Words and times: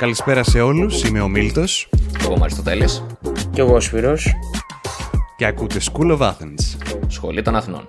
Καλησπέρα 0.00 0.42
σε 0.42 0.60
όλους, 0.60 1.02
είμαι 1.02 1.20
ο 1.20 1.28
Μίλτος. 1.28 1.88
Εγώ 2.20 2.32
είμαι 2.32 2.44
Αριστοτέλης. 2.44 3.06
Και 3.52 3.60
εγώ 3.60 3.74
ο 3.74 3.80
Σπύρος. 3.80 4.32
Και 5.36 5.46
ακούτε 5.46 5.80
School 5.92 6.18
of 6.18 6.20
Athens. 6.20 6.94
Σχολή 7.08 7.42
των 7.42 7.56
Αθνών 7.56 7.86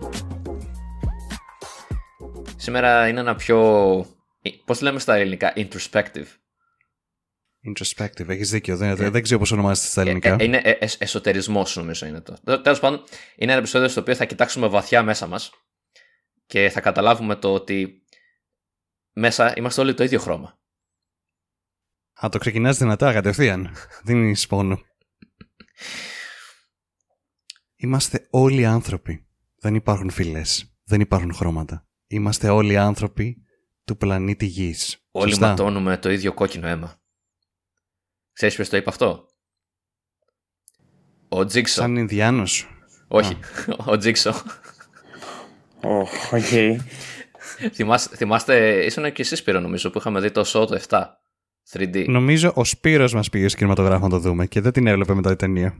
Σήμερα 2.55 3.07
είναι 3.07 3.19
ένα 3.19 3.35
πιο... 3.35 3.59
Πώς 4.65 4.81
λέμε 4.81 4.99
στα 4.99 5.15
ελληνικά, 5.15 5.53
introspective. 5.55 6.25
Introspective, 7.71 8.27
έχεις 8.27 8.49
δίκιο, 8.49 8.77
δεν, 8.77 8.89
ε, 8.89 9.09
δεν 9.09 9.21
ξέρω 9.23 9.39
πώς 9.39 9.51
ονομάζεται 9.51 9.87
στα 9.87 10.01
ελληνικά. 10.01 10.29
ε, 10.29 10.35
ε, 10.39 10.43
Είναι 10.43 10.61
ε, 10.63 10.77
εσωτερισμός 10.97 11.75
νομίζω 11.75 12.05
είναι 12.05 12.21
το. 12.21 12.37
Τέλος 12.61 12.79
πάντων, 12.79 13.03
είναι 13.35 13.51
ένα 13.51 13.59
επεισόδιο 13.59 13.87
στο 13.87 14.01
οποίο 14.01 14.15
θα 14.15 14.25
κοιτάξουμε 14.25 14.67
βαθιά 14.67 15.03
μέσα 15.03 15.27
μας 15.27 15.51
Και 16.45 16.69
θα 16.69 16.81
καταλάβουμε 16.81 17.35
το 17.35 17.53
ότι 17.53 18.03
μέσα 19.13 19.53
είμαστε 19.57 19.81
όλοι 19.81 19.93
το 19.93 20.03
ίδιο 20.03 20.19
χρώμα 20.19 20.59
Α, 22.25 22.29
το 22.29 22.37
ξεκινάς 22.37 22.77
δυνατά 22.77 23.13
κατευθείαν. 23.13 23.75
Δίνεις 24.03 24.47
πόνο. 24.47 24.79
Είμαστε 27.75 28.27
όλοι 28.29 28.65
άνθρωποι. 28.65 29.27
Δεν 29.55 29.75
υπάρχουν 29.75 30.09
φυλές. 30.09 30.75
Δεν 30.83 31.01
υπάρχουν 31.01 31.33
χρώματα. 31.33 31.87
Είμαστε 32.07 32.49
όλοι 32.49 32.77
άνθρωποι 32.77 33.37
του 33.83 33.97
πλανήτη 33.97 34.45
Γης. 34.45 35.05
Όλοι 35.11 35.29
Σωστά. 35.29 35.47
ματώνουμε 35.47 35.97
το 35.97 36.11
ίδιο 36.11 36.33
κόκκινο 36.33 36.67
αίμα. 36.67 37.01
Ξέρεις 38.33 38.55
ποιος 38.55 38.69
το 38.69 38.77
είπε 38.77 38.89
αυτό; 38.89 39.25
Ο 41.29 41.45
Τζίξο. 41.45 41.81
Σαν 41.81 41.95
Ινδιάνος. 41.95 42.67
Όχι, 43.07 43.37
ο 43.91 43.97
Τζίξο. 43.97 44.33
Ω, 45.83 45.99
οκ. 46.31 46.79
θυμάστε, 47.73 48.15
θυμάστε, 48.15 48.85
ήσουν 48.85 49.11
και 49.11 49.21
εσείς 49.21 49.39
Σπύρο 49.39 49.59
νομίζω 49.59 49.89
που 49.89 49.97
είχαμε 49.97 50.19
δει 50.19 50.31
το 50.31 50.41
Saw 50.45 50.67
το 50.67 50.81
7. 50.87 51.05
3D. 51.73 52.05
Νομίζω 52.07 52.51
ο 52.55 52.63
Σπύρος 52.63 53.13
μας 53.13 53.29
πήγε 53.29 53.47
στο 53.47 53.57
κινηματογράφο 53.57 54.03
να 54.03 54.09
το 54.09 54.19
δούμε 54.19 54.45
και 54.45 54.61
δεν 54.61 54.71
την 54.71 54.87
έβλεπε 54.87 55.13
μετά 55.13 55.31
η 55.31 55.35
ταινία. 55.35 55.75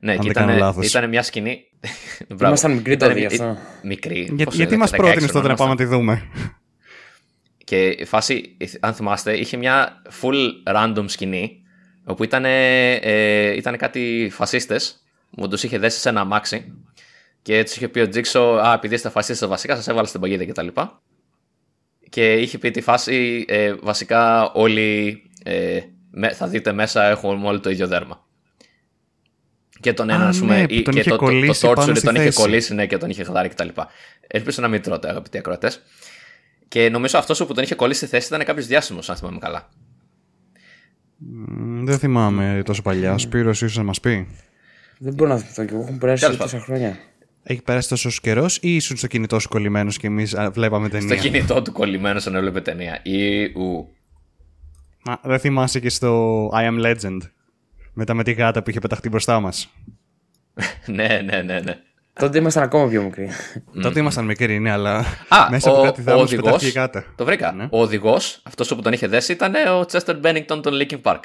Ναι, 0.00 0.10
Αν 0.12 0.18
και 0.18 0.24
δεν 0.24 0.32
κάνω 0.32 0.48
ήταν, 0.48 0.60
λάθος. 0.62 0.86
ήταν 0.88 1.08
μια 1.08 1.22
σκηνή. 1.22 1.60
Μπράβο. 2.28 2.46
Ήμασταν 2.46 2.72
μικροί 2.72 2.92
Ήταν 2.92 3.08
τότε 3.08 3.20
γι' 3.20 3.26
μι- 3.26 3.40
αυτό. 3.40 3.56
Μικρή. 3.82 4.30
Για, 4.34 4.44
Πόσο 4.44 4.56
γιατί 4.56 4.72
είναι, 4.74 4.82
μας 4.82 4.90
16 4.92 4.96
πρότεινες 4.96 5.26
τότε 5.32 5.38
να 5.38 5.44
ήμασταν. 5.44 5.56
πάμε 5.56 5.70
να 5.70 5.76
τη 5.76 5.84
δούμε; 5.84 6.22
Και 7.64 7.86
η 7.86 8.04
φάση, 8.04 8.56
αν 8.80 8.94
θυμάστε, 8.94 9.36
είχε 9.38 9.56
μια 9.56 10.02
full 10.20 10.36
random 10.74 11.04
σκηνή 11.06 11.62
όπου 12.04 12.24
ήταν, 12.24 12.44
ε, 12.44 13.56
ήταν 13.56 13.76
κάτι 13.76 14.28
φασίστες 14.32 15.02
που 15.30 15.48
τους 15.48 15.62
είχε 15.62 15.78
δέσει 15.78 16.00
σε 16.00 16.08
ένα 16.08 16.20
αμάξι 16.20 16.72
και 17.42 17.62
τους 17.64 17.76
είχε 17.76 17.88
πει 17.88 18.00
ο 18.00 18.08
Τζίξο 18.08 18.40
«Α, 18.40 18.72
επειδή 18.72 18.94
είστε 18.94 19.10
φασίστες 19.10 19.48
βασικά 19.48 19.76
σας 19.76 19.88
έβαλα 19.88 20.06
στην 20.06 20.20
παγίδα» 20.20 20.44
κτλ. 20.46 20.66
Και, 20.66 20.82
και 22.08 22.32
είχε 22.34 22.58
πει 22.58 22.70
τη 22.70 22.80
φάση 22.80 23.44
ε, 23.48 23.74
βασικά 23.82 24.52
όλοι 24.52 25.22
ε, 25.44 25.80
με- 26.10 26.32
θα 26.32 26.46
δείτε 26.48 26.72
μέσα 26.72 27.04
έχουμε 27.04 27.46
όλοι 27.46 27.60
το 27.60 27.70
ίδιο 27.70 27.86
δέρμα. 27.86 28.26
Και 29.80 29.92
τον 29.92 30.10
Α, 30.10 30.14
έναν, 30.14 30.26
ας 30.26 30.38
πούμε, 30.38 30.60
ναι, 30.60 30.66
που 30.66 30.74
ή- 30.74 30.82
τον 30.82 30.94
και 30.94 31.00
είχε 31.00 31.10
το, 31.10 31.16
το, 31.16 31.22
κολλήσει 31.24 31.60
το, 31.60 31.72
πάνω 31.72 31.92
torture 31.92 31.96
στη 31.96 32.06
τον 32.06 32.14
είχε 32.14 32.24
θέση. 32.24 32.40
κολλήσει 32.40 32.74
ναι, 32.74 32.86
και 32.86 32.96
τον 32.96 33.10
είχε 33.10 33.24
χδάρει 33.24 33.48
κτλ. 33.48 33.68
Ελπίζω 34.26 34.62
να 34.62 34.68
μην 34.68 34.82
τρώτε, 34.82 35.08
αγαπητοί 35.08 35.38
ακροατές. 35.38 35.82
Και 36.68 36.88
νομίζω 36.90 37.18
αυτός 37.18 37.44
που 37.46 37.54
τον 37.54 37.62
είχε 37.64 37.74
κολλήσει 37.74 37.98
στη 37.98 38.08
θέση 38.08 38.26
ήταν 38.34 38.44
κάποιος 38.46 38.66
διάσημος, 38.66 39.10
αν 39.10 39.16
θυμάμαι 39.16 39.38
καλά. 39.38 39.68
Μ, 41.16 41.84
Δεν 41.84 41.98
θυμάμαι 41.98 42.62
τόσο 42.64 42.82
παλιά. 42.82 43.12
Ο 43.14 43.18
Σπύρος 43.18 43.62
ίσως 43.62 43.76
να 43.76 43.82
μας 43.82 44.00
πει. 44.00 44.26
Δεν 44.98 45.14
μπορώ 45.14 45.30
να 45.30 45.36
θυμηθώ 45.36 45.64
και 45.64 45.74
εγώ. 45.74 45.82
Έχουν 45.82 45.98
περάσει 45.98 46.22
Τέλος 46.22 46.36
τόσα 46.38 46.60
χρόνια. 46.60 46.96
Έχει 47.50 47.62
περάσει 47.62 47.88
τόσο 47.88 48.10
καιρός 48.22 48.56
ή 48.56 48.74
ήσουν 48.74 48.96
στο 48.96 49.06
κινητό 49.06 49.38
σου 49.38 49.48
κολλημένος 49.48 49.96
και 49.98 50.06
εμείς 50.06 50.34
α, 50.34 50.50
βλέπαμε 50.50 50.88
ταινία; 50.88 51.16
Στο 51.16 51.28
κινητό 51.28 51.62
του 51.62 51.72
κολλημένος 51.72 52.22
σαν 52.22 52.34
έβλεπε 52.34 52.60
ταινία. 52.60 53.00
Ή 53.02 53.44
ου. 53.44 53.88
Μα 55.04 55.20
δεν 55.22 55.38
θυμάσαι 55.38 55.80
και 55.80 55.88
στο 55.88 56.46
I 56.54 56.68
Am 56.68 56.84
Legend. 56.86 57.18
Μετά 57.92 58.14
με 58.14 58.22
τη 58.24 58.32
γάτα 58.32 58.62
που 58.62 58.70
είχε 58.70 58.78
πεταχτεί 58.80 59.08
μπροστά 59.08 59.40
μας; 59.40 59.72
ναι, 60.86 61.20
ναι, 61.24 61.42
ναι, 61.42 61.60
ναι. 61.60 61.76
Τότε 62.12 62.38
ήμασταν 62.38 62.62
ακόμα 62.62 62.88
πιο 62.88 63.02
μικροί. 63.02 63.28
Τότε 63.82 64.00
ήμασταν 64.00 64.24
μικροί, 64.24 64.58
ναι, 64.58 64.70
αλλά 64.70 64.98
Α, 65.28 65.46
μέσα 65.50 65.70
ο, 65.70 65.74
από 65.74 65.82
κάτι 65.82 66.00
ο 66.00 66.04
θάμνους 66.04 66.22
οδηγός, 66.22 66.44
πετάχτηκε 66.44 66.78
η 66.78 66.80
γάτα. 66.80 67.04
το 67.16 67.24
βρήκα. 67.24 67.52
Ναι. 67.52 67.68
Ο 67.70 67.80
οδηγός, 67.80 68.40
αυτός 68.44 68.68
που 68.68 68.82
τον 68.82 68.92
είχε 68.92 69.06
δέσει, 69.06 69.32
ήταν 69.32 69.54
ο 69.54 69.84
Chester 69.92 70.20
Bennington 70.22 70.62
των 70.62 70.72
Linkin 70.80 71.00
Park. 71.02 71.20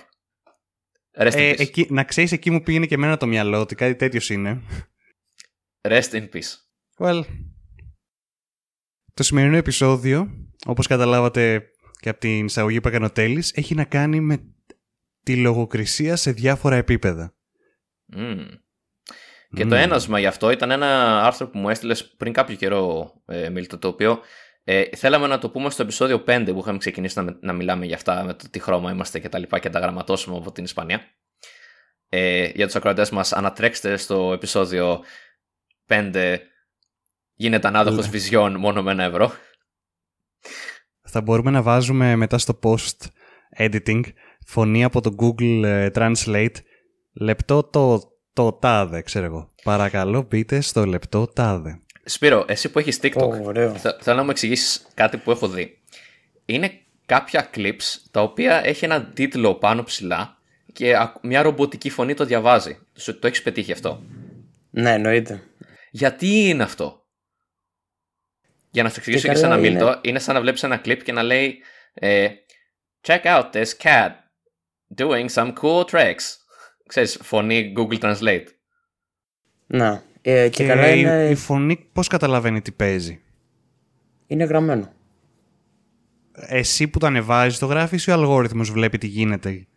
Rest 1.18 1.32
in 1.32 1.36
Ε, 1.36 1.52
peace. 1.52 1.60
εκεί, 1.60 1.88
να 1.90 2.04
ξέρεις, 2.04 2.32
εκεί 2.32 2.50
μου 2.52 2.62
πήγαινε 2.62 2.86
και 2.86 2.96
εμένα 2.96 3.18
το 3.18 3.26
μυαλό 3.28 3.60
ότι 3.60 3.76
κάτι 3.76 3.96
τέτοιος 3.96 4.30
είναι. 4.30 4.62
Rest 5.88 6.14
in 6.14 6.30
peace. 6.30 6.54
Well. 6.98 7.24
Το 9.14 9.24
σημερινό 9.24 9.58
επεισόδιο, 9.58 10.48
όπως 10.66 10.88
καταλάβατε 10.88 11.70
και 12.00 12.10
από 12.10 12.20
την 12.20 12.46
εισαγωγή 12.46 12.82
που 12.82 12.88
έκανε 12.88 13.06
ο 13.06 13.12
Τέλης, 13.12 13.52
έχει 13.56 13.76
να 13.76 13.84
κάνει 13.84 14.20
με 14.20 14.54
τη 15.24 15.36
λογοκρισία 15.36 16.16
σε 16.16 16.32
διάφορα 16.32 16.76
επίπεδα. 16.76 17.34
Μμμ. 18.06 18.48
Και 19.50 19.64
Μμμ. 19.64 19.70
το 19.70 19.76
ένασμα 19.76 20.20
γι' 20.20 20.26
αυτό 20.26 20.52
ήταν 20.52 20.72
ένα 20.72 21.22
άρθρο 21.26 21.48
που 21.48 21.58
μου 21.58 21.70
έστειλες 21.70 22.08
πριν 22.08 22.34
κάποιο 22.34 22.56
καιρό, 22.56 23.14
ε, 23.26 23.50
Μίλτο, 23.50 23.78
το 23.78 23.88
οποίο 23.88 24.20
ε, 24.64 24.84
θέλαμε 24.96 25.28
να 25.28 25.40
το 25.40 25.50
πούμε 25.50 25.70
στο 25.70 25.84
επεισόδιο 25.84 26.24
5 26.28 26.44
που 26.46 26.60
είχαμε 26.60 26.78
ξεκινήσει 26.78 27.22
να, 27.22 27.38
να 27.42 27.54
μιλάμε 27.54 27.86
για 27.86 27.96
αυτά, 27.96 28.24
με 28.24 28.34
το 28.34 28.50
τι 28.50 28.60
χρώμα 28.60 28.92
είμαστε 28.92 29.20
και 29.20 29.30
τα 29.30 29.40
λοιπά 29.40 29.60
και 29.60 29.70
τα 29.70 29.80
γραμματώσουμε 29.80 30.38
από 30.38 30.52
την 30.52 30.64
Ισπανία. 30.64 31.02
Ε, 32.10 32.52
για 32.56 32.66
τους 32.66 32.76
ακροατές 32.76 33.10
μας, 33.10 33.34
ανατρέξτε 33.34 33.98
στο 33.98 34.34
επεισόδιο 34.34 35.04
5 36.14 36.38
γίνεται 37.34 37.68
ανάδοχος 37.68 38.06
Ναι. 38.06 38.12
βυζιών 38.12 38.56
μόνο 38.60 38.84
με 38.84 38.92
ένα 38.92 39.04
ευρώ. 39.04 39.32
Θα 41.02 41.22
μπορούμε 41.22 41.52
να 41.52 41.62
βάζουμε 41.62 42.16
μετά 42.16 42.38
στο 42.38 42.60
post 42.64 43.08
editing 43.58 44.02
φωνή 44.46 44.84
από 44.84 45.02
το 45.02 45.16
Google 45.20 45.62
ε, 45.64 45.90
Translate 45.94 46.56
λεπτό 47.14 47.64
το, 47.64 48.02
το 48.34 48.52
τάδε, 48.54 49.02
ξέρω 49.02 49.26
εγώ. 49.26 49.52
Παρακαλώ 49.64 50.22
μπείτε 50.30 50.62
στο 50.62 50.86
λεπτό 50.86 51.28
τάδε. 51.28 51.80
Σπύρο, 52.06 52.46
εσύ 52.48 52.72
που 52.72 52.80
έχεις 52.80 53.00
TikTok, 53.02 53.40
Ω, 53.42 53.44
ωραίο. 53.44 53.74
Θε- 53.74 54.02
θέλω 54.04 54.18
να 54.18 54.24
μου 54.24 54.30
εξηγήσεις 54.30 54.88
κάτι 54.94 55.18
που 55.18 55.32
έχω 55.32 55.48
δει. 55.48 55.78
Είναι 56.46 56.72
κάποια 57.06 57.50
clips 57.56 57.98
τα 58.12 58.22
οποία 58.22 58.62
έχει 58.66 58.86
έναν 58.86 59.12
τίτλο 59.14 59.56
πάνω 59.56 59.84
ψηλά 59.84 60.38
και 60.74 60.96
ακ- 60.98 61.24
μια 61.24 61.42
ρομποτική 61.42 61.90
φωνή 61.90 62.14
το 62.14 62.26
διαβάζει. 62.26 62.78
Σου- 62.96 63.20
Το 63.20 63.28
έχεις 63.28 63.42
πετύχει 63.42 63.72
αυτό; 63.72 64.04
Ναι, 64.70 64.94
εννοείται. 64.94 65.44
Γιατί 65.96 66.28
είναι 66.28 66.64
αυτό; 66.64 67.06
Για 68.70 68.84
να 68.84 68.90
σου 68.90 68.96
εξηγήσω 68.98 69.22
και, 69.22 69.28
καλά 69.28 69.40
σε 69.40 69.46
ένα 69.46 69.58
είναι. 69.58 69.70
μίλτο, 69.70 70.00
είναι 70.02 70.20
σαν 70.20 70.36
να 70.36 70.42
βλέπεις 70.42 70.64
ένα 70.64 70.82
clip 70.86 70.98
και 71.04 71.12
να 71.12 71.24
λέει 71.24 71.58
ε, 71.94 72.28
Check 73.08 73.22
out 73.24 73.52
this 73.52 73.66
cat 73.84 74.10
doing 74.96 75.28
some 75.34 75.54
cool 75.62 75.84
tricks. 75.86 76.26
Ξέρεις, 76.88 77.20
φωνή 77.22 77.74
Google 77.78 78.00
Translate. 78.00 78.46
Να. 79.68 80.04
Ε, 80.22 80.50
και, 80.50 80.50
Και, 80.50 80.68
καλά 80.68 80.90
η, 80.94 81.00
είναι, 81.00 81.30
η 81.30 81.36
φωνή 81.36 81.90
πώς 81.94 82.08
καταλαβαίνει 82.08 82.62
τι 82.62 82.72
παίζει; 82.72 83.22
είναι 84.28 84.44
γραμμένο. 84.44 84.94
Εσύ 86.32 86.88
που 86.88 87.00
το 87.00 87.06
ανεβάζεις 87.06 87.60
το 87.60 87.66
γράφεις 87.66 88.06
ή 88.06 88.10
ο 88.12 88.14
αλγόριθμος 88.14 88.72
βλέπει 88.72 88.98
τι 88.98 89.08
γίνεται; 89.08 89.68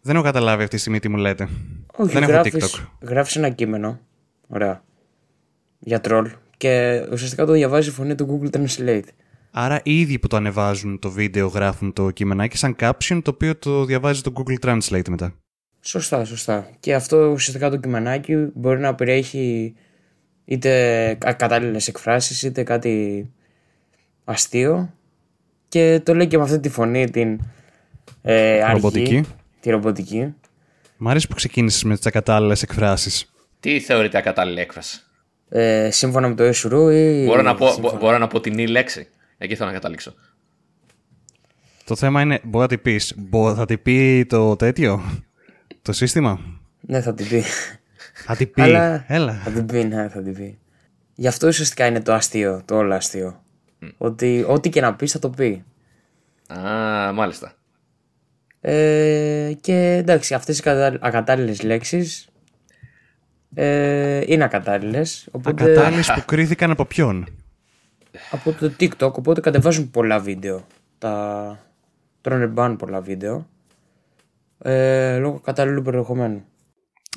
Δεν 0.00 0.14
έχω 0.14 0.24
καταλάβει 0.24 0.62
αυτή 0.62 0.74
τη 0.74 0.80
στιγμή 0.80 0.98
τι 0.98 1.08
μου 1.08 1.16
λέτε. 1.16 1.48
Όχι, 1.96 2.12
Δεν 2.12 2.22
έχω 2.22 2.32
γράφεις, 2.32 2.54
TikTok. 2.54 2.86
γράφεις 3.00 3.36
ένα 3.36 3.50
κείμενο. 3.50 4.05
Ωραία. 4.46 4.82
Για 5.78 6.00
τρόλ. 6.00 6.30
Και 6.56 7.04
ουσιαστικά 7.12 7.44
το 7.44 7.52
διαβάζει 7.52 7.88
η 7.88 7.92
φωνή 7.92 8.14
του 8.14 8.40
Google 8.42 8.56
Translate. 8.56 9.02
Άρα 9.50 9.80
οι 9.82 10.00
ίδιοι 10.00 10.18
που 10.18 10.26
το 10.26 10.36
ανεβάζουν 10.36 10.98
το 10.98 11.10
βίντεο 11.10 11.46
γράφουν 11.46 11.92
το 11.92 12.10
κείμενάκι 12.10 12.56
σαν 12.56 12.76
caption 12.80 13.20
το 13.22 13.30
οποίο 13.30 13.56
το 13.56 13.84
διαβάζει 13.84 14.20
το 14.20 14.32
Google 14.36 14.66
Translate 14.66 15.08
μετά. 15.08 15.34
Σωστά, 15.80 16.24
σωστά. 16.24 16.70
Και 16.80 16.94
αυτό 16.94 17.26
ουσιαστικά 17.26 17.70
το 17.70 17.76
κειμενάκι 17.76 18.36
μπορεί 18.54 18.80
να 18.80 18.94
περιέχει 18.94 19.74
είτε 20.44 21.18
κατάλληλες 21.20 21.88
εκφράσεις 21.88 22.42
είτε 22.42 22.62
κάτι 22.62 23.26
αστείο. 24.24 24.94
Και 25.68 26.00
το 26.04 26.14
λέει 26.14 26.26
και 26.26 26.36
με 26.36 26.42
αυτή 26.42 26.60
τη 26.60 26.68
φωνή 26.68 27.10
την 27.10 27.40
ε, 28.22 28.62
αργή, 28.62 28.72
Ρομποτική. 28.72 29.24
Τη 29.60 29.70
ρομποτική. 29.70 30.34
Μ' 30.96 31.08
αρέσει 31.08 31.28
που 31.28 31.34
ξεκίνησες 31.34 31.84
με 31.84 31.96
τις 31.96 32.06
ακατάλληλες 32.06 32.62
εκφράσεις. 32.62 33.32
Τι 33.60 33.80
θεωρείται 33.80 34.18
ακατάλληλη 34.18 34.60
έκφραση; 34.60 35.00
Ε, 35.48 35.90
σύμφωνα 35.90 36.28
με 36.28 36.34
το 36.34 36.42
Εσουρού 36.42 36.88
ή. 36.88 37.24
Μπορώ 37.24 37.42
να, 37.42 37.54
πω, 37.54 37.66
σύμφωνα- 37.66 37.92
μπο- 37.92 37.98
μπορώ 38.00 38.18
να 38.18 38.26
πω 38.26 38.40
την 38.40 38.58
ή 38.58 38.66
λέξη; 38.66 39.08
Εκεί 39.38 39.54
θέλω 39.56 39.68
να 39.68 39.74
καταλήξω. 39.74 40.14
Το 41.84 41.96
θέμα 41.96 42.20
είναι, 42.20 42.40
μπορεί 42.44 42.62
να 42.62 42.68
την 42.68 42.82
πεις, 42.82 43.14
μπο- 43.16 43.54
θα 43.54 43.64
την 43.64 43.82
πει 43.82 44.26
το 44.28 44.56
τέτοιο, 44.56 45.02
το 45.82 45.92
σύστημα; 45.92 46.40
Ναι, 46.80 47.00
θα 47.00 47.14
την 47.14 47.28
πει. 47.28 47.42
Θα 48.26 48.36
την 48.36 48.50
πει, 48.50 48.62
Αλλά- 48.62 49.04
έλα. 49.08 49.32
θα 49.44 49.50
την 49.50 49.66
πει, 49.66 49.84
ναι, 49.84 50.08
θα 50.08 50.22
την 50.22 50.34
πει. 50.34 50.58
Γι' 51.14 51.26
αυτό 51.26 51.46
ουσιαστικά 51.48 51.86
είναι 51.86 52.00
το 52.00 52.12
αστείο, 52.12 52.62
το 52.64 52.76
όλο 52.76 52.94
αστείο. 52.94 53.42
Ότι 53.96 54.44
ό,τι 54.48 54.68
και 54.68 54.80
να 54.80 54.94
πεις 54.94 55.12
θα 55.12 55.18
το 55.18 55.30
πει. 55.30 55.64
Α, 56.46 57.12
μάλιστα. 57.12 57.52
Ε, 58.60 59.52
και 59.60 59.74
εντάξει, 59.92 60.34
αυτές 60.34 60.58
οι 60.58 60.62
κατα- 60.62 60.98
ακατάλληλες 61.00 61.62
λέξεις 61.62 62.28
ε, 63.58 64.22
είναι 64.26 64.44
ακατάλληλες. 64.44 65.28
Οπότε, 65.30 65.64
Ακατάλληλες 65.64 66.12
που 66.12 66.22
κρίθηκαν 66.24 66.70
από 66.70 66.84
ποιον; 66.84 67.26
από 68.30 68.52
το 68.52 68.72
TikTok, 68.80 69.12
οπότε 69.12 69.40
κατεβάζουν 69.40 69.90
πολλά 69.90 70.18
βίντεο 70.18 70.66
τα, 70.98 71.58
τρώνε 72.20 72.46
μπαν 72.46 72.76
πολλά 72.76 73.00
βίντεο 73.00 73.48
ε, 74.58 75.18
λόγω 75.18 75.40
κατάλληλου 75.40 75.82
περιεχομένου. 75.82 76.44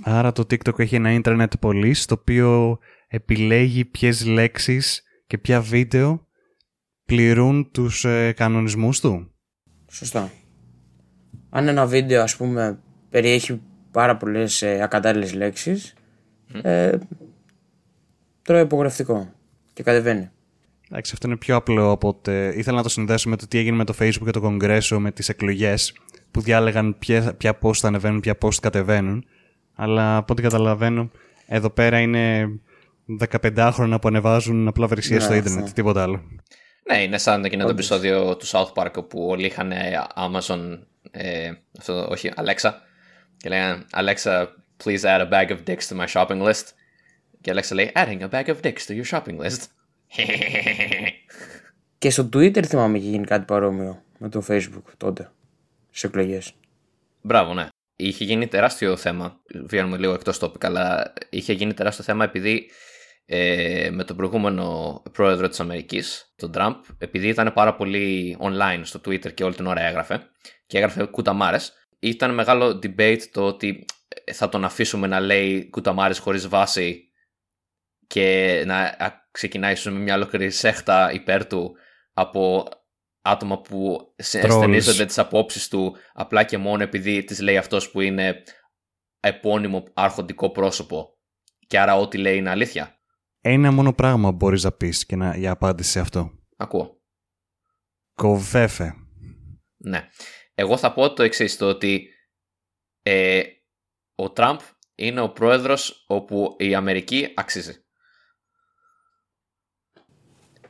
Άρα 0.04 0.32
το 0.32 0.42
TikTok 0.50 0.80
έχει 0.80 0.96
ένα 0.96 1.12
ίντερνετ 1.12 1.54
police 1.62 1.98
το 2.06 2.16
οποίο 2.20 2.80
επιλέγει 3.08 3.86
ποιες 3.86 4.26
λέξεις 4.26 5.04
και 5.28 5.38
ποια 5.38 5.62
βίντεο 5.62 6.28
πληρούν 7.06 7.72
τους 7.72 8.06
ε, 8.06 8.32
κανονισμούς 8.32 9.00
του. 9.00 9.32
Σωστά. 9.92 10.32
Αν 11.50 11.68
ένα 11.68 11.86
βίντεο 11.86 12.24
ας 12.24 12.36
πούμε 12.36 12.80
περιέχει 13.10 13.62
πάρα 13.92 14.18
πολλές 14.18 14.62
ε, 14.62 14.82
ακατάλληλες 14.82 15.34
λέξεις 15.34 15.94
ε, 16.62 16.98
τρώει 18.42 18.60
απογραφτικό 18.62 19.34
και 19.74 19.84
κατεβαίνει. 19.84 20.30
Εντάξει, 20.92 21.12
αυτό 21.14 21.28
είναι 21.28 21.38
πιο 21.38 21.56
απλό 21.56 21.92
από 21.92 22.08
ότι 22.08 22.32
ήθελα 22.56 22.78
να 22.78 22.84
το 22.84 22.90
συνδέσω 22.90 23.30
με 23.30 23.36
το 23.36 23.48
τι 23.48 23.58
έγινε 23.58 23.76
με 23.76 23.84
το 23.84 23.94
Facebook 24.00 24.24
και 24.26 24.32
το 24.32 24.40
Κογκρέσο 24.40 25.00
με 25.00 25.12
τις 25.12 25.30
εκλογές 25.30 25.94
που 26.32 26.42
διάλεγαν 26.42 26.96
ποια, 27.00 27.34
ποια 27.34 27.58
post 27.62 27.74
θα 27.76 27.88
ανεβαίνουν, 27.88 28.20
ποια 28.20 28.38
post 28.42 28.56
κατεβαίνουν. 28.62 29.26
Αλλά 29.76 30.18
από 30.18 30.34
ό,τι 30.34 30.42
καταλαβαίνω, 30.42 31.12
εδώ 31.46 31.70
πέρα 31.70 32.00
είναι 32.00 32.48
15 33.42 33.70
χρόνια 33.74 34.00
που 34.00 34.08
ανεβάζουν 34.08 34.68
απλά 34.68 34.88
βρυσίες 34.88 35.20
Ναι, 35.20 35.26
στο 35.26 35.34
ίντερνετ, 35.34 35.62
αυτό. 35.64 35.74
τίποτα 35.74 36.02
άλλο. 36.04 36.22
Ναι, 36.92 37.02
είναι 37.04 37.18
σαν 37.18 37.44
εκείνο 37.46 37.64
το 37.64 37.70
Όντως. 37.70 37.92
επεισόδιο 37.92 38.36
του 38.38 38.46
South 38.48 38.74
Park 38.74 38.92
όπου 38.96 39.26
όλοι 39.28 39.46
είχαν 39.46 39.72
ε, 39.72 39.92
Amazon, 40.16 40.80
ε, 41.12 41.52
αυτό, 41.80 42.08
όχι, 42.10 42.32
Alexa. 42.36 42.72
Και 43.38 43.50
λέγανε 43.50 43.86
Alexa, 43.94 44.46
please 44.84 45.06
add 45.06 45.22
a 45.22 45.30
bag 45.30 45.52
of 45.52 45.60
dicks 45.66 45.88
to 45.88 45.96
my 45.96 46.08
shopping 46.08 46.42
list. 46.48 46.64
Και 47.42 47.52
η 47.52 47.54
Alexa 47.54 47.74
λέει, 47.74 47.92
adding 47.96 48.22
a 48.22 48.30
bag 48.30 48.46
of 48.46 48.62
dicks 48.62 48.86
to 48.88 49.02
your 49.02 49.10
shopping 49.12 49.40
list. 49.40 49.62
Και 51.98 52.10
στο 52.10 52.30
Twitter 52.34 52.66
θυμάμαι 52.66 52.98
είχε 52.98 53.10
γίνει 53.10 53.26
κάτι 53.26 53.46
παρόμοιο 53.46 54.04
με 54.18 54.30
το 54.30 54.46
Facebook 54.48 54.84
τότε, 54.98 55.32
στις 55.90 56.04
εκλογές. 56.04 56.54
Μπράβο, 57.22 57.54
ναι. 57.54 57.68
Είχε 57.96 58.24
γίνει 58.24 58.48
τεράστιο 58.48 58.96
θέμα. 58.96 59.40
Βγαίνουμε 59.66 59.98
λίγο 59.98 60.14
εκτός 60.14 60.40
topic, 60.42 60.66
αλλά 60.66 61.14
είχε 61.30 61.54
γίνει 61.54 61.74
τεράστιο 61.74 62.04
θέμα 62.04 62.24
επειδή 62.24 62.70
ε, 63.26 63.90
με 63.92 64.04
τον 64.04 64.16
προηγούμενο 64.16 65.02
πρόεδρο 65.12 65.48
της 65.48 65.60
Αμερικής, 65.60 66.34
τον 66.36 66.52
Τραμπ, 66.52 66.76
επειδή 66.98 67.28
ήταν 67.28 67.52
πάρα 67.54 67.76
πολύ 67.76 68.38
online 68.42 68.82
στο 68.84 69.00
Twitter 69.06 69.34
και 69.34 69.44
όλη 69.44 69.56
την 69.56 69.66
ώρα 69.66 69.82
έγραφε 69.82 70.22
και 70.68 70.78
έγραφε 70.78 71.04
κουταμάρες, 71.04 71.74
ήταν 72.00 72.34
μεγάλο 72.34 72.68
debate 72.68 73.22
το 73.32 73.46
ότι 73.46 73.68
ε, 73.68 73.99
θα 74.34 74.50
τον 74.50 74.64
αφήσουμε 74.66 75.08
να 75.08 75.20
λέει 75.20 75.70
κουταμάρες 75.70 76.20
χωρίς 76.20 76.48
βάση 76.48 77.12
και 78.08 78.64
να 78.66 78.80
α, 78.82 79.28
ξεκινάει 79.32 79.72
ίσως 79.74 79.94
με 79.94 80.00
μια 80.00 80.16
ολόκληρη 80.16 80.52
σέχτα 80.52 81.12
υπέρ 81.12 81.48
του 81.48 81.76
από 82.14 82.66
άτομα 83.22 83.62
που 83.62 83.98
σε- 84.18 84.42
Trolls. 84.42 84.52
στενίζονται 84.52 85.06
τις 85.06 85.18
απόψεις 85.18 85.68
του 85.68 85.96
απλά 86.14 86.44
και 86.44 86.58
μόνο 86.58 86.84
επειδή 86.84 87.24
τις 87.24 87.40
λέει 87.40 87.58
αυτός 87.58 87.92
που 87.92 88.02
είναι 88.02 88.44
επώνυμο 89.20 89.84
αρχοντικό 89.94 90.52
πρόσωπο 90.52 91.18
και 91.68 91.80
άρα 91.80 91.96
ό,τι 91.96 92.18
λέει 92.18 92.38
είναι 92.38 92.50
αλήθεια. 92.50 93.00
Ένα 93.42 93.72
μόνο 93.72 93.94
πράγμα 93.94 94.32
μπορείς 94.32 94.64
να 94.64 94.72
πεις 94.72 95.06
και 95.06 95.16
να, 95.16 95.36
για 95.38 95.52
απάντηση 95.52 95.90
σε 95.92 96.00
αυτό. 96.00 96.32
Ακούω. 96.58 97.02
Κοβέφε. 98.14 98.94
Ναι. 99.78 100.08
Εγώ 100.54 100.78
θα 100.78 100.94
πω 100.94 101.14
το 101.14 101.24
εξής 101.24 101.58
το 101.58 101.68
ότι 101.70 102.10
ε, 103.02 103.42
ο 104.20 104.30
Τραμπ 104.32 104.60
είναι 104.96 105.22
ο 105.22 105.30
πρόεδρος 105.30 106.04
όπου 106.08 106.56
η 106.60 106.76
Αμερική 106.76 107.32
αξίζει. 107.36 107.84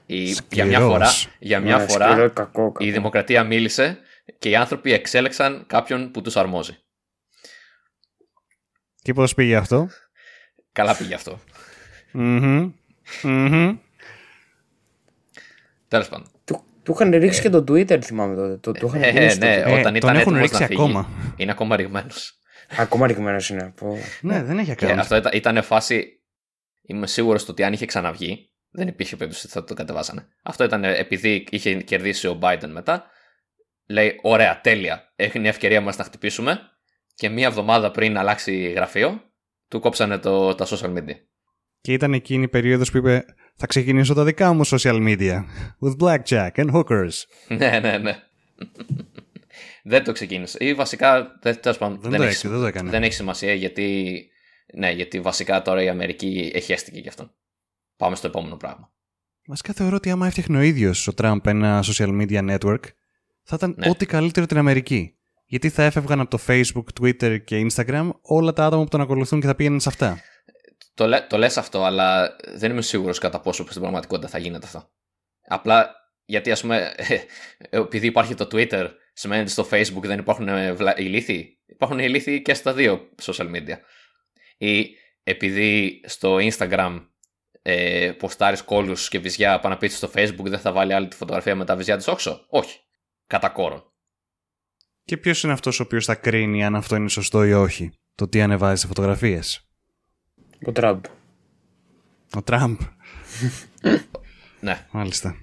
Η, 0.05 0.23
για 0.49 0.65
μια 0.65 0.79
Σκληρός. 0.79 0.91
φορά, 0.91 1.09
για 1.39 1.59
μια 1.59 1.77
Ναι, 1.77 1.87
φορά 1.87 2.09
σκληρό, 2.11 2.29
κακό, 2.29 2.71
κακό. 2.71 2.85
η 2.85 2.91
δημοκρατία 2.91 3.43
μίλησε 3.43 3.99
και 4.39 4.49
οι 4.49 4.55
άνθρωποι 4.55 4.93
εξέλεξαν 4.93 5.63
κάποιον 5.67 6.11
που 6.11 6.21
τους 6.21 6.37
αρμόζει. 6.37 6.77
Και 9.01 9.13
πώς 9.13 9.33
πήγε 9.33 9.55
αυτό; 9.55 9.89
Καλά 10.71 10.95
πήγε 10.97 11.13
αυτό. 11.13 11.39
Μμμ. 12.11 12.71
Μμμ. 13.23 13.77
Τέλος 15.87 16.09
πάντων. 16.09 16.27
Του, 16.45 16.63
του 16.83 16.91
είχαν 16.91 17.11
ρίξει 17.11 17.41
και 17.41 17.49
το 17.49 17.57
Twitter, 17.67 18.01
θυμάμαι 18.03 18.35
τότε. 18.35 18.57
Το, 18.57 18.71
του 18.71 18.85
είχαν 18.87 19.01
Ε, 19.03 19.09
ρίξει 19.09 19.37
το 19.39 19.45
ναι, 19.45 19.55
Twitter. 19.55 19.67
Ε, 19.67 19.71
όταν 19.71 19.83
τον 19.83 19.95
ήταν 19.95 20.09
έχουν 20.15 20.19
έτοιμος 20.19 20.39
ρίξει 20.41 20.61
να 20.61 20.67
φύγει, 20.67 20.81
ακόμα. 20.81 21.09
είναι 21.37 21.51
ακόμα 21.51 21.75
ρηγμένος. 21.75 22.38
Ακόμα 22.77 23.07
ρηγμένος 23.07 23.49
είναι. 23.49 23.73
Πω. 23.75 23.97
Ναι, 24.21 24.43
δεν 24.43 24.57
έχει 24.57 24.75
Και 24.75 24.87
account. 24.87 24.97
αυτό 24.97 25.15
ήταν, 25.15 25.31
ήταν 25.35 25.63
φάση. 25.63 26.21
Είμαι 26.81 27.07
σίγουρος 27.07 27.47
ότι 27.47 27.63
αν 27.63 27.73
είχε 27.73 27.85
ξαναβγεί, 27.85 28.49
δεν 28.69 28.87
υπήρχε 28.87 29.15
περίπτωση 29.15 29.45
ότι 29.45 29.55
θα 29.55 29.63
το 29.63 29.73
κατεβάσανε. 29.73 30.27
Αυτό 30.43 30.63
ήταν 30.63 30.83
επειδή 30.83 31.47
είχε 31.49 31.73
κερδίσει 31.75 32.27
ο 32.27 32.39
Biden 32.41 32.69
μετά. 32.69 33.05
Λέει: 33.87 34.19
Ωραία, 34.21 34.61
τέλεια. 34.61 35.13
Έχει 35.15 35.39
μια 35.39 35.49
ευκαιρία 35.49 35.81
μας 35.81 35.97
να 35.97 36.03
χτυπήσουμε. 36.03 36.59
Και 37.15 37.29
μία 37.29 37.47
εβδομάδα 37.47 37.91
πριν 37.91 38.17
αλλάξει 38.17 38.69
γραφείο, 38.69 39.21
του 39.67 39.79
κόψανε 39.79 40.17
το, 40.17 40.55
τα 40.55 40.65
social 40.65 40.97
media. 40.97 41.15
Και 41.81 41.93
ήταν 41.93 42.13
εκείνη 42.13 42.43
η 42.43 42.47
περίοδος 42.47 42.91
που 42.91 42.97
είπε 42.97 43.25
θα 43.55 43.67
ξεκινήσω 43.67 44.13
τα 44.13 44.23
δικά 44.23 44.53
μου 44.53 44.65
social 44.65 45.07
media. 45.07 45.43
With 45.79 45.97
blackjack 45.99 46.51
and 46.55 46.71
hookers. 46.73 47.13
ναι, 47.57 47.79
ναι, 47.79 47.97
ναι. 47.97 48.15
Δεν 49.83 50.03
το 50.03 50.11
ξεκίνησε. 50.11 50.57
Ή 50.61 50.73
βασικά. 50.73 51.37
δεν- 51.41 51.59
τέλος 51.61 51.77
πάντων, 51.77 51.99
Δεν 52.01 52.09
δεν, 52.11 52.19
το 52.19 52.25
έχεις, 52.25 52.35
έξι- 52.35 52.51
δεν 52.51 52.59
το 52.61 52.65
έκανε. 52.65 52.89
δεν 52.89 53.03
έχεις 53.03 53.15
σημασία 53.15 53.53
γιατί. 53.53 54.27
Ναι, 54.73 54.91
γιατί 54.91 55.19
βασικά 55.19 55.61
τώρα 55.61 55.83
η 55.83 55.89
Αμερική 55.89 56.51
εχέστηκε 56.53 56.99
γι' 56.99 57.07
αυτό. 57.07 57.31
Πάμε 57.97 58.15
στο 58.15 58.27
επόμενο 58.27 58.55
πράγμα. 58.57 58.91
Βασικά 59.47 59.73
θεωρώ 59.73 59.95
ότι 59.95 60.09
άμα 60.09 60.27
έφτιαχνε 60.27 60.57
ο 60.57 60.61
ίδιος 60.61 61.07
ο 61.07 61.13
Τραμπ 61.13 61.47
ένα 61.47 61.83
social 61.83 62.21
media 62.21 62.49
network 62.57 62.79
θα 63.43 63.55
ήταν 63.55 63.75
Ναι. 63.77 63.89
ό,τι 63.89 64.05
καλύτερο 64.05 64.45
την 64.45 64.57
Αμερική. 64.57 65.13
Γιατί 65.45 65.69
θα 65.69 65.83
έφευγαν 65.83 66.19
από 66.19 66.29
το 66.37 66.43
Facebook, 66.47 66.83
Twitter 67.01 67.37
και 67.43 67.67
Instagram 67.71 68.09
όλα 68.21 68.53
τα 68.53 68.65
άτομα 68.65 68.83
που 68.83 68.89
τον 68.89 69.01
ακολουθούν 69.01 69.39
και 69.39 69.47
θα 69.47 69.55
πήγαιναν 69.55 69.79
σε 69.79 69.89
αυτά. 69.89 70.19
Το, 70.93 71.07
λέ, 71.07 71.21
το 71.29 71.37
λες 71.37 71.57
αυτό, 71.57 71.83
αλλά 71.83 72.35
δεν 72.55 72.71
είμαι 72.71 72.81
σίγουρος 72.81 73.17
κατά 73.19 73.39
πόσο 73.39 73.65
στην 73.69 73.81
πραγματικότητα 73.81 74.27
θα 74.27 74.37
γίνεται 74.37 74.65
αυτό. 74.65 74.89
Απλά 75.47 75.95
γιατί 76.25 76.51
ας 76.51 76.61
πούμε, 76.61 76.93
επειδή 77.69 78.07
υπάρχει 78.07 78.33
το 78.35 78.47
Twitter, 78.51 78.87
σημαίνει 79.19 79.41
ότι 79.41 79.51
στο 79.51 79.67
Facebook 79.71 80.01
δεν 80.01 80.19
υπάρχουν 80.19 80.47
ε, 80.47 80.73
βλα- 80.73 80.99
ηλίθιοι. 80.99 81.59
Υπάρχουν 81.65 81.99
ηλίθιοι 81.99 82.41
και 82.41 82.53
στα 82.53 82.73
δύο 82.73 83.09
social 83.21 83.51
media. 83.55 83.75
Ή 84.57 84.89
επειδή 85.23 86.01
στο 86.05 86.37
Instagram 86.41 87.05
ε, 87.61 88.11
ποστάρεις 88.17 88.61
κόλλους 88.63 89.09
και 89.09 89.19
βυζιά 89.19 89.59
πάνω 89.59 89.73
να 89.73 89.79
πεις 89.79 89.97
στο 89.97 90.11
Facebook 90.15 90.45
δεν 90.45 90.59
θα 90.59 90.71
βάλει 90.71 90.93
άλλη 90.93 91.07
τη 91.07 91.15
φωτογραφία 91.15 91.55
με 91.55 91.65
τα 91.65 91.75
βυζιά 91.75 91.97
της 91.97 92.07
όξο; 92.07 92.45
Όχι. 92.49 92.79
Κατά 93.27 93.49
κόρον. 93.49 93.83
Και 95.03 95.17
ποιος 95.17 95.43
είναι 95.43 95.53
αυτός 95.53 95.79
ο 95.79 95.83
οποίος 95.83 96.05
θα 96.05 96.15
κρίνει 96.15 96.65
αν 96.65 96.75
αυτό 96.75 96.95
είναι 96.95 97.09
σωστό 97.09 97.43
ή 97.45 97.53
όχι. 97.53 97.91
Το 98.15 98.27
τι 98.27 98.41
ανεβάζει 98.41 98.81
σε 98.81 98.87
φωτογραφίες; 98.87 99.69
Ο 100.65 100.71
Τραμπ. 100.71 101.03
Ο 102.35 102.41
Τραμπ. 102.43 102.79
Ναι. 104.59 104.87
Μάλιστα. 104.91 105.35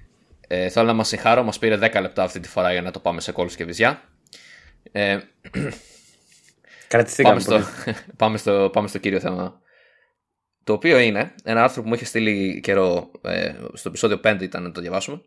Ε, 0.47 0.69
θέλω 0.69 0.85
να 0.85 0.93
μας 0.93 1.07
συγχάρω, 1.07 1.43
μας 1.43 1.59
πήρε 1.59 1.77
10 1.77 2.01
λεπτά 2.01 2.23
αυτή 2.23 2.39
τη 2.39 2.47
φορά 2.47 2.71
για 2.71 2.81
να 2.81 2.91
το 2.91 2.99
πάμε 2.99 3.21
σε 3.21 3.31
κόλλους 3.31 3.55
και 3.55 3.65
βυζιά. 3.65 4.01
Ε, 4.91 5.19
Κρατηθήκαμε 6.87 7.43
πάμε, 7.43 7.61
στο, 7.61 7.71
πολύ. 7.83 7.97
πάμε, 8.17 8.37
στο, 8.37 8.69
πάμε 8.73 8.87
στο 8.87 8.97
κύριο 8.97 9.19
θέμα. 9.19 9.61
Το 10.63 10.73
οποίο 10.73 10.99
είναι 10.99 11.35
ένα 11.43 11.63
άρθρο 11.63 11.81
που 11.81 11.87
μου 11.87 11.93
είχε 11.93 12.05
στείλει 12.05 12.59
καιρό, 12.59 13.11
ε, 13.21 13.53
στο 13.73 13.89
επεισόδιο 13.89 14.19
5 14.23 14.37
ήταν 14.41 14.63
να 14.63 14.71
το 14.71 14.81
διαβάσουμε. 14.81 15.21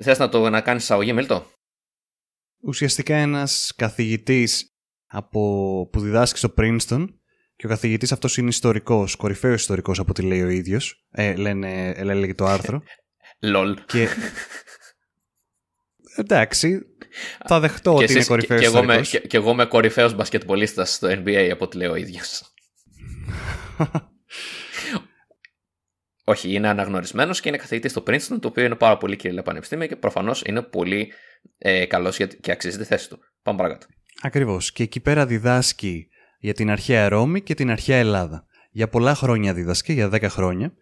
Θες 0.00 0.18
να 0.18 0.28
το 0.28 0.50
να 0.50 0.60
κάνεις 0.60 0.82
εισαγωγή, 0.82 1.12
Μίλτο; 1.12 1.46
Ουσιαστικά 2.62 3.16
ένας 3.16 3.72
καθηγητής 3.76 4.76
από, 5.06 5.40
που 5.92 6.00
διδάσκει 6.00 6.38
στο 6.38 6.54
Princeton 6.56 7.06
και 7.56 7.66
ο 7.66 7.68
καθηγητής 7.68 8.12
αυτός 8.12 8.36
είναι 8.36 8.48
ιστορικός, 8.48 9.16
κορυφαίος 9.16 9.60
ιστορικός 9.60 9.98
από 9.98 10.10
ό,τι 10.10 10.22
λέει 10.22 10.42
ο 10.42 10.48
ίδιος. 10.48 11.06
Ε, 11.10 11.34
λένε, 11.34 11.88
ε, 11.88 12.02
λέγει 12.02 12.34
το 12.34 12.44
άρθρο. 12.44 12.82
Λολ. 13.42 13.78
και 13.86 14.08
εντάξει, 16.16 16.80
θα 17.46 17.60
δεχτώ 17.60 17.94
ότι 17.94 18.04
είναι 18.04 18.12
εσείς- 18.12 18.28
κορυφαίος 18.28 18.60
και, 18.60 18.66
εγώ 18.66 18.74
με, 18.74 18.80
ιστορικός. 18.80 19.08
και, 19.10 19.18
και 19.28 19.36
εγώ 19.36 19.50
είμαι 19.50 19.64
κορυφαίος 19.64 20.14
μπασκετμπολίστας 20.14 20.94
στο 20.94 21.08
NBA 21.08 21.48
από 21.52 21.64
ό,τι 21.64 21.76
λέει 21.76 21.88
ο 21.88 21.94
ίδιος. 21.94 22.42
Όχι, 26.24 26.52
είναι 26.54 26.68
αναγνωρισμένος 26.68 27.40
και 27.40 27.48
είναι 27.48 27.58
καθηγητής 27.58 27.90
στο 27.90 28.02
Princeton, 28.06 28.38
το 28.40 28.48
οποίο 28.48 28.64
είναι 28.64 28.74
πάρα 28.74 28.96
πολύ 28.96 29.16
κυρία 29.16 29.42
πανεπιστήμιο 29.42 29.86
και 29.86 29.96
προφανώς 29.96 30.42
είναι 30.46 30.62
πολύ 30.62 31.12
ε, 31.58 31.86
καλός 31.86 32.16
για- 32.16 32.26
και 32.26 32.52
αξίζει 32.52 32.78
τη 32.78 32.84
θέση 32.84 33.08
του. 33.08 33.18
Πάμε 33.42 33.58
παρακάτω. 33.58 33.86
Ακριβώς. 34.22 34.72
Και 34.72 34.82
εκεί 34.82 35.00
πέρα 35.00 35.26
διδάσκει 35.26 36.08
για 36.38 36.54
την 36.54 36.70
αρχαία 36.70 37.08
Ρώμη 37.08 37.40
και 37.42 37.54
την 37.54 37.70
αρχαία 37.70 37.96
Ελλάδα. 37.98 38.46
Για 38.70 38.88
πολλά 38.88 39.14
χρόνια 39.14 39.54
δίδασκε, 39.54 39.92
για 39.92 40.08
10 40.12 40.26
χρόνια. 40.28 40.72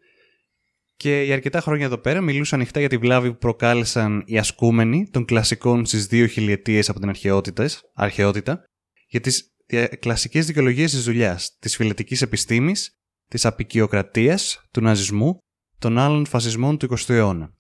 Και 1.01 1.23
για 1.23 1.35
αρκετά 1.35 1.61
χρόνια 1.61 1.85
εδώ 1.87 1.99
πέρα 1.99 2.21
μιλούσε 2.21 2.55
ανοιχτά 2.55 2.81
για 2.81 2.89
τη 2.89 2.97
βλάβη 2.97 3.33
που 3.33 3.39
προκάλεσαν 3.39 4.23
οι 4.27 4.39
ασκούμενοι 4.39 5.09
των 5.11 5.25
κλασικών 5.25 5.87
στις 5.87 6.07
δύο 6.07 6.27
χιλιετίες 6.27 6.89
από 6.89 7.01
την 7.01 7.09
αρχαιότητα, 7.09 7.69
αρχαιότητα 7.95 8.65
για 9.09 9.21
τις 9.21 9.55
δια- 9.67 9.87
κλασικές 9.87 10.47
δικαιολογίες 10.47 10.91
της 10.91 11.05
δουλειάς, 11.05 11.57
της 11.59 11.77
φιλετικής 11.77 12.23
επιστήμης, 12.23 12.91
της 13.29 13.45
απικιοκρατίας, 13.45 14.69
του 14.71 14.81
ναζισμού, 14.81 15.39
των 15.79 15.99
άλλων 15.99 16.27
φασισμών 16.27 16.79
του 16.79 16.87
20ου 16.87 17.15
αιώνα. 17.15 17.55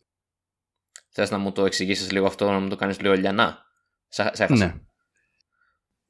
Θες 1.13 1.31
να 1.31 1.39
μου 1.39 1.53
το 1.53 1.65
εξηγήσεις 1.65 2.13
λίγο 2.13 2.27
αυτό, 2.27 2.51
να 2.51 2.59
μου 2.59 2.69
το 2.69 2.77
κάνεις 2.77 3.01
λίγο 3.01 3.15
λιανά; 3.15 3.59
Σε, 4.09 4.31
σε 4.33 4.45
έχασα. 4.45 4.67
Ναι. 4.67 4.75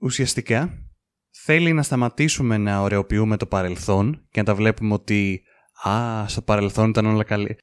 Ουσιαστικά 0.01 0.79
θέλει 1.31 1.73
να 1.73 1.83
σταματήσουμε 1.83 2.57
να 2.57 2.81
ωρεοποιούμε 2.81 3.37
το 3.37 3.47
παρελθόν 3.47 4.27
και 4.31 4.41
να 4.41 4.47
τα 4.47 4.55
βλέπουμε 4.55 4.95
ότι 4.95 5.43
«Α, 5.89 6.25
στο 6.29 6.43
παρελθόν 6.43 6.89
ήταν 6.91 7.07
όλα 7.07 7.25
καλή». 7.25 7.59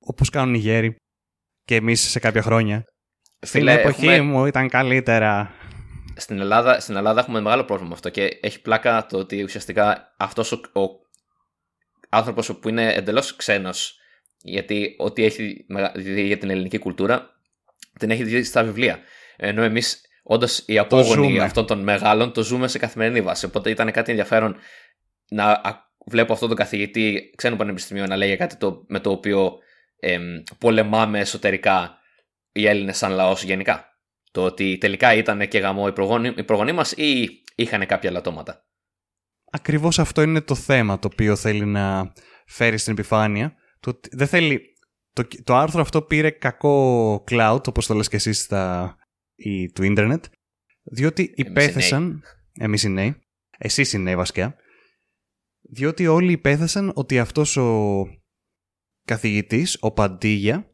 Όπως 0.00 0.30
κάνουν 0.30 0.54
οι 0.54 0.58
γέροι 0.58 0.96
και 1.64 1.74
εμείς 1.74 2.00
σε 2.00 2.18
κάποια 2.18 2.42
χρόνια. 2.42 2.82
Στην 3.46 3.60
Φίλε, 3.60 3.72
εποχή 3.72 4.06
έχουμε- 4.06 4.20
μου 4.20 4.46
ήταν 4.46 4.68
καλύτερα. 4.68 5.50
Στην 6.16 6.38
Ελλάδα, 6.40 6.80
στην 6.80 6.96
Ελλάδα 6.96 7.20
έχουμε 7.20 7.40
μεγάλο 7.40 7.64
πρόβλημα 7.64 7.88
με 7.88 7.94
αυτό 7.94 8.08
και 8.08 8.38
έχει 8.42 8.60
πλάκα 8.60 9.06
το 9.06 9.18
ότι 9.18 9.42
ουσιαστικά 9.42 10.14
αυτός 10.18 10.52
ο, 10.52 10.56
ο 10.80 10.86
άνθρωπος 12.08 12.58
που 12.58 12.68
είναι 12.68 12.92
εντελώς 12.94 13.36
ξένος 13.36 13.98
γιατί 14.42 14.94
ό,τι 14.98 15.24
έχει 15.24 15.64
μεγα- 15.68 15.92
δει 15.96 16.22
για 16.26 16.38
την 16.38 16.50
ελληνική 16.50 16.78
κουλτούρα 16.78 17.30
την 17.98 18.10
έχει 18.10 18.24
δει 18.24 18.42
στα 18.42 18.62
βιβλία. 18.64 18.98
Ενώ 19.36 19.62
εμείς 19.62 20.00
όντως 20.22 20.62
οι 20.66 20.78
απόγονοι 20.78 21.28
ζούμε. 21.28 21.42
αυτών 21.42 21.66
των 21.66 21.82
μεγάλων 21.82 22.32
το 22.32 22.42
ζούμε 22.42 22.68
σε 22.68 22.78
καθημερινή 22.78 23.20
βάση. 23.20 23.44
Οπότε 23.44 23.70
ήταν 23.70 23.90
κάτι 23.92 24.10
ενδιαφέρον 24.10 24.56
να 25.30 25.44
α- 25.50 25.86
βλέπω 26.10 26.32
αυτόν 26.32 26.48
τον 26.48 26.56
καθηγητή 26.56 27.32
ξένου 27.36 27.56
πανεπιστημίου 27.56 28.04
να 28.06 28.16
λέει 28.16 28.28
για 28.28 28.36
κάτι 28.36 28.56
το, 28.56 28.84
με 28.88 29.00
το 29.00 29.10
οποίο 29.10 29.58
εμ, 30.00 30.22
πολεμάμε 30.58 31.18
εσωτερικά 31.18 31.98
οι 32.52 32.66
Έλληνες 32.66 32.96
σαν 32.96 33.12
λαός 33.12 33.42
γενικά. 33.42 33.86
Το 34.30 34.44
ότι 34.44 34.78
τελικά 34.78 35.14
ήταν 35.14 35.48
και 35.48 35.58
γαμό 35.58 35.84
οι 35.88 35.92
προγόνοι, 35.92 36.32
οι 36.36 36.44
προγονείς 36.44 36.74
μας 36.74 36.92
ή 36.92 37.28
είχαν 37.54 37.86
κάποια 37.86 38.10
λατώματα. 38.10 38.66
Ακριβώς 39.50 39.98
αυτό 39.98 40.22
είναι 40.22 40.40
το 40.40 40.54
θέμα 40.54 40.98
το 40.98 41.08
οποίο 41.12 41.36
θέλει 41.36 41.64
να 41.64 42.12
φέρει 42.46 42.78
στην 42.78 42.92
επιφάνεια. 42.92 43.54
Το, 43.80 43.90
ότι 43.90 44.08
δεν 44.12 44.26
θέλει... 44.26 44.62
Το, 45.12 45.28
το 45.44 45.56
άρθρο 45.56 45.80
αυτό 45.80 46.02
πήρε 46.02 46.30
κακό 46.30 47.24
cloud, 47.30 47.68
όπως 47.68 47.86
το 47.86 47.94
λες 47.94 48.08
και 48.08 48.16
εσύ 48.16 48.32
στα, 48.32 48.96
ή, 49.34 49.72
του 49.72 49.82
ίντερνετ, 49.82 50.24
διότι 50.82 51.32
υπέθεσαν... 51.34 52.22
Εμείς 52.60 52.82
οι 52.82 52.88
νέοι. 52.88 53.16
Εσείς 53.58 53.92
οι 53.92 53.98
νέοι 53.98 54.16
βασικά. 54.16 54.56
Διότι 55.70 56.06
όλοι 56.06 56.32
υπέθεσαν 56.32 56.92
ότι 56.94 57.18
αυτός 57.18 57.56
ο 57.56 58.04
καθηγητής, 59.04 59.76
ο 59.80 59.90
Παντίγια, 59.90 60.70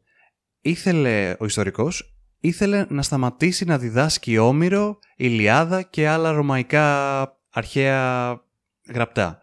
ήθελε, 0.61 1.35
ο 1.39 1.45
ιστορικός, 1.45 2.17
ήθελε 2.39 2.85
να 2.89 3.01
σταματήσει 3.01 3.65
να 3.65 3.77
διδάσκει 3.77 4.37
Όμηρο, 4.37 4.99
Ηλιάδα 5.15 5.81
και 5.81 6.07
άλλα 6.07 6.31
ρωμαϊκά 6.31 7.21
αρχαία 7.49 8.39
γραπτά. 8.93 9.41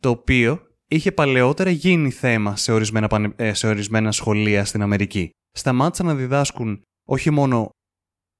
Το 0.00 0.08
οποίο 0.08 0.60
είχε 0.88 1.12
παλαιότερα 1.12 1.70
γίνει 1.70 2.10
θέμα 2.10 2.56
σε 2.56 2.72
ορισμένα, 2.72 3.06
πανε- 3.06 3.40
ε, 3.40 3.54
σε 3.54 3.66
ορισμένα 3.66 4.12
σχολεία 4.12 4.64
στην 4.64 4.82
Αμερική. 4.82 5.30
Σταμάτησαν 5.52 6.06
να 6.06 6.14
διδάσκουν 6.14 6.82
όχι 7.06 7.30
μόνο 7.30 7.70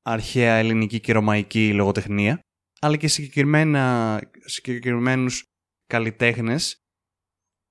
αρχαία 0.02 0.54
ελληνική 0.54 1.00
και 1.00 1.12
ρωμαϊκή 1.12 1.72
λογοτεχνία, 1.72 2.40
αλλά 2.80 2.96
και 2.96 3.08
συγκεκριμένα, 3.08 4.20
συγκεκριμένους 4.44 5.44
καλλιτέχνες, 5.86 6.86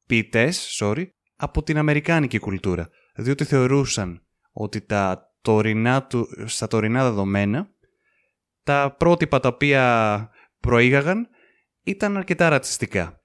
ποιητές, 0.05 0.77
sorry, 0.79 1.05
από 1.35 1.63
την 1.63 1.77
αμερικάνικη 1.77 2.39
κουλτούρα. 2.39 2.89
Διότι 3.15 3.43
θεωρούσαν 3.43 4.25
ότι 4.51 4.81
τα 4.81 5.33
τωρινά 5.41 6.03
του, 6.03 6.27
στα 6.45 6.67
τωρινά 6.67 7.03
δεδομένα 7.03 7.69
τα 8.63 8.95
πρότυπα 8.97 9.39
τα 9.39 9.47
οποία 9.47 10.29
προήγαγαν 10.59 11.27
ήταν 11.83 12.17
αρκετά 12.17 12.49
ρατσιστικά. 12.49 13.21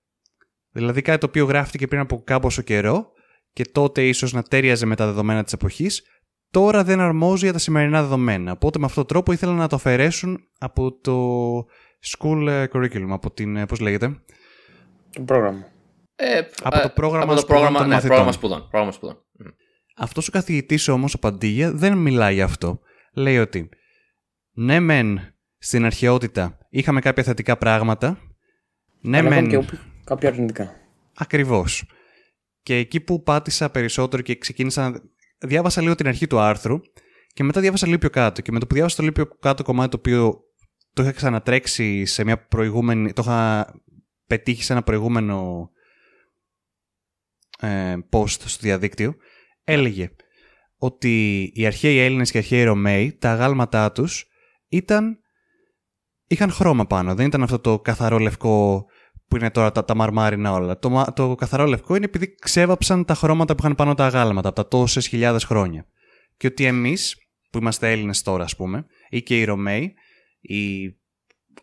Δηλαδή 0.71 1.03
κάτι 1.03 1.21
το 1.21 1.27
οποίο 1.27 1.45
γράφτηκε 1.45 1.87
πριν 1.87 2.01
από 2.01 2.23
κάποιο 2.25 2.63
καιρό 2.63 3.13
και 3.53 3.65
τότε 3.65 4.07
ίσως 4.07 4.33
να 4.33 4.43
τέριαζε 4.43 4.87
με 4.87 4.97
τα 4.97 5.07
δεδομένα 5.07 5.45
της 5.45 5.53
εποχής, 5.53 6.03
τώρα 6.51 6.85
δεν 6.85 7.01
αρμόζει 7.01 7.45
για 7.45 7.53
τα 7.53 7.59
σημερινά 7.59 8.03
δεδομένα. 8.03 8.53
Οπότε 8.53 8.79
με 8.79 8.85
αυτόν 8.85 9.07
τον 9.07 9.15
τρόπο 9.15 9.33
ήθελαν 9.33 9.57
να 9.57 9.69
το 9.69 9.77
αφαιρέσουν 9.77 10.39
από 10.59 10.93
το 10.93 11.57
school 12.07 12.47
ε, 12.49 12.65
curriculum, 12.73 13.09
από 13.11 13.31
την, 13.31 13.57
ε, 13.57 13.67
πώς 13.67 13.81
λέγεται, 13.81 14.23
Το 15.13 15.23
πρόγραμμα. 15.23 15.65
Ε, 16.17 16.41
Από 16.63 16.79
ε, 16.79 16.83
το 16.83 16.89
πρόγραμμα 16.89 17.25
από 17.25 17.35
το 17.35 17.39
σπουδών 17.41 17.57
πρόγραμμα, 17.57 17.79
των 17.79 17.89
ναι, 17.89 17.95
μαθητών. 17.95 18.09
πρόγραμμα 18.17 18.33
σπουδών. 18.33 18.69
Πρόγραμμα 18.71 18.93
σπουδών. 18.93 19.25
Μμ. 19.33 19.47
Αυτός 19.97 20.29
ο 20.29 20.31
καθηγητής 20.31 20.89
όμως, 20.89 21.15
ο 21.15 21.19
Παντίγια, 21.19 21.73
δεν 21.73 21.97
μιλάει 21.97 22.35
για 22.35 22.45
αυτό. 22.45 22.81
Λέει 23.13 23.39
ότι 23.39 23.69
ναι 24.53 24.81
μεν 24.81 25.21
στην 25.59 25.85
αρχαιότητα 25.85 26.59
είχαμε 26.71 27.01
κάποια 27.01 27.23
θετικά 27.23 27.57
πράγματα, 27.57 28.19
ναι 29.01 29.19
Αλλά 29.19 29.29
μεν 29.29 29.39
έχουν 29.39 29.49
και 29.49 29.57
όπου- 29.57 29.79
κάποια 30.05 30.29
αρνητικά. 30.29 30.75
ακριβώς. 31.17 31.85
Και 32.63 32.75
εκεί 32.77 33.01
που 33.01 33.23
πάτησα 33.23 33.71
περισσότερο 33.71 34.23
και 34.23 34.37
ξεκίνησα 34.39 34.91
να... 34.91 35.01
Διάβασα 35.39 35.81
λίγο 35.83 35.95
την 35.95 36.07
αρχή 36.07 36.27
του 36.27 36.39
άρθρου 36.39 36.81
και 37.33 37.43
μετά 37.45 37.61
διάβασα 37.61 37.87
λίγο 37.87 37.99
πιο 37.99 38.11
κάτω. 38.11 38.41
Και 38.41 38.53
με 38.53 38.59
το 38.59 38.67
που 38.67 38.75
διάβασα 38.75 38.97
το 38.97 39.03
λίγο 39.03 39.15
πιο 39.15 39.27
κάτω 39.41 39.63
κομμάτι 39.63 39.91
το 39.91 39.97
οποίο 39.97 40.41
το 40.93 41.03
είχα 41.03 41.13
ξανατρέξει 41.13 42.05
σε 42.05 42.25
μια 42.25 42.39
προηγούμενη... 42.47 43.13
Το 43.13 43.23
είχα 43.25 43.67
πετύχεις 44.31 44.65
σε 44.65 44.73
ένα 44.73 44.83
προηγούμενο 44.83 45.71
ε, 47.61 47.97
post 48.11 48.29
στο 48.29 48.59
διαδίκτυο. 48.61 49.15
Έλεγε 49.65 50.11
ότι 50.77 51.43
οι 51.55 51.67
αρχαίοι 51.67 51.99
Έλληνες 51.99 52.31
και 52.31 52.37
οι 52.37 52.41
αρχαίοι 52.41 52.65
Ρωμαίοι, 52.65 53.13
τα 53.13 53.31
αγάλματά 53.31 53.93
τους 53.93 54.27
ήταν... 54.69 55.19
Είχαν 56.27 56.51
χρώμα 56.51 56.87
πάνω. 56.87 57.15
Δεν 57.15 57.27
ήταν 57.27 57.43
αυτό 57.43 57.59
το 57.59 57.81
καθαρό 57.81 58.19
λευκό 58.19 58.87
που 59.29 59.37
είναι 59.37 59.51
τώρα 59.51 59.73
τα, 59.73 59.85
τα 59.85 59.95
μαρμάρινα 59.95 60.53
όλα. 60.53 60.79
Το, 60.79 60.91
μα- 60.91 61.13
το 61.13 61.35
καθαρό 61.35 61.65
λευκό 61.67 61.95
είναι 61.95 62.05
επειδή 62.05 62.35
ξέβαψαν 62.35 63.05
τα 63.05 63.15
χρώματα 63.15 63.55
που 63.55 63.63
είχαν 63.63 63.75
πάνω 63.75 63.95
τα 63.95 64.05
αγάλματα 64.07 64.49
από 64.49 64.63
τα 64.63 64.69
τόσες 64.69 65.07
χιλιάδες 65.07 65.45
χρόνια. 65.45 65.87
Και 66.37 66.47
ότι 66.47 66.65
εμείς, 66.65 67.17
που 67.51 67.59
είμαστε 67.59 67.93
Έλληνες 67.93 68.23
τώρα 68.23 68.45
ας 68.45 68.57
πούμε, 68.57 68.87
ή 69.09 69.23
και 69.23 69.41
οι 69.41 69.45
Ρωμαίοι, 69.45 69.95
ή 70.41 70.93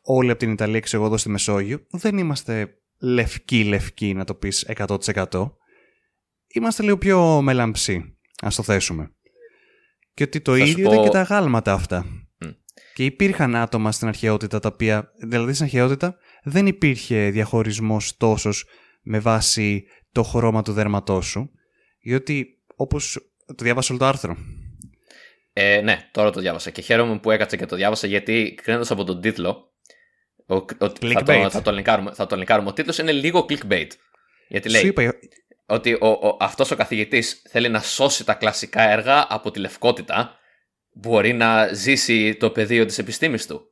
όλοι 0.02 0.30
από 0.30 0.40
την 0.40 0.52
Ιταλία 0.52 0.80
και 0.80 0.90
εγώ 0.96 1.06
εδώ 1.06 1.18
στη 1.18 1.30
Μεσόγειο, 1.30 1.86
δεν 1.90 2.18
είμαστε 2.18 2.78
λευκοί-λευκοί 3.00 4.14
να 4.14 4.24
το 4.24 4.36
πεις 4.36 4.66
100%. 4.76 5.52
Είμαστε 6.48 6.84
λίγο 6.84 6.98
πιο 6.98 7.42
μελαμψοί, 7.42 8.18
ας 8.42 8.56
το 8.56 8.64
θέσουμε. 8.64 9.12
Και 10.14 10.24
ότι 10.24 10.42
το 10.42 10.58
Θα 10.58 10.66
σου 10.66 10.72
ίδιο 10.72 10.84
πω- 10.84 10.92
ήταν 10.94 11.04
και 11.06 11.12
τα 11.12 11.20
αγάλματα 11.20 11.74
αυτά. 11.74 12.06
Μμ. 12.38 12.50
Και 12.94 13.06
υπήρχαν 13.06 13.56
άτομα 13.56 13.92
στην 13.92 14.08
αρχαιότητα 14.08 14.60
τα 14.60 14.70
οποία, 14.74 15.12
δηλαδή 15.28 15.54
στην 15.54 15.66
αρχαιότητα 15.66 16.18
δεν 16.44 16.68
υπήρχε 16.68 17.30
διαχωρισμός 17.30 18.18
τόσος 18.18 18.66
με 19.02 19.20
βάση 19.20 19.86
το 20.12 20.24
χρώμα 20.24 20.62
του 20.62 20.74
δέρματός 20.74 21.26
σου, 21.26 21.52
διότι 22.02 22.48
όπως 22.76 23.32
το 23.46 23.64
διάβασα 23.64 23.88
όλο 23.90 24.00
το 24.00 24.06
άρθρο. 24.08 24.38
Ε, 25.54 25.82
ναι, 25.82 26.10
τώρα 26.12 26.30
το 26.30 26.40
διάβασα 26.40 26.70
και 26.70 26.82
χαίρομαι 26.82 27.20
που 27.20 27.32
έκατσα 27.32 27.56
και 27.58 27.66
το 27.66 27.76
διάβασα 27.76 28.08
γιατί 28.08 28.54
κρίνοντας 28.64 28.92
από 28.92 29.04
τον 29.04 29.22
τίτλο. 29.22 29.67
Ο, 30.50 30.56
ο, 30.56 30.66
θα, 30.80 30.94
Clickbait. 31.02 31.24
το, 31.26 31.50
θα, 31.50 31.62
το 31.62 31.72
λινκάρουμε, 31.72 32.14
θα 32.14 32.26
το 32.28 32.36
λινκάρουμε. 32.36 32.70
Ο 32.70 32.74
τίτλος 32.74 32.98
είναι 32.98 33.12
λίγο 33.12 33.46
clickbait. 33.50 33.88
Γιατί 34.48 34.70
λέει 34.70 34.82
Σου 34.82 34.88
είπα, 34.88 35.14
ότι 35.66 35.94
ο, 35.94 36.08
ο, 36.08 36.38
αυτός 36.40 36.72
ο 36.72 36.76
καθηγητής 36.76 37.42
θέλει 37.50 37.70
να 37.70 37.82
σώσει 37.82 38.24
τα 38.26 38.34
κλασικά 38.34 38.82
έργα 38.82 39.26
από 39.30 39.52
τη 39.52 39.60
λευκότητα. 39.60 40.36
Μπορεί 40.94 41.34
να 41.34 41.74
ζήσει 41.74 42.36
το 42.36 42.50
πεδίο 42.50 42.86
της 42.86 42.98
επιστήμης 42.98 43.48
του. 43.48 43.72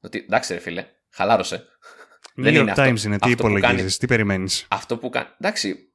Ότι 0.00 0.18
εντάξει 0.18 0.52
ρε 0.52 0.58
φίλε, 0.60 0.86
χαλάρωσε. 1.10 1.56
New 1.56 2.42
δεν 2.42 2.52
York 2.54 2.56
είναι 2.60 2.70
αυτό- 2.70 2.82
Times 2.82 3.02
είναι, 3.04 3.18
τι 3.18 3.30
αυτό 3.30 3.42
που 3.42 3.48
υπολογίζεις, 3.48 3.76
κάνει- 3.76 3.90
τι 3.90 4.06
περιμένεις; 4.06 4.66
Αυτό 4.68 4.98
που 4.98 5.08
κάνει. 5.08 5.28
Εντάξει. 5.40 5.92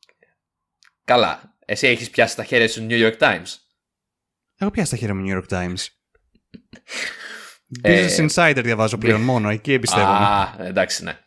Καλά. 1.05 1.55
Εσύ 1.65 1.87
έχεις 1.87 2.09
πιάσει 2.09 2.35
τα 2.35 2.43
χέρια 2.43 2.67
σου 2.69 2.87
New 2.89 3.11
York 3.11 3.17
Times. 3.17 3.55
Εγώ 4.57 4.71
πιάσα 4.71 4.89
τα 4.91 4.97
χέρια 4.97 5.15
μου 5.15 5.25
New 5.27 5.41
York 5.41 5.57
Times. 5.57 5.85
Ε, 7.81 8.05
Business 8.05 8.29
Insider 8.29 8.61
διαβάζω 8.63 8.97
πλέον 8.97 9.21
μόνο, 9.21 9.49
εκεί 9.49 9.73
εμπιστεύομαι. 9.73 10.13
Α, 10.13 10.55
εντάξει, 10.59 11.03
ναι. 11.03 11.17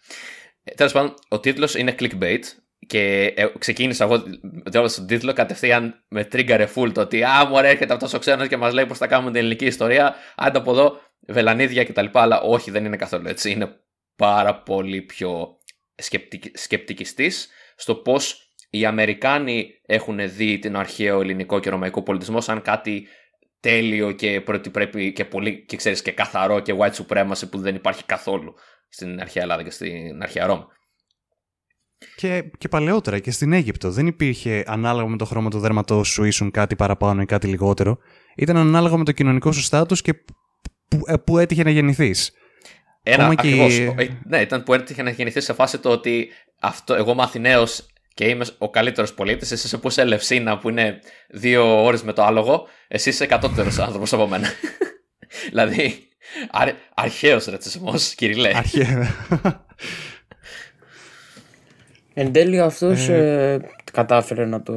Τέλος 0.76 0.92
πάντων, 0.92 1.14
ο 1.28 1.40
τίτλος 1.40 1.74
είναι 1.74 1.94
clickbait 1.98 2.42
και 2.86 3.32
ε, 3.36 3.46
ξεκίνησα 3.58 4.04
εγώ 4.04 4.22
διάβασα 4.66 4.96
τον 4.96 5.06
τίτλο 5.06 5.32
κατευθείαν 5.32 6.04
με 6.08 6.28
trigger 6.32 6.66
full 6.74 6.90
το 6.94 7.00
ότι 7.00 7.24
Α, 7.24 7.46
μου 7.48 7.58
έρχεται 7.58 7.92
αυτός 7.92 8.14
ο 8.14 8.18
ξένος 8.18 8.48
και 8.48 8.56
μας 8.56 8.72
λέει 8.72 8.86
πώς 8.86 8.98
θα 8.98 9.06
κάνουμε 9.06 9.30
την 9.30 9.40
ελληνική 9.40 9.66
ιστορία. 9.66 10.14
Άντε 10.36 10.58
από 10.58 10.70
εδώ, 10.70 11.00
βελανίδια 11.26 11.84
κτλ. 11.84 12.06
Αλλά 12.12 12.40
όχι, 12.40 12.70
δεν 12.70 12.84
είναι 12.84 12.96
καθόλου 12.96 13.28
έτσι. 13.28 13.50
Είναι 13.50 13.76
πάρα 14.16 14.54
πολύ 14.54 15.02
πιο 15.02 15.58
σκεπτικ, 15.94 16.44
σκεπτικιστής 16.58 17.48
στο 17.76 17.94
πώς 17.94 18.48
οι 18.70 18.84
Αμερικάνοι 18.84 19.70
έχουν 19.86 20.18
δει 20.36 20.58
την 20.58 20.76
αρχαίο 20.76 21.20
ελληνικό 21.20 21.60
και 21.60 21.70
ρωμαϊκό 21.70 22.02
πολιτισμό 22.02 22.40
σαν 22.40 22.62
κάτι 22.62 23.06
τέλειο 23.64 24.12
και 24.12 24.42
ότι 24.47 24.71
πρέπει 24.71 25.12
και 25.12 25.25
πολύ 25.25 25.64
και 25.64 25.76
ξέρεις 25.76 26.02
και 26.02 26.11
καθαρό 26.11 26.61
και 26.61 26.75
white 26.78 26.92
supremacy 26.92 27.50
που 27.50 27.59
δεν 27.59 27.75
υπάρχει 27.75 28.04
καθόλου 28.04 28.54
στην 28.88 29.21
αρχαία 29.21 29.42
Ελλάδα 29.42 29.62
και 29.62 29.71
στην 29.71 30.23
αρχαία 30.23 30.47
Ρώμη. 30.47 30.64
Και, 32.16 32.50
και 32.59 32.68
παλαιότερα 32.68 33.18
και 33.18 33.30
στην 33.30 33.52
Αίγυπτο 33.52 33.90
δεν 33.90 34.06
υπήρχε 34.06 34.64
ανάλογα 34.66 35.09
με 35.09 35.16
το 35.16 35.25
χρώμα 35.25 35.50
του 35.50 35.59
δέρματός 35.59 36.09
σου 36.09 36.25
ήσουν 36.25 36.50
κάτι 36.50 36.76
παραπάνω 36.76 37.23
ή 37.23 37.25
κάτι 37.25 37.47
λιγότερο. 37.47 37.99
Ήταν 38.37 38.56
ανάλογα 38.56 38.97
με 38.97 39.04
το 39.04 39.12
κοινωνικό 39.12 39.52
σου 39.52 39.62
στάτους 39.62 40.02
και 40.02 40.14
που, 40.88 41.00
ε, 41.06 41.16
που 41.16 41.38
έτυχε 41.38 41.62
να 41.62 41.71
γεννηθείς. 41.71 42.33
Ένα 43.02 43.23
Ακόμα 43.26 43.35
και- 43.35 43.49
ακριβώς. 43.49 43.78
Ε, 43.78 44.21
Ναι, 44.26 44.40
ήταν 44.40 44.62
που 44.62 44.75
έτυχε 44.75 45.02
να 45.02 45.11
γεννηθείς 45.11 45.44
σε 45.44 45.52
φάση 45.52 45.78
το 45.78 45.90
ότι 45.90 46.28
αυτό, 46.61 46.94
εγώ 46.94 47.12
είμαι 47.12 47.23
Αθηναίος 47.23 47.87
και 48.14 48.28
είμαι 48.28 48.44
ο 48.59 48.71
καλύτερος 48.71 49.14
πολίτης, 49.14 49.50
εσύ 49.50 49.66
είσαι 49.66 49.78
που 49.78 49.88
είσαι 49.88 50.00
Ελευσίνα 50.00 50.59
που 50.59 50.68
είναι 50.68 50.99
δύο 51.28 51.85
ώρες 51.85 52.02
με 52.02 52.12
το 52.12 52.23
άλογο, 52.25 52.66
εσύ 52.88 53.09
είσαι 53.09 53.25
εκατότερος 53.25 53.78
άνθρωπος 53.78 54.12
από 54.12 54.26
μένα. 54.28 54.49
δηλαδή, 55.50 56.09
Αρ, 56.50 56.68
αρχαίος 56.94 57.44
ρατσισμός, 57.44 58.14
Κυριλέ. 58.14 58.52
Αρχαία. 58.56 59.14
Εν 62.14 62.33
τέλει 62.33 62.61
αυτός 62.61 63.09
ε, 63.09 63.61
κατάφερε 63.92 64.44
να 64.44 64.62
το 64.62 64.75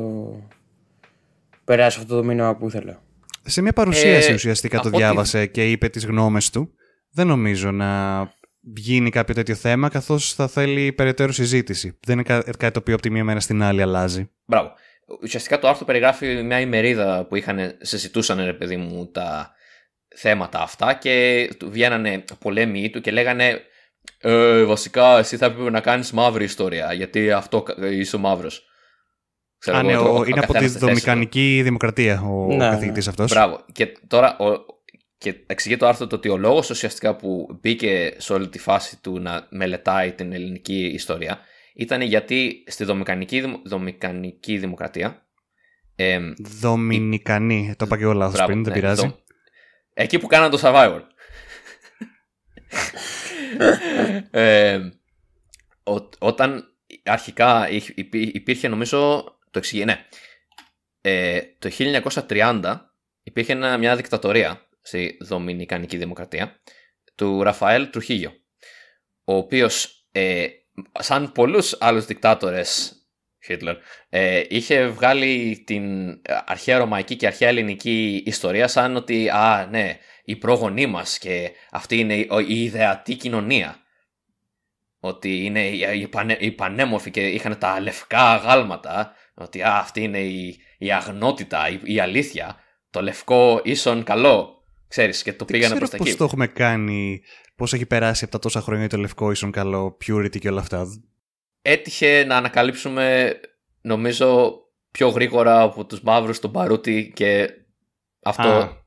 περάσει 1.63 1.99
αυτό 2.01 2.15
το 2.15 2.23
μήνυμα 2.23 2.55
που 2.55 2.67
ήθελε. 2.67 2.95
Σε 3.43 3.61
μια 3.61 3.73
παρουσίαση 3.73 4.29
Ε, 4.31 4.33
ουσιαστικά 4.33 4.75
το 4.79 4.87
από 4.87 4.97
ό,τι- 4.97 5.05
διάβασε 5.05 5.45
και 5.45 5.71
είπε 5.71 5.89
τις 5.89 6.05
γνώμες 6.05 6.49
του. 6.49 6.73
Δεν 7.11 7.27
νομίζω 7.27 7.71
να 7.71 8.19
γίνει 8.75 9.09
κάποιο 9.09 9.33
τέτοιο 9.35 9.55
θέμα, 9.55 9.89
καθώς 9.89 10.33
θα 10.33 10.47
θέλει 10.47 10.91
περαιτέρω 10.91 11.31
συζήτηση. 11.31 11.97
Δεν 12.05 12.13
είναι 12.19 12.23
κα- 12.23 12.43
κάτι 12.57 12.71
το 12.73 12.79
οποίο 12.79 12.93
από 12.93 13.01
τη 13.01 13.09
μία 13.09 13.23
μέρα 13.23 13.39
στην 13.39 13.63
άλλη 13.63 13.81
αλλάζει. 13.81 14.29
Μπράβο. 14.45 14.71
Ουσιαστικά 15.21 15.59
το 15.59 15.67
άρθρο 15.67 15.85
περιγράφει 15.85 16.43
μια 16.43 16.59
ημερίδα 16.59 17.25
που 17.25 17.35
είχαν, 17.35 17.77
συζητούσαν, 17.81 18.45
ρε 18.45 18.53
παιδί 18.53 18.77
μου, 18.77 19.11
τα 19.11 19.51
θέματα 20.15 20.61
αυτά 20.61 20.93
και 20.93 21.47
του 21.59 21.71
βγαίνανε 21.71 22.23
πολέμοι 22.39 22.89
του 22.89 23.01
και 23.01 23.11
λέγανε 23.11 23.61
ε, 24.19 24.63
βασικά 24.63 25.17
εσύ 25.17 25.37
θα 25.37 25.45
έπρεπε 25.45 25.69
να 25.69 25.79
κάνεις 25.79 26.11
μαύρη 26.11 26.43
ιστορία 26.43 26.93
γιατί 26.93 27.31
αυτό 27.31 27.61
κα- 27.61 27.75
είσαι 27.91 28.15
ο 28.15 28.19
μαύρος. 28.19 28.63
Ξέρω 29.59 29.77
Α, 29.77 29.79
εγώ, 29.79 29.89
ναι, 29.89 29.95
το- 29.95 30.01
ο- 30.13 30.19
ο 30.19 30.23
είναι 30.25 30.39
από 30.39 30.47
τη 30.47 30.53
καθένας 30.53 30.53
στη 30.53 30.61
θέση 30.61 30.79
του. 30.79 30.85
Δομικανική 30.85 31.59
Δημοκρατία 31.63 32.21
ο 32.21 32.45
Ναι, 32.47 32.55
ναι. 32.55 32.69
καθηγητής 32.69 33.07
αυτός. 33.07 33.31
Μπράβο. 33.31 33.65
Και 33.71 33.87
τώρα 34.07 34.37
ο, 34.37 34.45
και 35.17 35.35
εξηγεί 35.47 35.77
το 35.77 35.87
άρθρο 35.87 36.07
το 36.07 36.15
ότι 36.15 36.29
ο 36.29 36.37
λόγος 36.37 36.69
ουσιαστικά 36.69 37.15
που 37.15 37.57
μπήκε 37.61 38.13
σε 38.17 38.33
όλη 38.33 38.47
τη 38.49 38.59
φάση 38.59 39.01
του 39.01 39.19
να 39.19 39.47
μελετάει 39.49 40.11
την 40.11 40.33
ελληνική 40.33 40.85
ιστορία 40.85 41.39
ήταν 41.75 42.01
γιατί 42.01 42.63
στη 42.67 42.83
Δομικανική, 42.83 43.41
Δημο- 43.41 43.61
Δομικανική 43.65 44.57
Δημοκρατία 44.57 45.25
εμ, 45.95 46.33
Δομινικανή. 46.37 47.73
Το 47.77 47.85
είπα 47.85 47.97
και 47.97 48.03
εγώ 48.03 48.13
λάθος 48.13 48.33
Μπράβο, 48.35 48.51
πριν, 48.51 48.63
δεν 48.63 48.73
ναι, 48.73 48.79
πειράζει. 48.79 49.01
δο- 49.07 49.19
Εκεί 49.93 50.19
που 50.19 50.27
κάναν 50.27 50.51
το 50.51 50.59
Survivor. 50.63 51.01
ε, 54.31 54.79
ο- 55.83 56.09
όταν 56.19 56.63
αρχικά 57.05 57.69
υ- 57.69 57.97
υπή- 57.97 58.35
υπήρχε 58.35 58.67
νομίζω 58.67 59.23
το 59.51 59.59
εξηγεί, 59.59 59.85
ναι. 59.85 60.05
Ε, 61.01 61.41
το 61.59 61.69
1930 62.27 62.61
υπήρχε 63.23 63.51
ένα- 63.51 63.77
μια 63.77 63.95
δικτατορία 63.95 64.61
στη 64.87 65.17
Δομινικανική 65.21 65.97
Δημοκρατία 65.97 66.59
του 67.15 67.43
Ραφαέλ 67.43 67.89
Τρουχίγιο 67.89 68.31
ο 69.23 69.35
οποίος 69.35 70.05
ε, 70.11 70.47
σαν 70.99 71.31
πολλούς 71.31 71.77
άλλους 71.79 72.05
δικτάτορες 72.05 72.91
Χίτλερ, 73.45 73.75
ε, 74.09 74.43
είχε 74.49 74.87
βγάλει 74.87 75.63
την 75.65 75.85
αρχαία 76.45 76.77
ρωμαϊκή 76.77 77.15
και 77.15 77.27
αρχαία 77.27 77.49
ελληνική 77.49 78.23
ιστορία 78.25 78.67
σαν 78.67 78.95
ότι 78.95 79.29
α, 79.29 79.67
ναι, 79.69 79.97
οι 80.23 80.35
πρόγονοί 80.35 80.85
μας 80.85 81.17
και 81.17 81.51
αυτή 81.71 81.99
είναι 81.99 82.15
η, 82.15 82.29
η 82.47 82.63
ιδεατή 82.63 83.15
κοινωνία. 83.15 83.81
Ότι 84.99 85.45
είναι 85.45 85.67
οι, 85.67 86.01
οι, 86.01 86.07
πανε, 86.07 86.37
οι 86.39 86.51
πανέμορφοι 86.51 87.11
και 87.11 87.27
είχαν 87.27 87.57
τα 87.57 87.79
λευκά 87.79 88.35
γάλματα. 88.35 89.13
Ότι 89.33 89.61
α, 89.61 89.77
αυτή 89.77 90.03
είναι 90.03 90.19
η, 90.19 90.59
η 90.77 90.91
αγνότητα, 90.91 91.69
η, 91.69 91.79
η 91.83 91.99
αλήθεια. 91.99 92.55
Το 92.89 93.01
λευκό 93.01 93.61
ίσον 93.63 94.03
καλό. 94.03 94.56
Ξέρεις, 94.87 95.23
και 95.23 95.31
το 95.33 95.45
Δεν 95.45 95.47
πήγανε 95.47 95.75
προς 95.75 95.89
ξέρω 95.89 95.91
τα 95.91 95.97
πώς 95.97 96.07
εκεί. 96.07 96.17
το 96.17 96.23
έχουμε 96.23 96.47
κάνει, 96.47 97.21
πώς 97.55 97.73
έχει 97.73 97.85
περάσει 97.85 98.23
από 98.23 98.33
τα 98.33 98.39
τόσα 98.39 98.61
χρόνια 98.61 98.89
το 98.89 98.97
λευκό 98.97 99.31
ίσον 99.31 99.51
καλό, 99.51 99.97
purity 100.07 100.39
και 100.39 100.49
όλα 100.49 100.61
αυτά. 100.61 100.85
έτυχε 101.61 102.23
να 102.27 102.37
ανακαλύψουμε 102.37 103.35
νομίζω 103.81 104.59
πιο 104.91 105.07
γρήγορα 105.09 105.61
από 105.61 105.85
τους 105.85 106.01
μαύρους 106.01 106.39
τον 106.39 106.51
Παρούτη 106.51 107.11
και 107.15 107.49
αυτό 108.23 108.47
Α. 108.49 108.85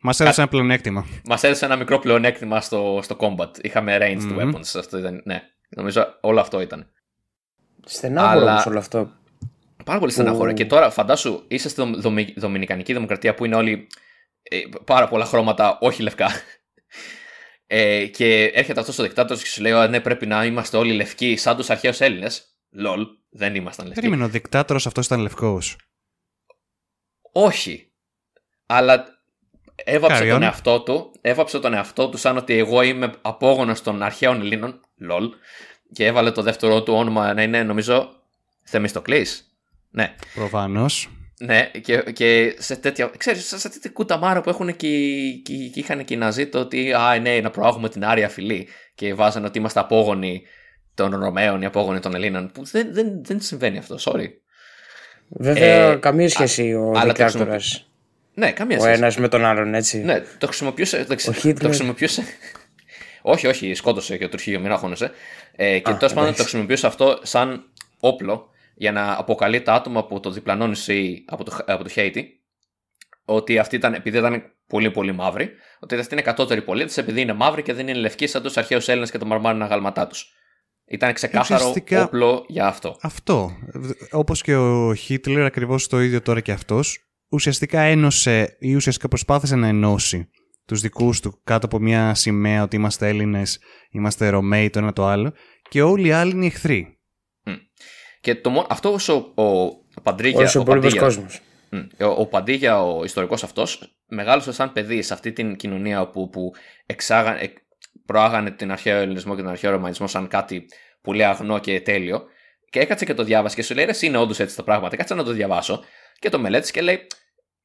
Μας 0.00 0.20
έδωσε 0.20 0.40
ένα 0.40 0.50
πλεονέκτημα. 0.50 1.06
μας 1.24 1.42
έδωσε 1.42 1.64
ένα 1.64 1.76
μικρό 1.76 1.98
πλεονέκτημα 1.98 2.60
στο, 2.60 3.00
στο 3.02 3.16
combat. 3.20 3.50
Είχαμε 3.64 3.98
ranged 4.00 4.22
Μμμ. 4.22 4.38
weapons. 4.38 4.78
Αυτό 4.78 4.98
ήταν, 4.98 5.22
ναι, 5.24 5.42
νομίζω 5.68 6.06
όλο 6.20 6.40
αυτό 6.40 6.60
ήταν. 6.60 6.90
Στενάχωρο 7.84 8.40
Αλλά- 8.40 8.50
όμως 8.52 8.66
όλο 8.66 8.78
αυτό. 8.78 9.10
Πάρα 9.84 9.98
πολύ 9.98 10.12
στεναχώρια. 10.12 10.52
Ου. 10.52 10.56
Και 10.56 10.66
τώρα 10.66 10.90
φαντάσου, 10.90 11.44
είσαι 11.48 11.68
στη 11.68 11.80
Δομ- 11.80 11.96
Δομι- 12.00 12.38
Δομινικανική 12.38 12.92
Δημοκρατία 12.92 13.34
που 13.34 13.44
είναι 13.44 13.56
όλοι 13.56 13.72
ε, 13.72 13.86
πάρα 14.84 15.08
πολλά 15.08 15.24
χρώματα, 15.24 15.78
όχι 15.80 16.02
λευκά. 16.02 16.30
Ε, 17.66 18.06
και 18.06 18.44
έρχεται 18.44 18.80
αυτός 18.80 18.98
ο 18.98 19.02
δικτάτορα 19.02 19.40
και 19.40 19.46
σου 19.46 19.62
λέει: 19.62 19.72
«Α, 19.72 19.88
Ναι, 19.88 20.00
πρέπει 20.00 20.26
να 20.26 20.44
είμαστε 20.44 20.76
όλοι 20.76 20.92
λευκοί, 20.92 21.36
σαν 21.36 21.56
τους 21.56 21.70
αρχαίους 21.70 22.00
Έλληνες. 22.00 22.56
Λολ, 22.70 23.06
δεν 23.30 23.54
ήμασταν 23.54 23.86
λευκοί. 23.86 24.00
Περίμενε, 24.00 24.24
ο 24.24 24.28
δικτάτορος 24.28 24.86
αυτός 24.86 25.06
ήταν 25.06 25.20
λευκός. 25.20 25.76
Όχι. 27.32 27.92
Αλλά 28.66 29.04
έβαψε 29.74 30.22
Carry 30.22 30.28
τον 30.28 30.38
on. 30.38 30.42
εαυτό 30.42 30.80
του, 30.82 31.12
έβαψε 31.20 31.58
τον 31.58 31.74
εαυτό 31.74 32.08
του 32.08 32.16
σαν 32.16 32.36
ότι 32.36 32.54
εγώ 32.54 32.82
είμαι 32.82 33.12
απόγονος 33.22 33.82
των 33.82 34.02
αρχαίων 34.02 34.40
Ελλήνων, 34.40 34.80
λολ, 34.96 35.30
και 35.92 36.06
έβαλε 36.06 36.30
το 36.30 36.42
δεύτερο 36.42 36.82
του 36.82 36.94
όνομα 36.94 37.34
να 37.34 37.42
είναι, 37.42 37.62
νομίζω, 37.62 38.10
Θεμιστοκλής. 38.64 39.50
Ναι, 39.90 40.14
Προφανώς. 40.34 41.08
Ναι, 41.40 41.70
και, 41.82 41.96
και 42.12 42.54
σε 42.58 42.76
τέτοια, 42.76 43.10
ξέρεις, 43.16 43.46
σε 43.56 43.68
τέτοια 43.68 43.90
κουταμάρα 43.90 44.40
που 44.40 44.48
έχουν 44.50 44.76
και, 44.76 44.86
οι- 44.88 45.42
και, 45.44 45.52
και 45.54 45.80
είχαν 45.80 46.04
και 46.04 46.14
οι 46.14 46.16
Ναζί 46.16 46.46
το 46.46 46.58
ότι, 46.58 46.92
α, 46.92 47.18
ναι, 47.18 47.40
να 47.40 47.50
προάγουμε 47.50 47.88
την 47.88 48.04
άρια 48.04 48.28
φυλή 48.28 48.68
και 48.94 49.14
βάζανε 49.14 49.46
ότι 49.46 49.58
είμαστε 49.58 49.80
απόγονοι 49.80 50.42
των 50.94 51.14
Ρωμαίων, 51.16 51.62
οι 51.62 51.64
απόγονοι 51.64 52.00
των 52.00 52.14
Ελλήνων, 52.14 52.50
που 52.54 52.64
δεν, 52.64 52.88
δεν, 52.94 53.24
δεν 53.24 53.40
συμβαίνει 53.40 53.78
αυτό, 53.78 53.96
sorry. 54.00 54.26
Βέβαια, 55.28 55.90
Ε, 55.90 55.94
καμία 55.96 56.28
σχέση 56.28 56.72
ο 56.72 56.90
αλλά 56.96 57.12
το 57.12 57.24
δικτάτορας. 57.24 57.88
Ναι, 58.34 58.52
καμία 58.52 58.76
Ο 58.76 58.80
σχέση. 58.80 58.96
ένας 58.98 59.16
με 59.16 59.28
τον 59.28 59.44
άλλον, 59.44 59.74
έτσι. 59.74 59.98
Ναι, 59.98 60.22
το 60.38 60.46
χρησιμοποιούσε. 60.46 61.04
Το, 61.08 61.14
ξε- 61.14 61.28
Ο 61.34 61.38
Χίτλερ. 61.38 61.58
το 61.58 61.66
χρησιμοποιούσε. 61.68 62.22
όχι, 63.22 63.46
όχι, 63.46 63.74
σκότωσε 63.74 64.16
και 64.16 64.24
το 64.24 64.30
αρχείο, 64.34 64.60
μην 64.60 64.70
αγχώνεσαι. 64.72 65.10
Ε, 65.56 65.78
και 65.78 65.90
Α, 65.90 65.96
τέλος 65.96 66.00
πάντων 66.12 66.22
εντάξει. 66.22 66.36
το 66.36 66.42
χρησιμοποιούσε 66.42 66.86
αυτό 66.86 67.18
σαν 67.22 67.70
όπλο 68.00 68.50
για 68.78 68.92
να 68.92 69.18
αποκαλεί 69.18 69.62
τα 69.62 69.74
άτομα 69.74 70.00
από 70.00 70.20
το 70.20 70.30
διπλανό 70.30 70.66
νησί, 70.66 71.24
από 71.26 71.44
το, 71.44 71.56
από 71.66 71.82
το 71.82 71.88
Χέιτι, 71.88 72.28
ότι 73.24 73.58
αυτοί 73.58 73.76
ήταν, 73.76 73.94
επειδή 73.94 74.18
ήταν 74.18 74.42
πολύ 74.66 74.90
πολύ 74.90 75.12
μαύροι, 75.12 75.50
ότι 75.80 75.96
αυτοί 75.96 76.14
είναι 76.14 76.22
κατώτεροι 76.22 76.62
πολίτε 76.62 77.00
επειδή 77.00 77.20
είναι 77.20 77.32
μαύροι 77.32 77.62
και 77.62 77.72
δεν 77.72 77.88
είναι 77.88 77.98
λευκοί 77.98 78.26
σαν 78.26 78.42
τους 78.42 78.56
αρχαίους 78.56 78.88
Έλληνες 78.88 79.10
και 79.10 79.18
το 79.18 79.26
μαρμάρινα 79.26 79.66
γάλματά 79.66 80.06
τους. 80.06 80.30
Ήταν 80.88 81.12
ξεκάθαρο 81.12 81.60
Ουσιαστικά- 81.60 82.04
όπλο 82.04 82.44
για 82.48 82.66
αυτό. 82.66 82.96
Αυτό. 83.00 83.50
Όπως 84.10 84.42
και 84.42 84.54
ο 84.56 84.94
Χίτλερ, 84.94 85.44
ακριβώς 85.44 85.86
το 85.86 86.00
ίδιο 86.00 86.22
τώρα 86.22 86.40
και 86.40 86.52
αυτός, 86.52 86.98
ουσιαστικά 87.28 87.80
ένωσε 87.80 88.56
ή 88.58 88.74
ουσιαστικά 88.74 89.08
προσπάθησε 89.08 89.56
να 89.56 89.66
ενώσει 89.66 90.30
τους 90.66 90.80
δικούς 90.80 91.20
του 91.20 91.40
κάτω 91.44 91.66
από 91.66 91.78
μια 91.78 92.14
σημαία 92.14 92.62
ότι 92.62 92.76
είμαστε 92.76 93.08
Έλληνες, 93.08 93.60
είμαστε 93.90 94.28
Ρωμαίοι 94.28 94.70
το 94.70 94.78
ένα 94.78 94.92
το 94.92 95.06
άλλο 95.06 95.32
και 95.68 95.82
όλοι 95.82 96.08
οι 96.08 96.12
άλλοι 96.12 96.30
είναι 96.30 96.46
εχθροί. 96.46 96.90
Και 98.26 98.34
το, 98.34 98.50
μόνο- 98.50 98.66
αυτό 98.70 98.92
όσο 98.92 99.32
ο, 99.34 99.42
ο 99.44 100.00
Παντρίγια. 100.02 100.38
Όλος 100.38 100.54
ο 100.54 100.60
υπόλοιπος 100.60 100.94
Παντίγια- 100.94 101.06
κόσμος. 101.06 101.40
Μμ. 101.70 101.78
Ο, 102.00 102.04
ο 102.20 102.26
Παντίγια, 102.26 102.82
ο 102.82 103.04
ιστορικός 103.04 103.42
αυτός, 103.42 103.96
μεγάλωσε 104.06 104.52
σαν 104.52 104.72
παιδί 104.72 105.02
σε 105.02 105.14
αυτή 105.14 105.32
την 105.32 105.56
κοινωνία 105.56 106.00
όπου, 106.00 106.28
που 106.28 106.52
εξάγανε, 106.86 107.38
εκ- 107.40 107.58
προάγανε 108.06 108.50
την 108.50 108.70
αρχαίο 108.72 108.96
ελληνισμό 109.00 109.34
και 109.36 109.42
τον 109.42 109.50
αρχαίο 109.50 109.70
ρωμανισμό 109.70 110.06
σαν 110.06 110.28
κάτι 110.28 110.66
πολύ 111.00 111.24
αγνό 111.24 111.58
και 111.58 111.80
τέλειο. 111.80 112.24
Και 112.70 112.80
έκατσε 112.80 113.04
και 113.04 113.14
το 113.14 113.22
διάβασε 113.22 113.54
και 113.54 113.62
σου 113.62 113.74
λέει: 113.74 113.84
«Ρε, 113.84 113.90
Εσύ 113.90 114.06
είναι 114.06 114.18
όντως 114.18 114.40
έτσι 114.40 114.56
τα 114.56 114.62
πράγματα. 114.62 114.96
Κάτσε 114.96 115.14
να 115.14 115.24
το 115.24 115.30
διαβάσω. 115.32 115.84
Και 116.18 116.28
το 116.28 116.38
μελέτησε 116.38 116.72
και 116.72 116.80
λέει: 116.80 117.06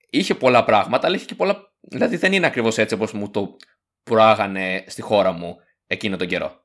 Είχε 0.10 0.36
πολλά 0.36 0.64
πράγματα, 0.64 1.08
αλλά 1.08 1.16
είχε 1.16 1.26
και 1.26 1.36
πολλά. 1.36 1.58
Δηλαδή 1.82 2.16
δεν 2.16 2.34
είναι 2.34 2.46
ακριβώς 2.46 2.78
έτσι 2.78 2.94
όπως 2.96 3.12
μου 3.12 3.30
το 3.32 3.58
προάγανε 4.04 4.84
στη 4.88 5.02
χώρα 5.02 5.32
μου 5.32 5.56
εκείνο 5.88 6.18
τον 6.18 6.28
καιρό. 6.28 6.61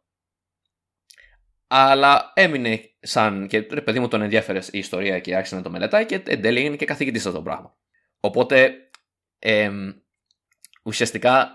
Αλλά 1.67 2.33
έμεινε 2.35 2.81
σαν. 3.01 3.47
και 3.47 3.67
ρε 3.71 3.81
παιδί 3.81 4.01
μου 4.01 4.09
τον 4.09 4.23
ενδιαφέρε 4.23 4.59
η 4.71 4.79
ιστορία 4.79 5.19
και 5.19 5.37
άρχισε 5.37 5.55
να 5.55 5.63
το 5.63 5.71
μελετάει 5.71 6.07
και 6.07 6.23
εν 6.27 6.41
τέλει 6.41 6.65
είναι 6.65 6.77
και 6.77 6.85
καθηγητής 6.85 7.27
αυτό 7.27 7.39
το 7.39 7.45
πράγμα. 7.45 7.77
Οπότε 8.21 8.75
εμ, 9.39 9.93
ουσιαστικά 10.83 11.51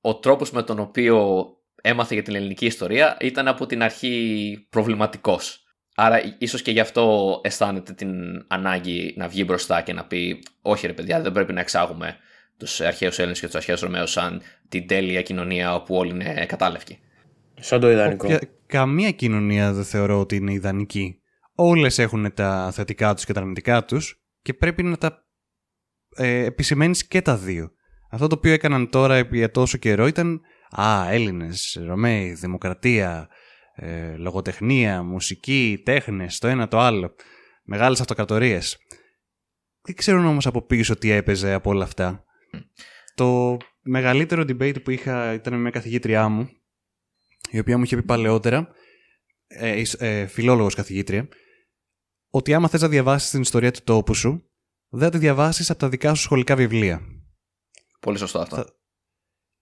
ο 0.00 0.16
τρόπος 0.16 0.50
με 0.50 0.62
τον 0.62 0.78
οποίο 0.78 1.46
έμαθε 1.82 2.14
για 2.14 2.22
την 2.22 2.34
ελληνική 2.34 2.66
ιστορία 2.66 3.16
ήταν 3.20 3.48
από 3.48 3.66
την 3.66 3.82
αρχή 3.82 4.66
προβληματικός. 4.70 5.62
Άρα 5.94 6.36
ίσως 6.38 6.62
και 6.62 6.70
γι' 6.70 6.80
αυτό 6.80 7.40
αισθάνεται 7.42 7.92
την 7.92 8.44
ανάγκη 8.48 9.14
να 9.16 9.28
βγει 9.28 9.44
μπροστά 9.46 9.80
και 9.80 9.92
να 9.92 10.04
πει 10.04 10.42
όχι 10.62 10.86
ρε 10.86 10.92
παιδιά 10.92 11.20
δεν 11.20 11.32
πρέπει 11.32 11.52
να 11.52 11.60
εξάγουμε 11.60 12.16
τους 12.56 12.80
αρχαίους 12.80 13.18
Έλληνες 13.18 13.40
και 13.40 13.46
τους 13.46 13.54
αρχαίους 13.54 13.80
Ρωμαίους 13.80 14.10
σαν 14.10 14.42
την 14.68 14.86
τέλεια 14.86 15.22
κοινωνία 15.22 15.74
όπου 15.74 15.94
όλοι 15.94 16.10
είναι 16.10 16.46
κατάλευκοι. 16.46 16.98
Σαν 17.54 17.80
το 17.80 17.90
ιδανικό. 17.90 18.26
Όποια- 18.26 18.48
καμία 18.66 19.10
κοινωνία 19.10 19.72
δεν 19.72 19.84
θεωρώ 19.84 20.20
ότι 20.20 20.36
είναι 20.36 20.52
ιδανική. 20.52 21.20
Όλες 21.54 21.98
έχουν 21.98 22.34
τα 22.34 22.70
θετικά 22.72 23.14
τους 23.14 23.24
και 23.24 23.32
τα 23.32 23.40
αρνητικά 23.40 23.84
τους 23.84 24.22
και 24.42 24.54
πρέπει 24.54 24.82
να 24.82 24.96
τα 24.96 25.26
ε, 26.16 26.44
επισημαίνεις 26.44 27.06
και 27.06 27.22
τα 27.22 27.36
δύο. 27.36 27.70
Αυτό 28.10 28.26
το 28.26 28.34
οποίο 28.38 28.52
έκαναν 28.52 28.90
τώρα 28.90 29.18
για 29.20 29.50
τόσο 29.50 29.78
καιρό 29.78 30.06
ήταν 30.06 30.40
«Α, 30.80 31.06
Έλληνες, 31.10 31.78
Ρωμαίοι, 31.86 32.32
δημοκρατία, 32.32 33.28
ε, 33.74 34.16
λογοτεχνία, 34.16 35.02
μουσική, 35.02 35.82
τέχνες, 35.84 36.38
το 36.38 36.48
ένα 36.48 36.68
το 36.68 36.78
άλλο, 36.78 37.14
μεγάλες 37.64 38.00
αυτοκρατορίες». 38.00 38.78
Δεν 39.82 39.94
ξέρω 39.94 40.18
όμως 40.28 40.46
από 40.46 40.62
πίσω 40.62 40.96
τι 40.98 41.10
έπαιζε 41.10 41.52
από 41.52 41.70
όλα 41.70 41.84
αυτά. 41.84 42.24
Το 43.14 43.56
μεγαλύτερο 43.82 44.42
debate 44.42 44.82
που 44.82 44.90
είχα 44.90 45.32
ήταν 45.32 45.52
με 45.54 45.58
μια 45.60 45.70
καθηγήτριά 45.70 46.28
μου, 46.28 46.48
η 47.52 47.58
οποία 47.58 47.78
μου 47.78 47.84
είχε 47.84 47.96
πει 47.96 48.02
παλαιότερα, 48.02 48.68
ε, 49.46 49.78
εις- 49.80 49.94
ε, 49.94 50.26
φιλόλογος 50.26 50.74
καθηγήτρια, 50.74 51.28
ότι 52.30 52.54
άμα 52.54 52.68
θες 52.68 52.80
να 52.80 52.88
διαβάσεις 52.88 53.30
την 53.30 53.40
ιστορία 53.40 53.70
του 53.70 53.80
τόπου 53.84 54.14
σου, 54.14 54.50
δεν 54.88 55.00
θα 55.02 55.10
τη 55.10 55.18
διαβάσεις 55.18 55.70
από 55.70 55.78
τα 55.78 55.88
δικά 55.88 56.14
σου 56.14 56.22
σχολικά 56.22 56.56
βιβλία. 56.56 57.00
Πολύ 58.00 58.18
σωστό 58.18 58.38
αυτό. 58.38 58.56
Θα- 58.56 58.74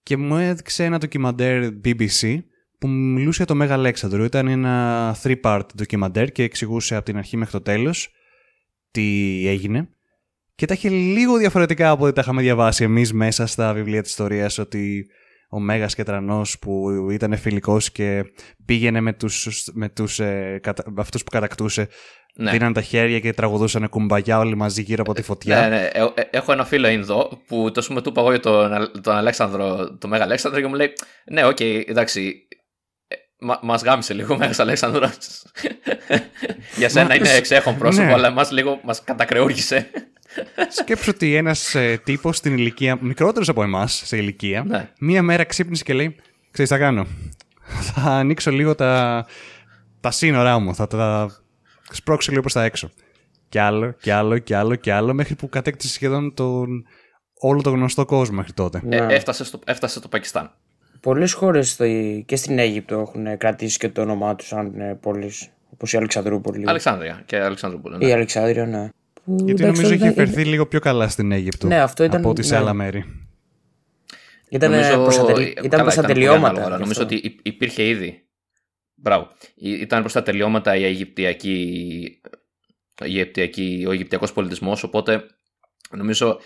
Και 0.02 0.16
μου 0.16 0.36
έδειξε 0.36 0.84
ένα 0.84 0.98
ντοκιμαντέρ 0.98 1.70
BBC 1.84 2.38
που 2.78 2.88
μιλούσε 2.88 3.36
για 3.36 3.46
το 3.46 3.54
Μέγα 3.54 3.74
Αλέξανδρο. 3.74 4.24
Ήταν 4.24 4.48
ένα 4.48 5.16
three-part 5.22 5.62
ντοκιμαντέρ 5.76 6.32
και 6.32 6.42
εξηγούσε 6.42 6.94
από 6.96 7.04
την 7.04 7.16
αρχή 7.16 7.36
μέχρι 7.36 7.52
το 7.52 7.60
τέλος 7.60 8.08
τι 8.90 9.42
έγινε. 9.48 9.88
Και 10.54 10.66
τα 10.66 10.74
είχε 10.74 10.88
λίγο 10.88 11.36
διαφορετικά 11.36 11.90
από 11.90 12.04
ό,τι 12.04 12.12
τα 12.14 12.20
είχαμε 12.20 12.42
διαβάσει 12.42 12.84
εμείς 12.84 13.12
μέσα 13.12 13.46
στα 13.46 13.72
βιβλία 13.74 14.02
της 14.02 14.10
ιστορίας 14.10 14.58
ότι 14.58 15.06
ο 15.52 15.60
Μέγας 15.60 15.94
Κετρανός 15.94 16.58
που 16.58 16.90
ήταν 17.10 17.36
φιλικός 17.36 17.92
και 17.92 18.24
πήγαινε 18.64 19.00
με 19.00 19.12
τους, 19.12 19.68
με 19.72 19.88
τους 19.88 20.20
ε, 20.20 20.58
κατα- 20.62 20.84
με 20.90 21.00
αυτούς 21.00 21.24
που 21.24 21.30
κατακτούσε 21.30 21.88
Ναι. 22.34 22.50
δίναν 22.50 22.72
τα 22.72 22.80
χέρια 22.82 23.20
και 23.20 23.32
τραγουδούσαν 23.32 23.88
κουμπαγιά 23.88 24.38
όλοι 24.38 24.54
μαζί 24.56 24.82
γύρω 24.82 25.02
από 25.02 25.14
τη 25.14 25.22
φωτιά. 25.22 25.60
Ναι, 25.60 25.68
ναι. 25.68 25.84
Ε, 25.92 26.00
ε, 26.14 26.22
έχω 26.30 26.52
ένα 26.52 26.64
φίλο 26.64 26.88
Ινδό 26.88 27.42
που 27.46 27.70
το 27.72 27.82
πούμε 27.86 28.02
του 28.02 28.08
είπα 28.08 28.20
εγώ 28.20 28.30
για 28.30 28.40
τον, 28.40 28.72
Α- 28.72 28.90
τον 29.02 29.14
Αλέξανδρο, 29.14 29.96
τον 29.98 30.10
Μέγα 30.10 30.22
Αλέξανδρο 30.22 30.60
και 30.60 30.66
μου 30.66 30.74
λέει 30.74 30.92
Ναι, 31.30 31.44
οκ, 31.44 31.60
εντάξει. 31.60 32.34
ε, 33.08 33.14
Μα 33.38 33.58
μας 33.62 33.82
γάμισε 33.82 34.14
λίγο 34.14 34.34
ο 34.34 34.36
Μέγας 34.36 34.58
Αλέξανδρος. 34.58 35.16
για 36.78 36.88
σένα 36.88 37.14
είναι 37.14 37.30
εξέχον 37.30 37.78
πρόσωπο, 37.78 38.06
Ναι. 38.06 38.12
αλλά 38.12 38.30
μας 38.30 38.50
λίγο 38.50 38.80
μας 38.84 39.04
κατακρεούργησε. 39.04 39.90
Σκέψου 40.68 41.10
ότι 41.14 41.34
ένας 41.34 41.74
ε, 41.74 42.00
τύπος 42.04 42.36
στην 42.36 42.56
ηλικία, 42.56 42.98
μικρότερος 43.00 43.48
από 43.48 43.62
εμάς 43.62 44.02
σε 44.04 44.16
ηλικία, 44.16 44.64
Ναι. 44.66 44.88
μία 45.00 45.22
μέρα 45.22 45.44
ξύπνησε 45.44 45.82
και 45.84 45.92
λέει: 45.92 46.16
Ξέρεις, 46.50 46.70
θα 46.70 46.78
κάνω. 46.78 47.06
θα 47.94 48.00
ανοίξω 48.10 48.50
λίγο 48.50 48.74
τα, 48.74 49.26
τα 50.00 50.10
σύνορά 50.10 50.58
μου. 50.58 50.74
Θα 50.74 50.86
τα 50.86 51.30
σπρώξω 51.90 52.30
λίγο 52.30 52.40
προς 52.42 52.52
τα 52.52 52.64
έξω. 52.64 52.90
Κι 53.48 53.58
άλλο, 53.58 53.92
κι 54.00 54.10
άλλο, 54.10 54.38
κι 54.38 54.54
άλλο, 54.54 54.74
κι 54.74 54.90
άλλο, 54.90 55.14
μέχρι 55.14 55.34
που 55.34 55.48
κατέκτησε 55.48 55.92
σχεδόν 55.92 56.34
τον, 56.34 56.84
όλο 57.40 57.62
τον 57.62 57.72
γνωστό 57.74 58.04
κόσμο 58.04 58.36
μέχρι 58.36 58.52
τότε. 58.52 58.80
Ε, 58.84 58.86
Ναι. 58.86 59.14
έφτασε, 59.14 59.44
στο, 59.44 59.58
έφτασε 59.66 59.98
στο 59.98 60.08
Πακιστάν. 60.08 60.50
Πολλές 61.00 61.32
χώρες 61.32 61.76
και 62.26 62.36
στην 62.36 62.58
Αίγυπτο 62.58 62.98
έχουν 62.98 63.36
κρατήσει 63.38 63.78
και 63.78 63.88
το 63.88 64.00
όνομά 64.02 64.34
τους 64.36 64.46
σαν 64.46 64.80
ε, 64.80 64.94
πόλεις 64.94 65.48
Όπως 65.72 65.92
η 65.92 65.96
Αλεξανδρούπολη. 65.96 66.64
Αλεξάνδρεια 66.68 67.22
και 67.26 67.40
Αλεξανδρούπολη. 67.40 67.94
Η 68.00 68.06
Ναι. 68.06 68.12
Αλεξάνδρεια, 68.12 68.66
ναι. 68.66 68.88
Που, 69.36 69.44
Γιατί 69.44 69.62
εντάξει, 69.62 69.80
νομίζω 69.82 69.94
έχει 70.04 70.12
ήταν- 70.12 70.26
φερθεί 70.26 70.44
λίγο 70.48 70.66
πιο 70.66 70.80
καλά 70.80 71.08
στην 71.08 71.32
Αίγυπτο 71.32 71.66
Ναι, 71.66 71.80
αυτό 71.80 72.04
ήταν- 72.04 72.20
από 72.20 72.28
ό,τι 72.28 72.42
σε 72.42 72.54
ναι. 72.54 72.60
άλλα 72.60 72.72
μέρη. 72.72 73.04
Ήταν, 74.50 74.70
Νομίζω- 74.70 75.02
προς 75.02 75.16
τα, 75.16 75.24
τελ- 75.24 75.38
ε, 75.38 75.50
ήταν 75.50 75.68
καλά, 75.68 75.82
προς 75.82 75.94
τα 75.94 76.00
πολύ 76.00 76.12
τελειώματα. 76.14 76.40
ανάλογα, 76.46 76.64
αλλά 76.66 76.74
γι' 76.76 76.80
Νομίζω 76.82 77.02
αυτό. 77.02 77.14
ότι 77.16 77.26
υ- 77.26 77.46
υπήρχε 77.46 77.88
ήδη. 77.88 78.24
Μπράβο. 78.94 79.28
Ή- 79.54 79.70
Ήταν 79.80 80.00
προς 80.00 80.12
τα 80.12 80.22
τελειώματα 80.22 80.76
η 80.76 80.84
Αιγυπτιακή, 80.84 81.50
η 83.04 83.20
Αιγυπτιακή, 83.20 83.84
ο 83.88 83.90
Αιγυπτιακός 83.90 84.32
πολιτισμός, 84.32 84.82
οπότε 84.82 85.24
νομίζω 85.96 86.40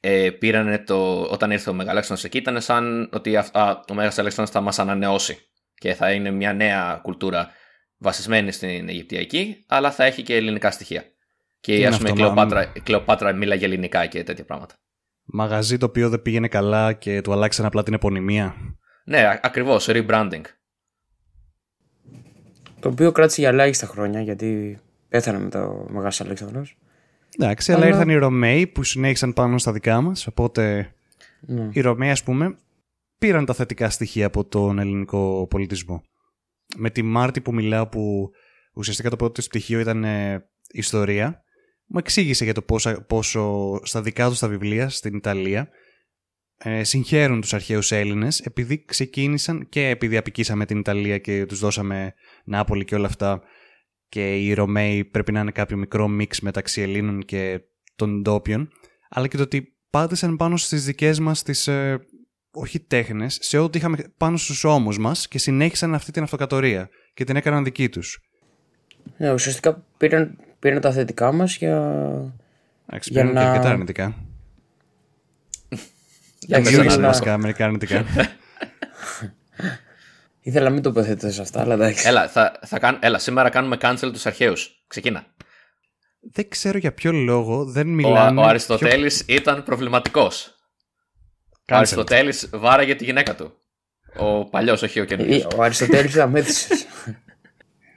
ε, 0.00 0.30
πήρανε 0.30 0.78
το, 0.78 1.20
όταν 1.22 1.50
ήρθε 1.50 1.70
ο 1.70 1.72
Μεγαλέξανδρος 1.72 2.24
εκεί 2.24 2.38
ήταν 2.38 2.60
σαν 2.60 3.08
ότι 3.12 3.36
αυ- 3.36 3.56
α, 3.56 3.84
ο 3.90 3.94
Μέγας 3.94 4.18
Αλέξανδρος 4.18 4.54
θα 4.56 4.60
μας 4.60 4.78
ανανεώσει 4.78 5.38
και 5.74 5.94
θα 5.94 6.12
είναι 6.12 6.30
μια 6.30 6.52
νέα 6.52 7.00
κουλτούρα 7.02 7.50
βασισμένη 7.98 8.52
στην 8.52 8.88
Αιγυπτιακή, 8.88 9.64
αλλά 9.68 9.90
θα 9.90 10.04
έχει 10.04 10.22
και 10.22 10.34
ελληνικά 10.34 10.70
στοιχεία. 10.70 11.04
Και 11.62 11.74
είναι 11.76 11.86
ας 11.86 11.96
πούμε 11.96 12.08
η 12.08 12.12
αυτό, 12.12 12.24
μα- 12.24 12.30
Κλεοπάτρα, 12.34 12.72
η 12.74 12.80
Κλεοπάτρα 12.80 13.32
μίλαγε 13.32 13.64
ελληνικά 13.64 14.06
και 14.06 14.22
τέτοια 14.22 14.44
πράγματα. 14.44 14.74
Μαγαζί 15.24 15.76
το 15.76 15.86
οποίο 15.86 16.08
δεν 16.08 16.22
πήγαινε 16.22 16.48
καλά 16.48 16.92
και 16.92 17.20
του 17.20 17.32
αλλάξαν 17.32 17.66
απλά 17.66 17.82
την 17.82 17.94
επωνυμία. 17.94 18.54
Ναι, 19.04 19.18
α- 19.26 19.40
ακριβώς, 19.42 19.86
rebranding. 19.90 20.40
Το 22.80 22.88
οποίο 22.88 23.12
κράτησε 23.12 23.40
για 23.40 23.50
ελάχιστα 23.50 23.86
χρόνια 23.86 24.20
γιατί 24.20 24.78
πέθανε 25.08 25.38
μετά 25.38 25.66
ο 25.66 25.86
Μεγάλο 25.90 26.12
Αλέξανδρος. 26.18 26.76
Εντάξει, 27.38 27.72
αλλά 27.72 27.80
Αλλά- 27.80 27.90
ήρθαν 27.90 28.08
οι 28.08 28.16
Ρωμαίοι 28.16 28.66
που 28.66 28.82
συνέχισαν 28.82 29.32
πάνω 29.32 29.58
στα 29.58 29.72
δικά 29.72 30.00
μας. 30.00 30.26
Οπότε 30.26 30.92
Ναι. 31.40 31.68
οι 31.72 31.80
Ρωμαίοι, 31.80 32.10
ας 32.10 32.22
πούμε, 32.22 32.56
πήραν 33.18 33.44
τα 33.44 33.54
θετικά 33.54 33.90
στοιχεία 33.90 34.26
από 34.26 34.44
τον 34.44 34.78
ελληνικό 34.78 35.46
πολιτισμό. 35.50 36.02
Με 36.76 36.90
τη 36.90 37.02
Μάρτη 37.02 37.40
που 37.40 37.54
μιλάω, 37.54 37.86
που 37.86 38.30
ουσιαστικά 38.74 39.10
το 39.10 39.16
πρώτο 39.16 39.32
της 39.32 39.46
πτυχίο 39.46 39.80
ήταν 39.80 40.04
ε, 40.04 40.44
ιστορία, 40.72 41.42
μου 41.92 41.98
εξήγησε 41.98 42.44
για 42.44 42.54
το 42.54 42.62
πόσα, 42.62 43.02
πόσο 43.02 43.74
στα 43.82 44.02
δικά 44.02 44.28
του 44.28 44.36
τα 44.40 44.48
βιβλία 44.48 44.88
στην 44.88 45.16
Ιταλία 45.16 45.68
ε, 46.56 46.84
συγχαίρουν 46.84 47.40
τους 47.40 47.54
αρχαίους 47.54 47.92
Έλληνες 47.92 48.40
επειδή 48.40 48.84
ξεκίνησαν 48.84 49.68
και 49.68 49.88
επειδή 49.88 50.16
απικήσαμε 50.16 50.66
την 50.66 50.78
Ιταλία 50.78 51.18
και 51.18 51.46
τους 51.46 51.58
δώσαμε 51.58 52.14
Νάπολη 52.44 52.84
και 52.84 52.94
όλα 52.94 53.06
αυτά 53.06 53.42
και 54.08 54.36
οι 54.36 54.54
Ρωμαίοι 54.54 55.04
πρέπει 55.04 55.32
να 55.32 55.40
είναι 55.40 55.50
κάποιο 55.50 55.76
μικρό 55.76 56.08
μίξ 56.08 56.40
μεταξύ 56.40 56.80
Ελλήνων 56.80 57.24
και 57.24 57.60
των 57.96 58.22
ντόπιων 58.22 58.70
αλλά 59.08 59.28
και 59.28 59.36
το 59.36 59.42
ότι 59.42 59.76
πάτησαν 59.90 60.36
πάνω 60.36 60.56
στις 60.56 60.84
δικές 60.84 61.18
μας 61.18 61.42
τις 61.42 61.66
ε, 61.66 62.06
όχι 62.52 62.80
τέχνες, 62.80 63.38
σε 63.40 63.58
ό,τι 63.58 63.78
είχαμε 63.78 63.96
πάνω 64.16 64.36
στους 64.36 64.64
ώμους 64.64 64.98
μας 64.98 65.28
και 65.28 65.38
συνέχισαν 65.38 65.94
αυτή 65.94 66.12
την 66.12 66.22
αυτοκατορία 66.22 66.88
και 67.14 67.24
την 67.24 67.36
έκαναν 67.36 67.64
δική 67.64 67.88
τους. 67.88 68.20
Ναι, 69.16 69.32
ουσιαστικά 69.32 69.84
πήραν, 69.96 70.38
πήραν 70.62 70.80
τα 70.80 70.92
θετικά 70.92 71.32
μας 71.32 71.56
για. 71.56 71.76
Εντάξει, 72.86 73.10
Για 73.12 73.22
πήραν 73.22 73.36
και 73.36 73.42
να- 73.42 73.50
αρκετά 73.50 73.70
αρνητικά. 73.70 74.14
Για 76.46 76.56
πες 76.56 76.66
Δημιούργησαν 76.66 76.98
ένα 76.98 77.08
βασικά 77.08 77.38
μερικά 77.38 77.64
αρνητικά. 77.64 78.04
Ήθελα 80.44 80.64
να 80.64 80.70
μην 80.70 80.82
τοποθετηθώ 80.82 81.30
σε 81.30 81.40
αυτά, 81.40 81.60
αλλά 81.60 81.74
εντάξει. 81.74 82.08
Έλα, 82.08 82.28
θα, 82.28 82.58
θα 82.66 82.78
κάν... 82.78 82.98
Έλα, 83.02 83.18
σήμερα 83.18 83.48
κάνουμε 83.48 83.76
cancel 83.80 84.10
τους 84.12 84.26
αρχαίους. 84.26 84.84
Ξεκίνα. 84.86 85.26
δεν 86.32 86.48
ξέρω 86.48 86.78
για 86.78 86.92
ποιο 86.92 87.12
λόγο 87.12 87.64
δεν 87.64 87.86
Ο, 87.88 87.90
μιλάνε... 87.90 88.40
ο 88.40 88.44
Αριστοτέλης 88.44 89.24
ήταν 89.28 89.62
προβληματικός. 89.62 90.46
Ο 90.46 90.54
Cancel. 91.66 91.76
Αριστοτέλης 91.76 92.50
βάραγε 92.52 92.94
τη 92.94 93.04
γυναίκα 93.04 93.34
του. 93.34 93.52
Ο 94.18 94.44
παλιός, 94.44 94.82
όχι 94.82 95.00
ο 95.00 95.02
Ε, 95.02 95.06
καινούργιος. 95.06 95.46
Ο 95.56 95.62
Αριστοτέλης 95.62 96.14
ήταν 96.14 96.30
μέθησε. 96.30 96.74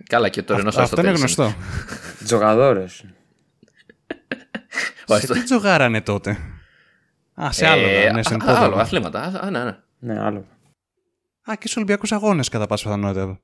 Καλά, 0.09 0.29
και 0.29 0.43
το 0.43 0.53
Αυτό, 0.53 0.65
τωρινός 0.71 0.77
αυτό 0.77 1.01
είναι 1.01 1.09
Αριστοτέλης. 1.09 1.35
γνωστό. 1.35 1.65
Τζογαδόρες. 2.25 3.05
Ο 5.07 5.17
Σε 5.19 5.33
τι 5.33 5.43
τζογάρανε 5.43 6.01
τότε; 6.01 6.37
Α, 7.41 7.51
σε 7.51 7.67
άλλο. 7.67 7.87
Ε, 7.87 8.11
ναι, 8.11 8.23
στον 8.23 8.41
α- 8.41 8.45
άλλο, 8.45 8.55
πόδαρο. 8.55 8.77
αθλήματα. 8.81 9.21
Α, 9.21 9.49
ναι, 9.49 9.63
ναι. 9.63 9.77
Ναι, 9.99 10.19
άλλο. 10.23 10.39
Α, 11.49 11.53
και 11.55 11.61
στους 11.61 11.75
Ολυμπιακούς 11.75 12.11
Αγώνες 12.11 12.49
κατά 12.49 12.67
πάσα 12.67 12.83
πιθανότητα. 12.83 13.39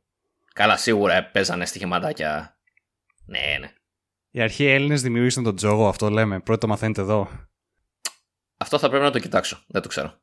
Καλά, 0.53 0.77
σίγουρα 0.77 1.13
ε, 1.15 1.21
παίζανε 1.21 1.65
στοιχηματάκια. 1.65 2.57
Ναι, 3.25 3.39
ναι. 3.59 3.71
Οι 4.31 4.41
αρχαίοι 4.41 4.67
Έλληνες 4.67 5.01
δημιούργησαν 5.01 5.43
τον 5.43 5.55
τζόγο, 5.55 5.87
αυτό 5.87 6.09
λέμε. 6.09 6.39
Πρώτο 6.39 6.59
το 6.59 6.67
μαθαίνετε 6.67 7.01
εδώ. 7.01 7.29
Αυτό 8.57 8.79
θα 8.79 8.89
πρέπει 8.89 9.03
να 9.03 9.11
το 9.11 9.19
κοιτάξω. 9.19 9.63
Δεν 9.67 9.81
το 9.81 9.87
ξέρω. 9.87 10.20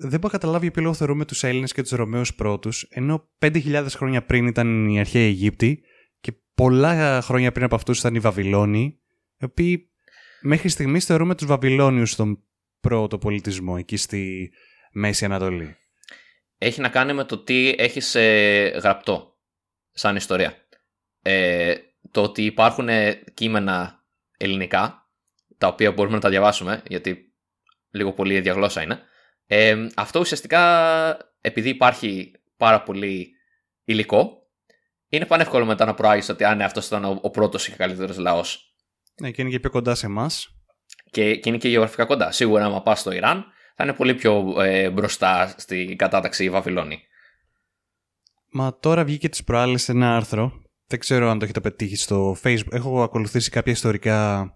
Δεν 0.00 0.20
μπορώ 0.20 0.32
να 0.32 0.38
καταλάβει 0.38 0.62
για 0.62 0.70
ποιο 0.70 0.82
λόγο 0.82 0.94
θεωρούμε 0.94 1.24
τους 1.24 1.42
Έλληνες 1.42 1.72
και 1.72 1.82
τους 1.82 1.90
Ρωμαίους 1.90 2.34
πρώτους, 2.34 2.82
ενώ 2.90 3.28
5.000 3.38 3.86
χρόνια 3.88 4.24
πριν 4.24 4.46
ήταν 4.46 4.88
οι 4.88 5.00
αρχαίοι 5.00 5.26
Αιγύπτιοι 5.26 5.82
και 6.20 6.32
πολλά 6.54 7.20
χρόνια 7.22 7.52
πριν 7.52 7.64
από 7.64 7.74
αυτούς 7.74 7.98
ήταν 7.98 8.14
οι 8.14 8.18
Βαβυλώνιοι, 8.18 9.00
οι 9.38 9.44
οποίοι 9.44 9.90
μέχρι 10.40 10.68
στιγμής 10.68 11.04
θεωρούμε 11.04 11.34
τους 11.34 11.46
Βαβυλώνιους 11.46 12.10
στον 12.10 12.42
πρώτο 12.80 13.18
πολιτισμό, 13.18 13.74
εκεί 13.78 13.96
στη 13.96 14.52
Μέση 14.92 15.24
Ανατολή. 15.24 15.76
Έχει 16.58 16.80
να 16.80 16.88
κάνει 16.88 17.12
με 17.12 17.24
το 17.24 17.38
τι 17.38 17.74
έχεις 17.78 18.14
ε, 18.14 18.80
γραπτό 18.82 19.36
σαν 19.90 20.16
ιστορία. 20.16 20.54
Ε, 21.22 21.74
το 22.10 22.22
ότι 22.22 22.44
υπάρχουν 22.44 22.88
ε, 22.88 23.22
κείμενα 23.34 24.04
ελληνικά, 24.36 25.08
τα 25.58 25.66
οποία 25.66 25.92
μπορούμε 25.92 26.14
να 26.14 26.20
τα 26.20 26.28
διαβάσουμε, 26.28 26.82
γιατί 26.86 27.32
λίγο 27.90 28.12
πολύ 28.12 28.34
η 28.34 28.40
διαγλώσσα 28.40 28.82
είναι. 28.82 29.02
Ε, 29.50 29.86
αυτό 29.94 30.20
ουσιαστικά, 30.20 31.16
επειδή 31.40 31.68
υπάρχει 31.68 32.32
πάρα 32.56 32.82
πολύ 32.82 33.30
υλικό, 33.84 34.32
είναι 35.08 35.26
πανεύκολο 35.26 35.64
μετά 35.64 35.84
να 35.84 35.94
προάγεις 35.94 36.28
ότι 36.28 36.44
αν 36.44 36.56
ναι, 36.56 36.64
αυτός 36.64 36.86
ήταν 36.86 37.04
ο, 37.04 37.18
ο 37.22 37.30
πρώτος 37.30 37.68
και 37.68 37.76
καλύτερος 37.76 38.18
λαός. 38.18 38.74
Ναι, 39.20 39.30
και 39.30 39.42
είναι 39.42 39.50
και 39.50 39.60
πιο 39.60 39.70
κοντά 39.70 39.94
σε 39.94 40.06
εμάς. 40.06 40.48
Και, 41.10 41.36
και 41.36 41.48
είναι 41.48 41.58
και 41.58 41.68
γεωγραφικά 41.68 42.04
κοντά. 42.04 42.30
Σίγουρα, 42.30 42.64
άμα 42.64 42.82
πας 42.82 43.00
στο 43.00 43.12
Ιράν, 43.12 43.44
θα 43.76 43.84
είναι 43.84 43.92
πολύ 43.92 44.14
πιο 44.14 44.54
ε, 44.62 44.90
μπροστά 44.90 45.54
στην 45.56 45.96
κατάταξη 45.96 46.44
η 46.44 46.50
Βαβυλώνη. 46.50 47.02
Μα 48.50 48.78
τώρα 48.78 49.04
βγήκε 49.04 49.28
τις 49.28 49.44
προάλλες 49.44 49.88
ένα 49.88 50.16
άρθρο. 50.16 50.62
Δεν 50.86 50.98
ξέρω 50.98 51.30
αν 51.30 51.38
το 51.38 51.44
έχετε 51.44 51.60
πετύχει 51.60 51.96
στο 51.96 52.36
Facebook. 52.42 52.72
Έχω 52.72 53.02
ακολουθήσει 53.02 53.50
κάποια 53.50 53.72
ιστορικά 53.72 54.50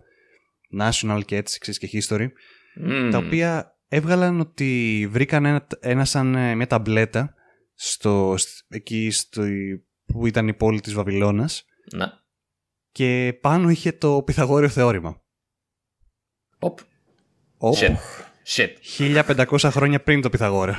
national 0.80 1.20
και 1.24 1.36
έτσι, 1.36 1.58
ξέρεις, 1.58 1.78
και 1.78 1.88
history, 1.92 2.28
Μμμ. 2.74 3.10
τα 3.10 3.18
οποία 3.18 3.71
έβγαλαν 3.94 4.40
ότι 4.40 5.08
βρήκαν 5.10 5.44
ένα, 5.44 5.66
ένα 5.80 6.04
σαν 6.04 6.34
ε, 6.34 6.54
μια 6.54 6.66
ταμπλέτα 6.66 7.34
στο, 7.74 8.34
σ- 8.38 8.64
εκεί 8.68 9.10
στο, 9.10 9.42
που 10.04 10.26
ήταν 10.26 10.48
η 10.48 10.54
πόλη 10.54 10.80
της 10.80 10.92
Βαβυλώνας 10.94 11.64
Ναι. 11.94 12.06
και 12.92 13.38
πάνω 13.40 13.68
είχε 13.68 13.92
το 13.92 14.22
Πυθαγόριο 14.22 14.68
θεώρημα. 14.68 15.20
Οπ. 16.58 16.78
Οπ. 17.56 17.76
Shit. 17.80 17.96
Shit. 18.56 18.68
1500 19.38 19.58
χρόνια 19.70 20.02
πριν 20.02 20.20
το 20.20 20.30
Πυθαγόρα. 20.30 20.76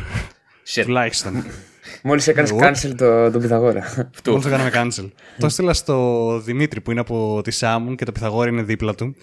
Shit. 0.74 0.82
Τουλάχιστον. 0.84 1.44
Μόλις 2.04 2.28
έκανες 2.28 2.50
Εγώ- 2.52 2.60
cancel 2.62 2.96
το, 2.98 3.32
τον 3.32 3.42
Πυθαγόρα. 3.42 3.80
Αυτού. 4.14 4.30
Μόλις 4.32 4.46
το 4.46 4.52
κάναμε 4.52 4.72
cancel. 4.74 5.12
το 5.38 5.46
έστειλα 5.46 5.74
στο 5.74 6.40
Δημήτρη 6.40 6.82
που 6.82 6.92
είναι 6.92 7.00
από 7.00 7.42
τη 7.44 7.52
Σάμουν 7.52 7.96
και 7.96 8.06
το 8.06 8.12
Πυθαγόρα 8.12 8.50
είναι 8.50 8.64
δίπλα 8.64 8.96
του. 8.96 9.16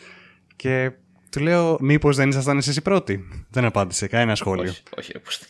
Και 0.57 0.93
του 1.31 1.41
λέω, 1.41 1.77
Μήπως 1.81 2.17
δεν 2.17 2.29
ήσασταν 2.29 2.57
εσείς 2.59 2.77
οι 2.77 2.83
πρώτοι; 2.83 3.29
Δεν 3.51 3.65
απάντησε 3.65 4.07
κανένα 4.07 4.35
σχόλιο. 4.35 4.71
όχι, 4.71 4.83
όχι, 4.99 5.13
ρε, 5.13 5.19
πούστη. 5.19 5.47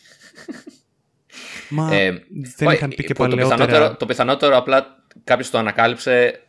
Μα 1.69 1.95
Ε, 1.95 2.11
δεν 2.57 2.66
όχι, 2.69 2.77
είχαν 2.77 2.88
πει 2.88 3.05
και 3.05 3.14
που 3.14 3.23
το 3.23 3.29
παλαιότερα. 3.29 3.64
πιθανότερο, 3.66 3.97
το 3.97 4.07
πιθανότερο 4.07 4.57
απλά 4.57 5.05
κάποιος 5.25 5.51
το 5.51 5.59
ανακάλυψε 5.59 6.40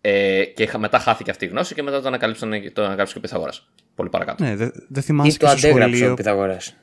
ε, 0.00 0.44
και 0.44 0.62
είχα- 0.62 0.78
μετά 0.78 0.98
χάθηκε 0.98 1.30
αυτή 1.30 1.44
η 1.44 1.48
γνώση 1.48 1.74
και 1.74 1.82
μετά 1.82 2.00
το 2.00 2.08
ανακάλυψαν 2.08 2.60
και 2.62 2.70
το 2.70 2.82
ανακάλυψε 2.82 3.12
και 3.12 3.18
ο 3.18 3.22
Πυθαγόρας. 3.22 3.68
Πολύ 3.94 4.08
παρακάτω. 4.08 4.44
Ναι, 4.44 4.56
δεν 4.56 4.70
δεν 4.88 5.02
Ή 5.02 5.04
θυμάσαι 5.06 5.38
το 5.38 5.46
και 5.46 5.56
στο 5.56 5.68
αντέγραψε 5.68 5.94
ο 5.94 5.96
σχολείο. 5.96 6.14
Πυθαγόρας. 6.14 6.76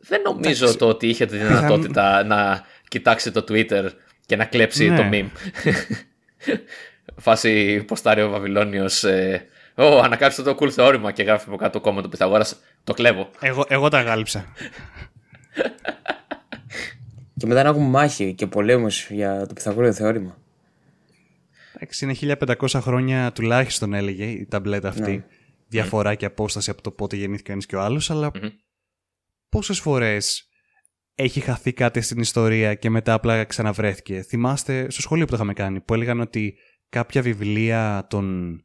Δεν 0.00 0.20
νομίζω 0.22 0.76
το 0.76 0.88
ότι 0.88 1.08
είχε 1.08 1.26
τη 1.26 1.36
δυνατότητα 1.36 2.24
να 2.24 2.62
κοιτάξει 2.88 3.30
το 3.30 3.44
Twitter 3.48 3.88
και 4.26 4.36
να 4.36 4.44
κλέψει 4.44 4.88
Ναι. 4.88 4.96
το 4.96 5.02
meme. 5.12 5.28
Φάση 7.16 7.84
ποστάρει 7.86 8.22
ο 8.22 8.28
Βαβυλώνιος 8.30 9.04
ε, 9.04 9.46
Ω, 9.80 9.98
ανακάλυψε 9.98 10.42
το 10.42 10.56
cool 10.60 10.70
θεώρημα 10.70 11.12
και 11.12 11.22
γράφει 11.22 11.44
από 11.48 11.56
κάτω 11.56 11.80
κόμμα 11.80 12.02
του 12.02 12.08
Πυθαγόρας. 12.08 12.60
Το 12.84 12.94
κλέβω. 12.94 13.30
Εγώ, 13.40 13.64
εγώ 13.68 13.88
τα 13.88 14.02
γάλυψα. 14.02 14.44
Και 17.36 17.46
μετά 17.46 17.62
να 17.62 17.68
έχουμε 17.68 17.86
μάχη 17.86 18.34
και 18.34 18.46
πολέμους 18.46 19.10
για 19.10 19.46
το 19.46 19.54
Πυθαγόριο 19.54 19.92
θεώρημα. 19.92 20.38
Εντάξει, 21.74 22.04
είναι 22.04 22.36
1500 22.58 22.66
χρόνια 22.80 23.32
τουλάχιστον 23.32 23.94
έλεγε 23.94 24.24
η 24.24 24.46
ταμπλέτα 24.46 24.88
αυτή. 24.88 25.10
Ναι. 25.10 25.24
Διαφορά 25.68 26.14
και 26.14 26.24
απόσταση 26.24 26.70
από 26.70 26.82
το 26.82 26.90
πότε 26.90 27.16
γεννήθηκε 27.16 27.52
ένα 27.52 27.60
και 27.66 27.76
ο 27.76 27.80
άλλος, 27.80 28.10
αλλά 28.10 28.30
Μμμ. 28.34 28.48
πόσες 29.48 29.80
φορές 29.80 30.48
έχει 31.14 31.40
χαθεί 31.40 31.72
κάτι 31.72 32.00
στην 32.00 32.20
ιστορία 32.20 32.74
και 32.74 32.90
μετά 32.90 33.12
απλά 33.12 33.44
ξαναβρέθηκε. 33.44 34.22
Θυμάστε 34.22 34.90
στο 34.90 35.00
σχολείο 35.00 35.24
που 35.24 35.30
το 35.30 35.36
είχαμε 35.36 35.52
κάνει, 35.52 35.80
που 35.80 35.94
έλεγαν 35.94 36.20
ότι 36.20 36.54
κάποια 36.88 37.22
βιβλία 37.22 38.06
των, 38.10 38.52
α, 38.52 38.60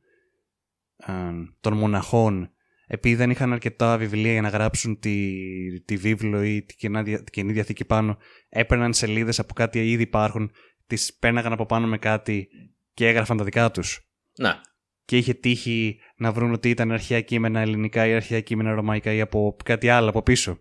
των 1.59 1.77
μοναχών, 1.77 2.49
επειδή 2.87 3.15
δεν 3.15 3.29
είχαν 3.29 3.53
αρκετά 3.53 3.97
βιβλία 3.97 4.31
για 4.31 4.41
να 4.41 4.49
γράψουν 4.49 4.99
τη, 4.99 5.37
τη 5.81 5.97
βίβλο 5.97 6.43
ή 6.43 6.63
τη 6.63 6.75
Καινά 6.75 7.03
Δια- 7.03 7.23
τη 7.23 7.31
Καινή 7.31 7.51
Διαθήκη 7.51 7.85
πάνω, 7.85 8.17
έπαιρναν 8.49 8.93
σελίδες 8.93 9.39
από 9.39 9.53
κάτι 9.53 9.91
ήδη 9.91 10.03
υπάρχουν, 10.03 10.51
τις 10.87 11.13
πέναγαν 11.13 11.53
από 11.53 11.65
πάνω 11.65 11.87
με 11.87 11.97
κάτι 11.97 12.47
και 12.93 13.07
έγραφαν 13.07 13.37
τα 13.37 13.43
δικά 13.43 13.71
τους. 13.71 14.09
Να. 14.37 14.61
Και 15.05 15.17
είχε 15.17 15.33
τύχει 15.33 15.99
να 16.17 16.31
βρουν 16.31 16.53
ότι 16.53 16.69
ήταν 16.69 16.91
αρχαία 16.91 17.21
κείμενα 17.21 17.59
ελληνικά 17.59 18.07
ή 18.07 18.13
αρχαία 18.13 18.41
κείμενα 18.41 18.73
ρωμαϊκά 18.73 19.13
ή 19.13 19.21
από 19.21 19.55
κάτι 19.63 19.89
άλλο 19.89 20.09
από 20.09 20.21
πίσω. 20.21 20.59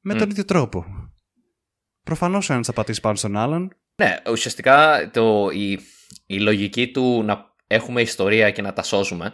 Με 0.00 0.14
τον 0.14 0.26
Μμ. 0.26 0.30
ίδιο 0.30 0.44
τρόπο. 0.44 0.84
Προφανώς 2.04 2.50
ο 2.50 2.52
ένας 2.52 2.66
θα 2.66 2.72
πατήσει 2.72 3.00
πάνω 3.00 3.16
στον 3.16 3.36
άλλον. 3.36 3.76
Ναι, 3.96 4.16
ουσιαστικά 4.30 5.10
το, 5.12 5.48
η, 5.52 5.78
η 6.26 6.40
λογική 6.40 6.90
του 6.90 7.22
να 7.24 7.54
έχουμε 7.66 8.00
ιστορία 8.00 8.50
και 8.50 8.62
να 8.62 8.72
τα 8.72 8.82
σώζουμε. 8.82 9.32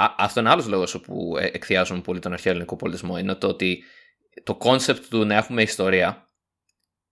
Α, 0.00 0.14
αυτό 0.18 0.40
είναι 0.40 0.50
άλλος 0.50 0.66
λόγος 0.66 1.00
που 1.00 1.36
ε, 1.40 1.44
εκθειάζουμε 1.46 2.00
πολύ 2.00 2.18
τον 2.18 2.32
αρχαίο 2.32 2.52
ελληνικό 2.52 2.76
πολιτισμό. 2.76 3.18
Είναι 3.18 3.34
το 3.34 3.46
ότι 3.48 3.82
το 4.42 4.54
concept 4.54 5.04
του 5.10 5.24
να 5.24 5.34
έχουμε 5.36 5.62
ιστορία 5.62 6.26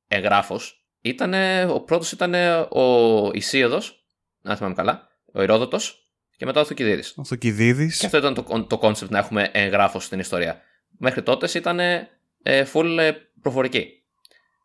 εγγράφως 0.08 0.86
ήταν. 1.00 1.34
Ο 1.70 1.80
πρώτος 1.80 2.12
ήταν 2.12 2.34
ο 2.70 3.30
Ησίοδος, 3.32 4.04
αν 4.42 4.56
θυμάμαι 4.56 4.74
καλά, 4.74 5.08
ο 5.32 5.42
Ηρόδοτος 5.42 6.10
και 6.36 6.44
μετά 6.46 6.60
ο 6.60 6.64
Θουκυδίδης. 6.64 7.14
Ο 7.16 7.24
Θουκυδίδη. 7.24 7.92
Και 7.98 8.06
αυτό 8.06 8.18
ήταν 8.18 8.34
το, 8.34 8.66
το 8.68 8.78
concept 8.82 9.08
να 9.08 9.18
έχουμε 9.18 9.50
εγγράφως 9.52 10.04
στην 10.04 10.18
ιστορία. 10.18 10.60
Μέχρι 10.98 11.22
τότε 11.22 11.48
ήταν 11.58 11.80
ε, 11.80 12.64
full 12.72 12.96
ε, 12.98 13.12
προφορική. 13.40 14.02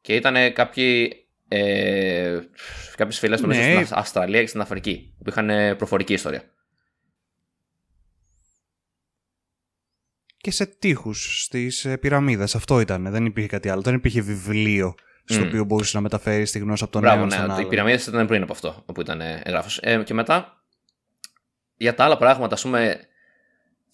Και 0.02 0.16
ήταν 0.16 0.54
κάποιοι. 0.54 1.16
Ε, 1.48 2.40
κάποιες 2.96 3.20
φυλές 3.20 3.42
νομίζω 3.42 3.60
Ναι. 3.60 3.66
στην 3.66 3.78
Αυ- 3.82 3.94
Αυστραλία 3.98 4.42
και 4.42 4.48
στην 4.48 4.62
Αφρική 4.62 5.14
που 5.24 5.30
είχαν 5.30 5.50
ε, 5.50 5.76
προφορική 5.76 6.14
ιστορία. 6.14 6.44
Και 10.42 10.52
σε 10.52 10.66
τείχους 10.66 11.44
στις 11.44 11.88
πυραμίδες. 12.00 12.56
Αυτό 12.56 12.80
ήταν. 12.80 13.12
Δεν 13.12 13.26
υπήρχε 13.26 13.50
κάτι 13.50 13.70
άλλο. 13.70 13.82
Δεν 13.82 13.94
υπήρχε 13.94 14.22
βιβλίο 14.22 14.96
στο 15.26 15.40
Μμ. 15.40 15.48
οποίο 15.48 15.64
μπορούσες 15.64 15.94
να 15.94 16.02
μεταφέρεις 16.02 16.52
τη 16.52 16.60
γνώση 16.60 16.84
από 16.84 16.92
τον 16.92 17.02
Μπράβο, 17.02 17.18
ένα 17.18 17.26
ναι. 17.26 17.36
στον 17.36 17.50
Οι 17.50 17.54
άλλο. 17.54 17.68
πυραμίδες 17.68 18.08
ήταν 18.08 18.28
πριν 18.28 18.42
από 18.42 18.52
αυτό, 18.52 18.84
όπου 18.86 19.02
ήταν 19.02 19.22
ε, 19.22 19.42
εγγράφος. 19.44 19.80
Ε, 19.82 20.04
και 20.06 20.14
μετά, 20.14 20.64
για 21.78 21.94
τα 21.96 22.04
άλλα 22.04 22.18
πράγματα, 22.18 22.54
ας 22.54 22.62
πούμε, 22.62 23.00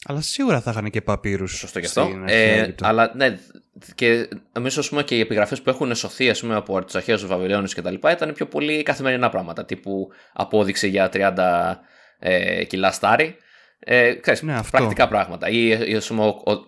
Αλλά 0.06 0.22
σίγουρα 0.22 0.62
θα 0.62 0.72
είχαν 0.72 0.90
και 0.90 1.02
παπύρους. 1.02 1.58
Σωστό 1.58 1.80
και 1.80 1.86
αυτό. 1.86 2.22
Ε, 2.26 2.76
αλλά 2.82 3.12
ναι, 3.16 3.40
και 3.96 4.30
νομίζω 4.54 4.80
ας 4.80 4.90
πούμε, 4.90 5.04
και 5.04 5.16
οι 5.16 5.20
επιγραφές 5.20 5.62
που 5.62 5.70
έχουν 5.70 5.96
σωθεί 5.96 6.30
ας 6.30 6.40
πούμε, 6.40 6.56
από 6.56 6.84
τους 6.84 6.96
αρχαίου 6.96 7.28
Βαβυλώνιου 7.28 7.68
και 7.68 7.82
τα 7.82 7.92
λοιπά 7.92 8.12
ήταν 8.12 8.34
πιο 8.34 8.46
πολύ 8.46 8.84
καθημερινά 8.84 9.30
πράγματα. 9.30 9.66
Τύπου 9.66 10.10
απόδειξη 10.34 10.88
για 10.88 11.10
30 11.14 11.82
ε, 12.20 12.64
κιλά 12.64 12.92
στάρι. 12.92 13.38
Ε, 13.80 14.14
ξέρεις, 14.14 14.42
Ναι, 14.42 14.54
αυτό. 14.54 14.78
πρακτικά 14.78 15.08
πράγματα. 15.08 15.50
Ή, 15.50 15.68
ή 15.68 15.96
ας 15.96 16.08
πούμε, 16.08 16.24
ο, 16.24 16.28
ο, 16.28 16.56
τα, 16.56 16.66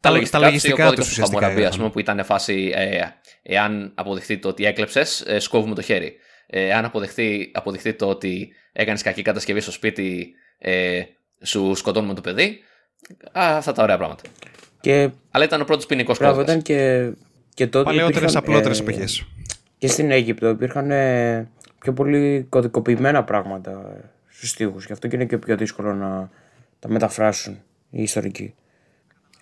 τα 0.00 0.10
λογιστικά, 0.10 0.38
τους 0.38 0.46
ή 0.46 0.50
λογιστικά 0.50 0.74
ο 0.74 0.86
κώδικας 0.86 0.94
τους 1.06 1.06
του 1.06 1.10
ουσιαστικά 1.22 1.40
Χαμουραμπή, 1.40 1.62
ας 1.64 1.68
ήταν. 1.74 1.78
πούμε, 1.78 1.90
που 1.90 1.98
ήταν 1.98 2.24
φάση 2.24 2.72
ε, 2.74 3.00
εάν 3.42 3.92
αποδειχθεί 3.94 4.38
το 4.38 4.48
ότι 4.48 4.64
έκλεψες, 4.66 5.20
ε, 5.26 5.38
σκόβουμε 5.38 5.74
το 5.74 5.82
χέρι. 5.82 6.14
Ε, 6.46 6.66
εάν 6.66 6.84
αποδειχθεί, 6.84 7.50
αποδειχθεί 7.54 7.94
το 7.94 8.08
ότι 8.08 8.52
έκανες 8.72 9.02
κακή 9.02 9.22
κατασκευή 9.22 9.60
στο 9.60 9.70
σπίτι, 9.70 10.32
ε, 10.58 11.02
σου 11.42 11.74
σκοτώνουμε 11.74 12.14
το 12.14 12.20
παιδί. 12.20 12.58
Α, 13.38 13.56
αυτά 13.56 13.72
τα 13.72 13.82
ωραία 13.82 13.96
πράγματα. 13.96 14.22
Και 14.80 15.10
Αλλά 15.30 15.44
ήταν 15.44 15.60
ο 15.60 15.64
πρώτος 15.64 15.86
ποινικός 15.86 16.18
μπράβο, 16.18 16.34
κώδικας. 16.34 16.54
ήταν 16.54 16.62
και, 16.76 17.10
και 17.54 17.66
τότε. 17.66 17.84
Παλαιότερες, 17.84 18.16
υπήρχαν, 18.32 18.42
απλότερες 18.42 18.78
ε, 18.78 18.82
εποχές. 18.82 19.26
Και 19.78 19.86
στην 19.86 20.10
Αίγυπτο 20.10 20.48
υπήρχαν 20.48 20.90
ε, 20.90 21.48
πιο 21.80 21.92
πολύ 21.92 22.46
κωδικοποιημένα 22.48 23.24
πράγματα 23.24 23.96
στους 24.46 24.52
τοίχου. 24.56 24.78
Γι' 24.86 24.92
αυτό 24.92 25.08
και 25.08 25.16
είναι 25.16 25.24
και 25.24 25.38
πιο 25.38 25.56
δύσκολο 25.56 25.94
να 25.94 26.30
τα 26.78 26.88
μεταφράσουν 26.88 27.58
οι 27.90 28.02
ιστορικοί. 28.02 28.54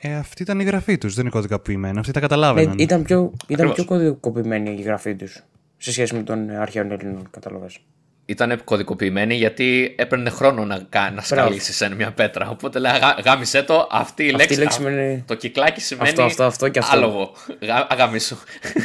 Ε, 0.01 0.15
αυτή 0.15 0.43
ήταν 0.43 0.61
η 0.61 0.65
γραφή 0.65 0.99
τους. 0.99 1.15
Δεν 1.15 1.23
είναι 1.25 1.33
κωδικοποιημένα. 1.33 2.01
Αυτοί 2.01 2.13
τα 2.13 2.21
Ναι, 2.21 2.27
καταλάβαιναν. 2.27 2.79
ήταν 2.79 3.03
πιο, 3.03 3.19
ήταν 3.47 3.67
Ακριβώς. 3.69 3.75
πιο 3.75 3.85
κωδικοποιημένη 3.85 4.71
η 4.79 4.83
γραφή 4.83 5.15
τους 5.15 5.43
σε 5.77 5.93
σχέση 5.93 6.15
με 6.15 6.23
τον 6.23 6.51
αρχαίο 6.51 6.83
Έλληνων, 6.91 7.29
κατάλαβες. 7.31 7.79
Ήταν 8.27 8.65
κωδικοποιημένη 8.65 9.35
γιατί 9.35 9.95
έπαιρνε 9.99 10.31
χρόνο 10.31 10.65
να, 10.65 10.79
κα- 10.89 11.11
να 11.11 11.21
σκαλίσεις 11.23 11.81
ένα 11.81 11.95
μια 11.95 12.13
πέτρα. 12.13 12.49
Οπότε 12.49 12.79
λέει 12.79 12.93
«Αγα- 12.93 13.21
γάμισε 13.25 13.63
το, 13.63 13.89
αυτή 13.91 14.23
η 14.25 14.27
Αυτή 14.27 14.37
λέξη. 14.39 14.55
η 14.55 14.59
λέξη 14.59 14.77
α- 14.77 14.81
σημαίνει- 14.81 15.23
Το 15.27 15.35
κυκλάκι 15.35 15.81
σημαίνει. 15.81 16.09
Αυτό, 16.09 16.23
αυτό, 16.23 16.45
αυτό 16.45 16.69
και 16.69 16.79
αυτό. 16.79 16.97
Άλογο. 16.97 17.33
Γα- 17.61 17.87
Αγαμίσου. 17.93 18.37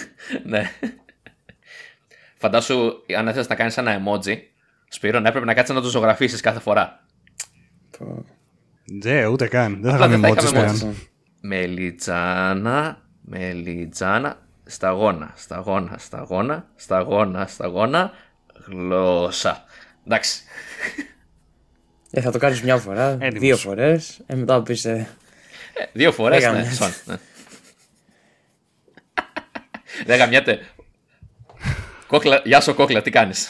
ναι. 0.45 0.71
Φαντάσου, 2.37 2.75
αν 3.17 3.27
ήθελε 3.27 3.45
να 3.49 3.55
κάνεις 3.55 3.77
ένα 3.77 4.01
emoji, 4.03 4.37
Σπύρο, 4.93 5.19
να 5.19 5.27
έπρεπε 5.27 5.45
να 5.45 5.53
κάτσεις 5.53 5.75
να 5.75 5.81
το 5.81 5.87
ζωγραφίσεις 5.89 6.41
κάθε 6.41 6.59
φορά. 6.59 7.03
Το- 7.97 8.25
Ναι, 9.03 9.25
ούτε 9.25 9.47
καν. 9.47 9.81
Δεν 9.81 9.89
θα 9.91 9.95
Απλά 10.03 10.07
είχαμε 10.07 10.27
δεν 10.27 10.35
θα 10.35 10.41
emojis 10.41 10.51
είχαμε 10.53 10.71
πλέον. 10.73 10.91
αυτό. 10.91 11.07
Μελιτζάνα, 11.41 13.01
μελιτζάνα, 13.21 14.37
σταγόνα, 14.65 15.33
σταγόνα, 15.35 15.95
σταγόνα, 15.97 16.67
σταγόνα, 16.75 17.47
σταγόνα, 17.47 18.11
γλώσσα. 18.67 19.63
Εντάξει. 20.07 20.41
Ε, 22.11 22.21
θα 22.21 22.31
το 22.31 22.37
κάνεις 22.37 22.61
μια 22.61 22.77
φορά, 22.77 23.09
Έτοιμος. 23.09 23.39
δύο 23.39 23.57
φορές. 23.57 24.19
Ε, 24.25 24.35
μετά 24.35 24.53
θα 24.55 24.63
πεις. 24.63 24.85
Ε, 24.85 25.07
Ε, 25.75 25.85
Δύο 25.93 26.11
φορές, 26.11 26.41
Δεν 26.43 26.51
ναι. 26.51 26.57
γαμιέται. 26.57 26.75
σωστά, 26.75 27.11
ναι. 27.11 27.17
Δεν 30.05 30.17
γαμιέται. 30.17 30.59
Κόκλα, 32.07 32.41
γεια 32.43 32.61
σου 32.61 32.75
κόκλα, 32.75 33.01
τι 33.01 33.09
κάνεις; 33.09 33.49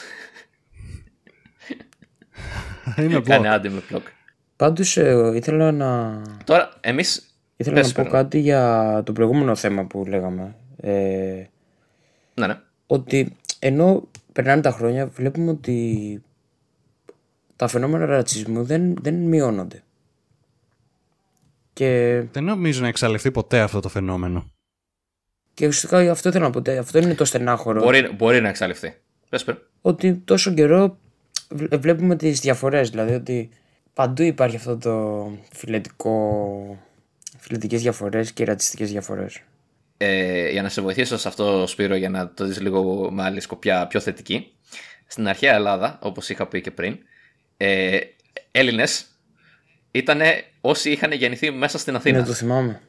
Είμαι 3.01 3.21
Κάνε 3.21 3.47
blog. 3.49 3.51
άντι 3.51 3.69
με 3.69 3.79
πλοκ. 3.79 4.07
Πάντως 4.55 4.97
ε, 4.97 5.31
ήθελα 5.35 5.71
να, 5.71 6.21
Τώρα, 6.43 6.69
εμείς... 6.81 7.35
ήθελα 7.57 7.75
Πες, 7.75 7.87
να 7.87 7.93
πω 7.93 7.99
Σπύρο. 8.03 8.17
κάτι 8.21 8.39
για 8.39 9.01
το 9.05 9.13
προηγούμενο 9.13 9.55
θέμα 9.55 9.85
που 9.85 10.05
λέγαμε. 10.07 10.55
Ε, 10.77 11.43
Ναι, 12.33 12.47
ναι. 12.47 12.59
ότι 12.87 13.35
ενώ 13.59 14.07
περνάνε 14.31 14.61
τα 14.61 14.71
χρόνια 14.71 15.07
βλέπουμε 15.07 15.51
ότι 15.51 16.21
τα 17.55 17.67
φαινόμενα 17.67 18.05
ρατσισμού 18.05 18.63
δεν, 18.63 18.95
δεν 19.01 19.13
μειώνονται. 19.15 19.83
Και, 21.73 22.23
Δεν 22.31 22.43
νομίζω 22.43 22.81
να 22.81 22.87
εξαλειφθεί 22.87 23.31
ποτέ 23.31 23.59
αυτό 23.59 23.79
το 23.79 23.89
φαινόμενο. 23.89 24.51
και 25.53 25.67
ουσιαστικά 25.67 26.11
αυτό 26.11 26.29
ήθελα 26.29 26.43
να 26.45 26.49
πω. 26.51 26.61
τε- 26.61 26.79
Αυτό 26.79 26.99
είναι 26.99 27.15
το 27.15 27.25
στενάχωρο. 27.25 27.81
Μπορεί, 27.81 28.09
μπορεί 28.15 28.41
να 28.41 28.49
εξαλειφθεί. 28.49 28.93
Πες, 29.29 29.43
πες. 29.43 29.55
Ότι 29.81 30.13
τόσο 30.15 30.53
καιρό 30.53 30.77
βλέ- 30.79 30.93
βλέπουμε 31.79 32.15
τις 32.15 32.39
διαφορές. 32.39 32.89
Δηλαδή 32.89 33.13
ότι 33.13 33.49
παντού 33.93 34.23
υπάρχει 34.23 34.55
αυτό 34.55 34.77
το 34.77 35.31
φιλετικό, 35.51 36.83
φιλετικές 37.39 37.81
διαφορές 37.81 38.31
και 38.31 38.43
ρατσιστικές 38.45 38.91
διαφορές. 38.91 39.41
Ε, 39.97 40.49
για 40.49 40.61
να 40.61 40.69
σε 40.69 40.81
βοηθήσω 40.81 41.17
σε 41.17 41.27
αυτό, 41.27 41.67
Σπύρο, 41.67 41.95
για 41.95 42.09
να 42.09 42.33
το 42.33 42.45
δεις 42.45 42.59
λίγο 42.61 43.11
με 43.11 43.23
άλλη 43.23 43.39
σκοπιά 43.39 43.87
πιο 43.87 43.99
θετική. 43.99 44.53
Στην 45.07 45.27
αρχαία 45.27 45.53
Ελλάδα, 45.53 45.99
όπως 46.01 46.29
είχα 46.29 46.47
πει 46.47 46.61
και 46.61 46.71
πριν, 46.71 46.97
ε, 47.57 47.99
Έλληνες 48.51 49.05
ήταν 49.91 50.21
όσοι 50.61 50.91
είχαν 50.91 51.11
γεννηθεί 51.11 51.51
μέσα 51.51 51.77
στην 51.77 51.95
Αθήνα. 51.95 52.19
Ναι, 52.19 52.25
το 52.25 52.33
θυμάμαι. 52.33 52.81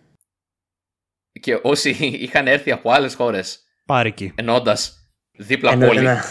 και 1.40 1.58
όσοι 1.62 1.90
είχαν 2.00 2.46
έρθει 2.46 2.70
από 2.70 2.90
άλλες 2.90 3.14
χώρες. 3.14 3.62
Πάρικοι. 3.86 4.32
Εννοώντα 4.34 4.76
δίπλα 5.32 5.72
Εννο- 5.72 5.86
πόλη. 5.86 6.00
ναι. 6.00 6.20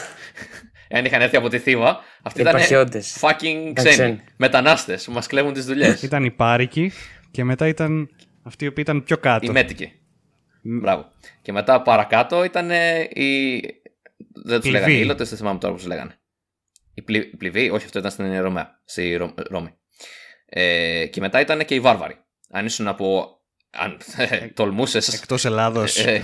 Εάν 0.96 1.06
είχαν 1.06 1.22
έρθει 1.22 1.36
από 1.38 1.50
τη 1.50 1.60
Θήβα, 1.60 2.00
αυτοί 2.22 2.42
ήταν 2.42 2.56
Επαρχιώτες. 2.56 3.18
fucking 3.22 3.72
Τα 3.76 3.82
ξένοι. 3.82 3.94
ξένοι. 3.94 4.22
Μετανάστες 4.38 5.06
που 5.06 5.12
μας 5.12 5.28
κλέβουν 5.28 5.54
τις 5.54 5.66
δουλειές. 5.66 6.02
Ήταν 6.02 6.24
οι 6.24 6.32
Πάρικοι 6.32 6.92
και 7.32 7.44
μετά 7.44 7.68
ήταν 7.68 8.10
αυτοί 8.44 8.66
οι 8.66 8.68
οποίοι 8.68 8.84
ήταν 8.88 9.04
πιο 9.04 9.18
κάτω. 9.18 9.46
Οι 9.46 9.50
μέτικοι. 9.50 9.92
Μπράβο. 10.62 11.12
Και 11.42 11.52
μετά 11.52 11.82
παρακάτω 11.82 12.44
ήταν 12.44 12.72
ε, 12.72 13.00
οι. 13.00 13.60
Δεν 14.46 14.60
τους 14.60 14.70
Πληβοί. 14.70 14.70
λέγανε 14.70 14.94
ήλωτες, 14.94 15.30
δεν 15.30 15.38
θυμάμαι 15.38 15.60
τώρα 15.60 15.74
πώς 15.74 15.82
τους 15.84 15.92
λέγανε. 15.92 16.16
Οι 16.94 17.02
πλη... 17.02 17.18
οι 17.18 17.38
πληβοί, 17.38 17.70
όχι, 17.70 17.86
αυτό 17.86 18.00
ήταν 18.00 18.12
στην 18.12 18.42
Ρωμαία, 18.42 18.82
στη 18.86 19.16
Ρο... 19.16 19.34
Ρώμη. 19.50 19.74
Ε, 20.46 21.06
και 21.06 21.20
μετά 21.22 21.40
ήταν 21.40 21.66
και 21.66 21.76
οι 21.76 21.80
βάρβαροι. 21.80 22.18
Αν 22.52 22.66
ήσουν 22.66 22.88
από. 22.88 23.38
Αν 23.72 23.98
τολμούσες. 24.54 25.14
Εκτός 25.14 25.46
Ελλάδος. 25.46 25.98
Ε, 26.06 26.24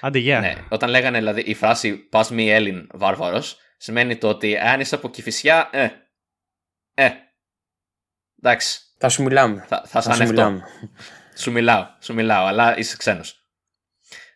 Άντε, 0.00 0.18
γεια. 0.18 0.40
ναι, 0.40 0.54
όταν 0.68 0.90
λέγανε 0.90 1.18
δηλαδή 1.18 1.40
η 1.40 1.54
φράση 1.54 1.96
Πας 1.96 2.30
μη 2.30 2.50
Έλλην 2.50 2.86
βάρβαρος, 2.92 3.56
σημαίνει 3.86 4.16
το 4.16 4.28
ότι 4.28 4.58
αν 4.58 4.80
είσαι 4.80 4.94
από 4.94 5.10
κυφισιά, 5.10 5.68
ε. 5.72 5.88
Ε. 6.94 7.10
Εντάξει, 8.42 8.80
Θα 8.98 9.08
σου 9.08 9.22
μιλάμε. 9.22 9.64
θα, 9.68 9.82
θα 9.86 10.00
σε 10.00 10.08
Θα 10.08 10.14
σου 10.14 10.22
ανεχτώ. 10.22 10.32
μιλάμε. 10.32 10.64
Σου 11.36 11.52
μιλάω, 11.52 11.86
σου 12.00 12.14
μιλάω, 12.14 12.46
αλλά 12.46 12.78
είσαι 12.78 12.96
ξένος. 12.96 13.48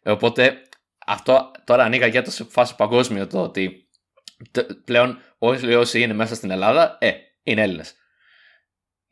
Οπότε 0.04 0.62
αυτό 1.06 1.50
τώρα 1.64 1.84
ανοίγαγε 1.84 2.22
το 2.22 2.30
σε 2.30 2.44
φάση 2.44 2.74
παγκόσμιο 2.76 3.26
το 3.26 3.42
ότι 3.42 3.88
τε- 4.50 4.72
πλέον 4.84 5.18
όλοι 5.38 5.74
όσοι 5.74 6.00
είναι 6.02 6.12
μέσα 6.12 6.34
στην 6.34 6.50
Ελλάδα, 6.50 6.96
ε, 7.00 7.12
είναι 7.42 7.62
Έλληνες. 7.62 7.94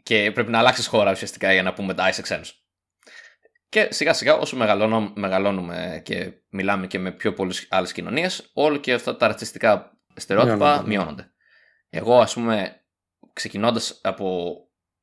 Και 0.02 0.30
πρέπει 0.32 0.50
να 0.50 0.58
αλλάξεις 0.58 0.86
χώρα 0.86 1.10
ουσιαστικά 1.10 1.52
για 1.52 1.62
να 1.62 1.72
πούμε 1.72 1.94
τα 1.94 2.08
είσαι 2.08 2.22
ξένος. 2.22 2.62
Και 3.68 3.88
σιγά 3.90 4.12
σιγά 4.12 4.34
όσο 4.34 4.56
μεγαλώνω, 4.56 5.12
μεγαλώνουμε 5.14 6.00
και 6.04 6.32
μιλάμε 6.48 6.86
και 6.86 6.98
με 6.98 7.12
πιο 7.12 7.32
πολλές 7.32 7.66
άλλες 7.70 7.92
κοινωνίες, 7.92 8.50
όλο 8.52 8.76
και 8.76 8.92
αυτά 8.92 9.16
τα 9.16 9.26
ρατσιστικά 9.26 9.97
στερεότυπα 10.18 10.56
Μειώνονται. 10.56 10.88
μειώνονται. 10.88 11.30
Εγώ, 11.90 12.20
ας 12.20 12.34
πούμε, 12.34 12.80
ξεκινώντας 13.32 14.00
από 14.02 14.56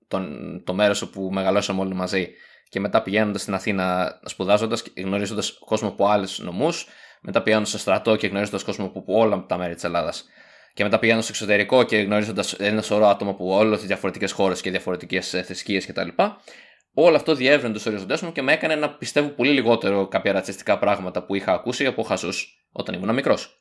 τον, 0.07 0.63
το 0.65 0.73
μέρος 0.73 1.01
όπου 1.01 1.29
μεγαλώσαμε 1.31 1.81
όλοι 1.81 1.93
μαζί 1.93 2.29
και 2.69 2.79
μετά 2.79 3.01
πηγαίνοντας 3.01 3.41
στην 3.41 3.53
Αθήνα 3.53 4.19
σπουδάζοντας 4.25 4.81
και 4.81 5.01
γνωρίζοντας 5.01 5.51
κόσμο 5.65 5.87
από 5.87 6.07
άλλους 6.07 6.39
νομούς, 6.39 6.87
μετά 7.21 7.41
πηγαίνοντας 7.41 7.69
στο 7.69 7.77
στρατό 7.77 8.15
και 8.15 8.27
γνωρίζοντας 8.27 8.63
κόσμο 8.63 8.85
από 8.85 9.03
όλα 9.07 9.45
τα 9.45 9.57
μέρη 9.57 9.73
της 9.73 9.83
Ελλάδας. 9.83 10.25
Και 10.73 10.83
μετά 10.83 10.99
πηγαίνοντας 10.99 11.25
στο 11.25 11.33
εξωτερικό 11.33 11.83
και 11.83 11.97
γνωρίζοντας 11.97 12.53
ένα 12.53 12.81
σωρό 12.81 13.07
άτομα 13.07 13.31
από 13.31 13.55
όλες 13.55 13.77
τις 13.77 13.87
διαφορετικές 13.87 14.31
χώρες 14.31 14.61
και 14.61 14.69
διαφορετικές 14.69 15.29
θρησκείες 15.29 15.85
κτλ. 15.85 16.07
Όλο 16.93 17.15
αυτό 17.15 17.35
διεύρυνε 17.35 17.73
τους 17.73 17.85
οριζοντές 17.85 18.21
μου 18.21 18.31
και 18.31 18.41
με 18.41 18.53
έκανε 18.53 18.75
να 18.75 18.89
πιστεύω 18.89 19.27
πολύ 19.29 19.51
λιγότερο 19.51 20.07
κάποια 20.07 20.31
ρατσιστικά 20.31 20.79
πράγματα 20.79 21.23
που 21.25 21.35
είχα 21.35 21.53
ακούσει 21.53 21.85
από 21.85 22.03
χαζού 22.03 22.29
όταν 22.71 22.95
ήμουν 22.95 23.13
μικρός. 23.13 23.59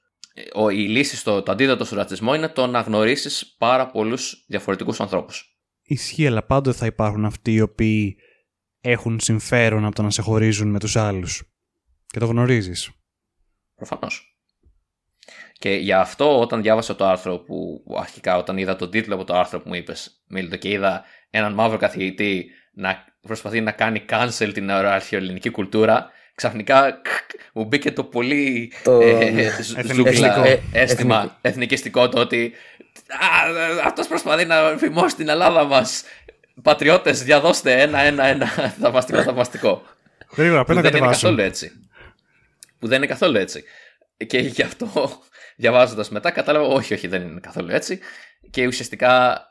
Η 0.73 0.89
λύση 0.89 1.17
στο 1.17 1.43
το 1.43 1.53
αντίδοτο 1.53 1.85
στο 1.85 1.97
ρατσισμό 1.97 2.35
είναι 2.35 2.49
το 2.49 2.67
να 2.67 2.81
γνωρίσεις 2.81 3.55
πάρα 3.59 3.87
πολλούς 3.87 4.45
διαφορετικούς 4.49 5.01
ανθρώπους. 5.01 5.59
Ισχύει, 5.83 6.27
αλλά 6.27 6.43
πάντοτε 6.43 6.77
θα 6.77 6.87
υπάρχουν 6.87 7.25
αυτοί 7.25 7.53
οι 7.53 7.61
οποίοι 7.61 8.17
έχουν 8.81 9.21
συμφέρον 9.21 9.85
από 9.85 9.95
το 9.95 10.03
να 10.03 10.11
σε 10.11 10.23
χωρίζουν 10.23 10.71
με 10.71 10.79
τους 10.79 10.97
άλλους. 10.97 11.43
Και 12.07 12.19
το 12.19 12.27
γνωρίζεις. 12.27 12.91
Προφανώς. 13.75 14.39
Και 15.59 15.71
γι' 15.71 15.93
αυτό 15.93 16.41
όταν 16.41 16.63
διάβασα 16.63 16.97
το 16.97 17.07
άρθρο 17.07 17.39
που 17.39 17.85
αρχικά 17.99 18.37
όταν 18.37 18.59
είδα 18.59 18.77
τον 18.77 18.91
τίτλο 18.91 19.15
από 19.15 19.25
το 19.25 19.35
άρθρο 19.35 19.61
που 19.61 19.69
μου 19.69 19.75
είπες 19.75 20.23
Μίλτο 20.29 20.57
και 20.57 20.69
είδα 20.69 21.05
έναν 21.31 21.55
μαύρο 21.55 21.79
καθηγητή 21.79 22.51
να 22.73 23.05
προσπαθεί 23.21 23.61
να 23.61 23.73
κάνει 23.73 24.05
cancel 24.09 24.51
την 24.55 24.71
αρχαιοελληνική 24.71 25.51
κουλτούρα 25.51 26.11
ξαφνικά 26.35 26.91
κκ, 27.03 27.07
μου 27.53 27.65
μπήκε 27.65 27.93
το 27.93 28.05
πολύ 28.05 28.73
Το- 28.85 29.01
ε, 29.01 29.51
ζ- 29.63 29.79
Εθνικό. 29.79 29.95
ζούγκλα 30.11 30.47
Ε, 30.47 30.61
αίσθημα 30.73 31.17
εθνικό. 31.17 31.37
εθνικιστικό 31.41 32.09
το 32.09 32.21
ότι 32.21 32.53
«Α, 33.09 33.27
αυτός 33.85 34.07
προσπαθεί 34.09 34.45
να 34.45 34.75
φημώσει 34.79 35.17
την 35.17 35.29
Ελλάδα 35.29 35.65
μας 35.65 36.03
πατριώτες 36.63 37.23
διαδώστε 37.23 37.81
ένα 37.83 37.99
ένα 38.01 38.25
ένα 38.25 38.47
θαυμαστικό 38.81 39.23
θαυμαστικό 39.23 39.83
Γρήγορα, 40.37 40.59
που 40.61 40.65
πρέπει 40.67 40.83
να 40.83 40.91
δεν 40.91 40.91
είναι 40.91 41.01
κατεβάσουν. 41.01 41.29
καθόλου 41.29 41.41
έτσι. 41.49 41.73
Που 42.79 42.87
δεν 42.89 42.97
είναι 42.97 43.07
καθόλου 43.07 43.37
έτσι. 43.37 43.65
Και 44.27 44.39
γι' 44.39 44.63
αυτό 44.63 45.11
διαβάζοντας 45.57 46.09
μετά 46.11 46.31
κατάλαβα 46.31 46.67
όχι, 46.67 46.95
όχι 46.95 47.07
δεν 47.07 47.23
είναι 47.23 47.41
καθόλου 47.41 47.71
έτσι. 47.71 48.01
Και 48.51 48.67
ουσιαστικά 48.67 49.43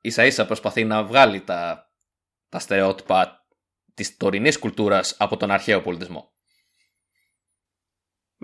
ίσα 0.00 0.24
ίσα 0.24 0.46
προσπαθεί 0.46 0.84
να 0.84 1.02
βγάλει 1.04 1.40
τα, 1.40 1.90
τα 2.48 2.58
στερεότυπα 2.58 3.44
της 3.94 4.16
τωρινής 4.16 4.58
κουλτούρας 4.58 5.14
από 5.18 5.36
τον 5.36 5.50
αρχαίο 5.50 5.80
πολιτισμό. 5.80 6.31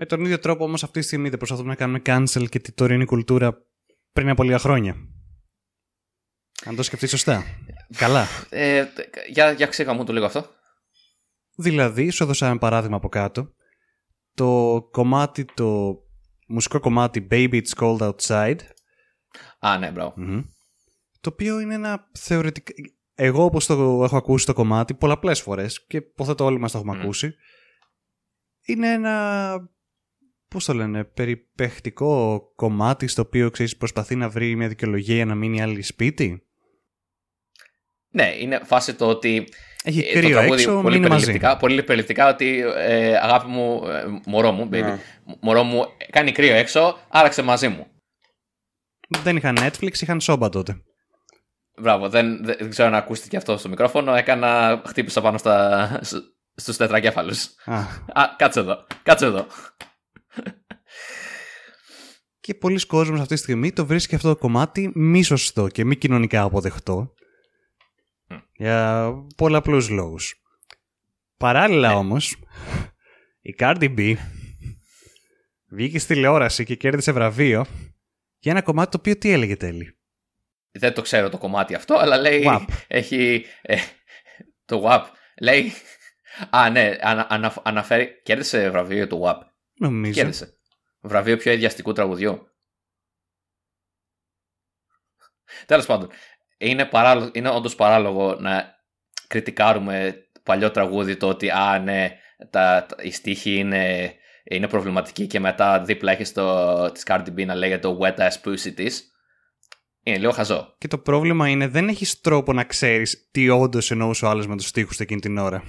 Με 0.01 0.05
τον 0.05 0.21
ίδιο 0.25 0.39
τρόπο 0.39 0.63
όμως 0.63 0.83
αυτή 0.83 0.99
τη 0.99 1.05
στιγμή 1.05 1.29
δεν 1.29 1.37
προσπαθούμε 1.37 1.67
να 1.69 1.75
κάνουμε 1.75 2.01
cancel 2.05 2.49
και 2.49 2.59
τη 2.59 2.71
τωρινή 2.71 3.05
κουλτούρα 3.05 3.57
πριν 4.11 4.29
από 4.29 4.43
λίγα 4.43 4.59
χρόνια. 4.59 4.95
Αν 6.65 6.75
το 6.75 6.83
σκεφτείς 6.83 7.09
σωστά. 7.09 7.43
Καλά. 7.97 8.27
Ε, 8.49 8.85
για, 9.29 9.51
για 9.51 9.67
ξέχα 9.67 9.93
μου 9.93 10.03
το 10.03 10.13
λίγο 10.13 10.25
αυτό. 10.25 10.45
Δηλαδή, 11.55 12.09
σου 12.09 12.23
έδωσα 12.23 12.47
ένα 12.47 12.57
παράδειγμα 12.57 12.95
από 12.95 13.09
κάτω. 13.09 13.53
Το 14.33 14.79
κομμάτι, 14.91 15.45
το 15.45 15.97
μουσικό 16.47 16.79
κομμάτι 16.79 17.27
Baby 17.31 17.61
It's 17.61 17.83
Cold 17.83 18.11
Outside, 18.11 18.59
Α, 19.59 19.77
ναι, 19.77 19.91
μπράβο. 19.91 20.13
μμμ, 20.15 20.41
το 21.21 21.29
οποίο 21.29 21.59
είναι 21.59 21.73
ένα 21.73 22.09
θεωρητικά... 22.13 22.73
Εγώ 23.13 23.43
όπως 23.43 23.65
το 23.65 24.03
έχω 24.03 24.17
ακούσει 24.17 24.45
το 24.45 24.53
κομμάτι 24.53 24.93
πολλαπλές 24.93 25.41
φορές 25.41 25.85
και 25.87 25.97
υποθέτω 25.97 26.45
όλοι 26.45 26.59
μας 26.59 26.71
το 26.71 26.77
έχουμε 26.77 26.95
Μμ. 26.95 26.99
ακούσει, 27.01 27.33
είναι 28.65 28.91
ένα, 28.91 29.78
πώς 30.49 30.65
το 30.65 30.73
λένε, 30.73 31.03
περιπεχτικό 31.03 32.41
κομμάτι 32.55 33.07
στο 33.07 33.21
οποίο 33.21 33.49
ξέρεις, 33.49 33.77
προσπαθεί 33.77 34.15
να 34.15 34.29
βρει 34.29 34.55
μια 34.55 34.67
δικαιολογία 34.67 35.15
για 35.15 35.25
να 35.25 35.35
μείνει 35.35 35.61
άλλη 35.61 35.81
σπίτι; 35.81 36.43
Ναι, 38.11 38.33
είναι 38.39 38.59
φάση 38.63 38.93
το 38.95 39.07
ότι 39.07 39.47
Έχει 39.83 39.99
ε, 39.99 40.03
το 40.13 40.19
κρύο 40.19 40.29
τραγούδι 40.29 40.61
έξω, 40.61 40.81
πολύ 40.81 40.95
μείνε 40.95 41.07
μαζί. 41.09 41.25
περιληπτικά, 41.25 41.57
πολύ 41.57 41.83
περιληπτικά 41.83 42.29
ότι 42.29 42.63
ε, 42.77 43.15
αγάπη 43.17 43.47
μου, 43.47 43.87
ε, 43.87 44.03
μωρό 44.25 44.51
μου, 44.51 44.63
baby, 44.65 44.69
Ναι. 44.81 44.99
μωρό 45.41 45.63
μου, 45.63 45.85
κάνει 46.11 46.31
κρύο 46.31 46.53
έξω, 46.55 46.97
άραξε 47.09 47.41
μαζί 47.41 47.67
μου. 47.67 47.87
Δεν 49.23 49.35
είχαν 49.35 49.57
Netflix, 49.59 50.01
είχαν 50.01 50.21
σόμπα 50.21 50.49
τότε. 50.49 50.81
Μπράβο, 51.81 52.09
δεν, 52.09 52.45
δεν, 52.45 52.55
δεν 52.59 52.69
ξέρω 52.69 52.87
αν 52.87 52.95
ακούστηκε 52.95 53.37
αυτό 53.37 53.57
στο 53.57 53.69
μικρόφωνο. 53.69 54.15
Έκανα, 54.15 54.81
χτύπησα 54.85 55.21
πάνω 55.21 55.37
στα, 55.37 55.99
σ- 56.03 56.23
στους 56.55 56.77
τετρακέφαλους. 56.77 57.45
Α, 57.65 57.77
Α, 58.13 58.35
κάτσε 58.37 58.59
εδώ, 58.59 58.85
κάτσε 59.03 59.25
εδώ. 59.25 59.45
Και 62.49 62.55
πολλοί 62.55 62.85
κόσμος 62.85 63.19
αυτή 63.19 63.33
τη 63.33 63.39
στιγμή 63.39 63.71
το 63.71 63.85
βρίσκει 63.85 64.15
αυτό 64.15 64.27
το 64.29 64.35
κομμάτι 64.35 64.91
μη 64.95 65.23
σωστό 65.23 65.67
και 65.67 65.85
μη 65.85 65.95
κοινωνικά 65.95 66.41
αποδεκτό. 66.41 67.13
Μμ. 68.27 68.35
Για 68.53 69.11
πολλαπλούς 69.35 69.89
λόγους. 69.89 70.41
Παράλληλα 71.37 71.87
Ναι. 71.89 71.93
όμως, 71.93 72.35
η 73.41 73.55
Cardi 73.59 73.95
B 73.97 74.15
βγήκε 75.69 75.99
στη 75.99 76.13
τηλεόραση 76.13 76.63
και 76.65 76.75
κέρδισε 76.75 77.11
βραβείο 77.11 77.65
για 78.39 78.51
ένα 78.51 78.61
κομμάτι 78.61 78.91
το 78.91 78.97
οποίο 78.99 79.17
τι 79.17 79.31
έλεγε 79.31 79.55
τέλει. 79.55 79.97
Δεν 80.71 80.93
το 80.93 81.01
ξέρω 81.01 81.29
το 81.29 81.37
κομμάτι 81.37 81.73
αυτό, 81.73 81.95
αλλά 81.97 82.17
λέει, 82.17 82.43
WAP. 82.45 82.65
έχει, 82.87 83.45
ε, 83.61 83.77
το 84.65 84.83
WAP, 84.85 85.03
λέει, 85.41 85.71
α 86.49 86.69
ναι, 86.69 86.95
ανα, 87.01 87.27
ανα- 87.29 87.61
αναφέρει, 87.63 88.21
κέρδισε 88.23 88.69
βραβείο 88.69 89.07
το 89.07 89.21
WAP, 89.25 89.39
Νομίζω. 89.79 90.13
κέρδισε. 90.13 90.53
Βραβείο 91.01 91.37
πιο 91.37 91.51
ιδιαστικού 91.51 91.93
τραγουδιού. 91.93 92.47
Τέλος 95.65 95.85
πάντων, 95.85 96.09
είναι, 96.57 96.85
παράλογο, 96.85 97.29
είναι 97.33 97.49
όντως 97.49 97.75
παράλογο 97.75 98.35
να 98.35 98.75
κριτικάρουμε 99.27 100.23
παλιό 100.43 100.71
τραγούδι 100.71 101.17
το 101.17 101.27
ότι 101.27 101.49
α 101.49 101.79
ναι, 101.79 102.19
τα, 102.49 102.85
τα, 102.85 103.03
η 103.03 103.11
στίχη 103.11 103.55
είναι, 103.55 104.13
είναι 104.43 104.67
προβληματική 104.67 105.27
και 105.27 105.39
μετά 105.39 105.81
δίπλα 105.81 106.11
έχεις 106.11 106.33
το, 106.33 106.91
της 106.91 107.03
Cardi 107.05 107.27
B 107.27 107.45
να 107.45 107.55
λέγεται 107.55 107.79
το 107.79 107.99
wet 108.01 108.17
ass 108.17 108.41
pussy 108.43 108.73
της. 108.75 109.11
Είναι 110.03 110.17
λίγο 110.17 110.31
χαζό. 110.31 110.75
Και 110.77 110.87
το 110.87 110.97
πρόβλημα 110.97 111.49
είναι 111.49 111.67
δεν 111.67 111.87
έχεις 111.87 112.21
τρόπο 112.21 112.53
να 112.53 112.63
ξέρεις 112.63 113.29
τι 113.31 113.49
όντως 113.49 113.91
εννοούσε 113.91 114.25
ο 114.25 114.29
άλλος 114.29 114.47
με 114.47 114.55
τους 114.57 114.67
στίχους 114.67 114.99
εκείνη 114.99 115.19
την 115.19 115.37
ώρα. 115.37 115.63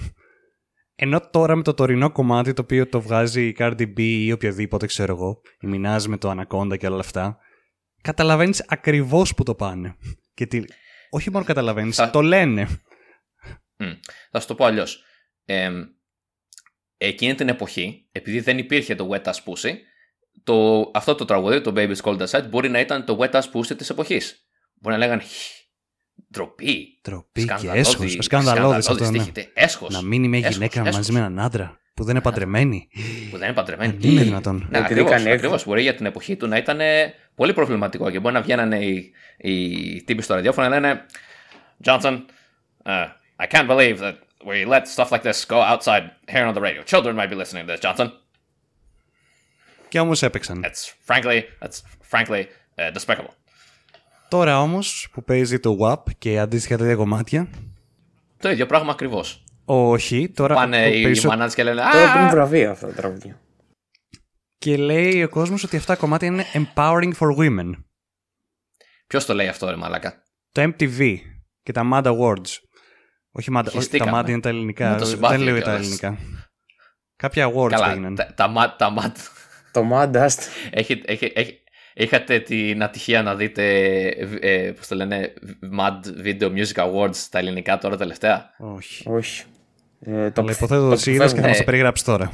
Ενώ 1.03 1.21
τώρα 1.31 1.57
με 1.57 1.63
το 1.63 1.75
τωρινό 1.75 2.11
κομμάτι 2.13 2.53
το 2.53 2.63
οποίο 2.63 2.89
το 2.89 3.01
βγάζει 3.01 3.47
η 3.47 3.57
Cardi 3.59 3.83
B 3.97 3.99
ή 3.99 4.33
οποιοδήποτε 4.33 4.87
ξέρω 4.87 5.15
εγώ, 5.15 5.41
η 5.61 5.69
Minaj 5.73 6.03
με 6.09 6.17
το 6.17 6.31
Anaconda 6.37 6.79
και 6.79 6.87
όλα 6.87 6.99
αυτά, 6.99 7.39
καταλαβαίνεις 8.03 8.65
ακριβώς 8.69 9.35
που 9.35 9.43
το 9.43 9.55
πάνε. 9.55 9.97
Και 10.35 10.47
τι... 10.47 10.63
Όχι 11.11 11.31
μόνο 11.31 11.45
καταλαβαίνεις, 11.45 11.97
Θα- 11.97 12.11
το 12.11 12.23
λένε. 12.23 12.69
Μμ. 13.77 13.91
Θα 14.31 14.41
σου 14.41 14.47
το 14.47 14.55
πω 14.55 14.65
αλλιώς. 14.65 15.05
εκείνη 16.97 17.35
την 17.35 17.49
εποχή, 17.49 18.09
επειδή 18.13 18.41
δεν 18.41 18.59
υπήρχε 18.59 18.95
το 18.95 19.09
Wet 19.13 19.23
Ass 19.23 19.33
Pussy, 19.45 19.75
το, 20.45 20.91
αυτό 20.95 21.15
το 21.15 21.25
τραγούδι, 21.25 21.61
το 21.61 21.73
Baby's 21.77 22.01
Cold 22.03 22.27
Outside, 22.27 22.49
μπορεί 22.49 22.69
να 22.69 22.81
ήταν 22.81 23.05
το 23.05 23.19
Wet 23.21 23.31
Ass 23.31 23.51
Pussy 23.53 23.77
της 23.77 23.91
εποχής. 23.91 24.47
Μπορεί 24.75 24.95
να 24.95 25.01
λέγανε 25.01 25.23
«Χ, 26.31 26.37
ντροπή, 26.37 26.99
Τροπή 27.03 27.41
και 27.45 27.47
σκανδαλώδη, 27.47 27.79
έσχος. 27.79 28.17
Σκανδαλώδης 28.21 28.89
αυτό, 28.89 29.11
ναι. 29.11 29.19
στίχη, 29.19 29.33
τε- 29.33 29.49
έσχος. 29.55 29.95
Να 29.95 30.03
μείνει 30.03 30.29
μια 30.29 30.39
Έσχος, 30.39 30.55
γυναίκα 30.55 30.81
έσχος. 30.81 30.97
μαζί 30.97 31.13
με 31.13 31.19
έναν 31.19 31.39
άντρα. 31.41 31.79
Που 31.95 32.05
δεν 32.05 32.15
είναι 32.15 32.25
παντρεμένη. 32.25 32.89
που 33.31 33.37
δεν 33.37 33.47
είναι 33.47 33.57
παντρεμένη. 33.57 33.97
Είναι 34.01 34.23
δυνατόν. 34.23 34.55
Ναι, 34.57 34.79
Επειδή 34.79 34.83
ακριβώς, 35.01 35.11
έκανε 35.13 35.31
ακριβώς. 35.33 35.65
Μπορεί 35.65 35.83
για 35.83 35.95
την 35.95 36.07
εποχή 36.07 36.37
του 36.37 36.47
να 36.47 36.57
ήταν 36.57 36.79
πολύ 37.35 37.53
προβληματικό 37.53 38.11
και 38.11 38.21
μπορεί 38.21 38.35
να 38.35 38.41
βγαίνανε 38.43 38.79
οι, 38.85 39.13
οι 39.39 40.03
τύποι 40.03 40.23
στο 40.23 40.35
ραδιόφωνο 40.35 40.69
να 40.69 40.81
λένε 40.81 41.07
Johnson, 41.85 42.19
uh, 42.85 43.07
I 43.43 43.47
can't 43.51 43.69
believe 43.69 43.99
that 43.99 44.15
we 44.47 44.67
let 44.73 44.83
stuff 44.97 45.11
like 45.11 45.23
this 45.23 45.45
go 45.49 45.61
outside 45.73 46.05
here 46.33 46.47
on 46.47 46.55
the 46.55 46.61
radio. 46.61 46.83
Children 46.93 47.15
might 47.17 47.31
be 47.31 47.37
listening 47.45 47.67
to 47.67 47.77
this, 47.77 47.81
Johnson. 47.81 48.11
Και 49.89 50.01
όμως 50.01 50.23
έπαιξαν. 50.23 50.65
That's 50.65 51.13
frankly, 51.15 51.41
that's 51.61 51.81
frankly 52.11 52.43
uh, 52.79 52.93
despicable. 52.93 53.35
Τώρα 54.31 54.61
όμως 54.61 55.09
που 55.13 55.25
παίζει 55.25 55.59
το 55.61 55.77
WAP 55.81 56.03
και 56.19 56.39
αντίστοιχα 56.39 56.77
τα 56.77 56.85
δύο 56.85 56.97
κομμάτια. 56.97 57.49
Το 58.39 58.51
ίδιο 58.51 58.67
πράγμα 58.67 58.93
ακριβώς. 58.93 59.45
Όχι, 59.65 60.29
τώρα. 60.29 60.55
Πάνε 60.55 60.85
ο 60.85 60.89
οι 60.89 61.03
περισσο- 61.03 61.29
μανάδε 61.29 61.55
και 61.55 61.63
λένε 61.63 61.81
Τώρα 61.81 62.13
παίρνουν 62.13 62.29
Α, 62.29 62.31
βραβεία 62.31 62.71
αυτά 62.71 62.87
τα 62.87 62.93
τραγούδια. 62.93 63.41
Και 64.59 64.77
λέει 64.77 65.23
ο 65.23 65.29
κόσμος 65.29 65.65
ότι 65.65 65.77
αυτά 65.77 65.95
τα 65.95 66.01
κομμάτια 66.01 66.29
είναι 66.29 66.45
empowering 66.55 67.13
for 67.19 67.37
women. 67.39 67.71
Ποιος 69.07 69.25
το 69.25 69.35
λέει 69.35 69.49
αυτό, 69.49 69.71
ρε 69.71 69.77
Μαλάκα; 69.77 70.23
Το 70.53 70.63
MTV 70.63 71.17
και 71.63 71.73
τα 71.73 71.83
MAD 71.93 72.05
Awards. 72.05 72.51
Όχι 73.33 73.51
MAD, 73.53 73.61
όχι, 73.61 73.65
τα 73.65 73.71
Χεστήκαμε. 73.71 74.21
MAD 74.21 74.29
είναι 74.29 74.41
τα 74.41 74.49
ελληνικά. 74.49 74.91
Με 74.91 74.99
το 74.99 75.05
συμπάθειο 75.05 75.37
Δεν 75.39 75.47
λέω 75.47 75.55
για 75.57 75.65
τα 75.65 75.71
κιόλας. 75.79 75.87
ελληνικά. 76.03 76.19
Κάποια 77.17 77.47
awards 77.49 77.53
που 77.53 77.67
Καλά, 77.67 77.91
έγιναν. 77.91 78.15
τα, 78.15 78.35
τα, 78.35 78.49
ματ- 78.49 78.79
τα 78.79 78.91
ματ. 78.91 79.17
Το 79.73 79.89
Mad 79.93 80.15
Έχει, 80.71 81.03
έχει, 81.05 81.33
έχει, 81.35 81.63
είχατε 82.03 82.39
την 82.39 82.83
ατυχία 82.83 83.23
να 83.23 83.35
δείτε, 83.35 83.65
ε, 84.41 84.73
πώς 84.77 84.87
το 84.87 84.95
λένε, 84.95 85.33
Mad 85.79 86.27
Video 86.27 86.53
Music 86.57 86.85
Awards 86.85 87.15
στα 87.15 87.39
ελληνικά 87.39 87.79
τώρα 87.79 87.97
τελευταία; 87.97 88.51
Όχι. 88.59 89.09
Όχι. 89.09 89.45
Ε, 90.01 90.31
το 90.31 90.41
Αλλά 90.41 90.51
υποθέτω 90.51 90.91
ότι 90.91 91.03
το 91.03 91.11
είδες 91.11 91.33
και 91.33 91.41
θα 91.41 91.47
αποφεύγω. 91.47 91.49
μας 91.49 91.57
Ε, 91.57 91.59
το 91.59 91.65
περιγράψεις 91.65 92.07
τώρα. 92.07 92.33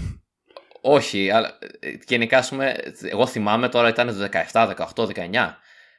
Όχι, 0.81 1.31
αλλά 1.31 1.59
ε, 1.81 1.89
γενικά, 2.07 2.39
ας 2.39 2.49
πούμε, 2.49 2.75
εγώ 3.11 3.27
θυμάμαι 3.27 3.69
τώρα 3.69 3.89
ήταν 3.89 4.07
το 4.07 4.29
17, 4.53 4.69
18, 4.95 5.07
19, 5.07 5.11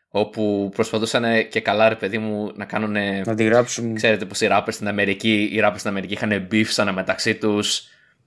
όπου 0.09 0.71
προσπαθούσαν 0.75 1.47
και 1.49 1.61
καλά, 1.61 1.89
ρε 1.89 1.95
παιδί 1.95 2.17
μου, 2.17 2.51
να 2.55 2.65
κάνουν. 2.65 2.91
Να 3.25 3.35
τη 3.35 3.43
γράψουν. 3.43 3.95
Ξέρετε 3.95 4.25
πως 4.25 4.41
οι 4.41 4.47
rappers 4.51 4.67
στην 4.69 4.87
Αμερική, 4.87 5.49
οι 5.53 5.59
rappers 5.63 5.75
στην 5.77 5.89
Αμερική 5.89 6.13
είχαν 6.13 6.47
beef 6.51 6.65
σαν 6.65 6.93
μεταξύ 6.93 7.35
τους, 7.35 7.79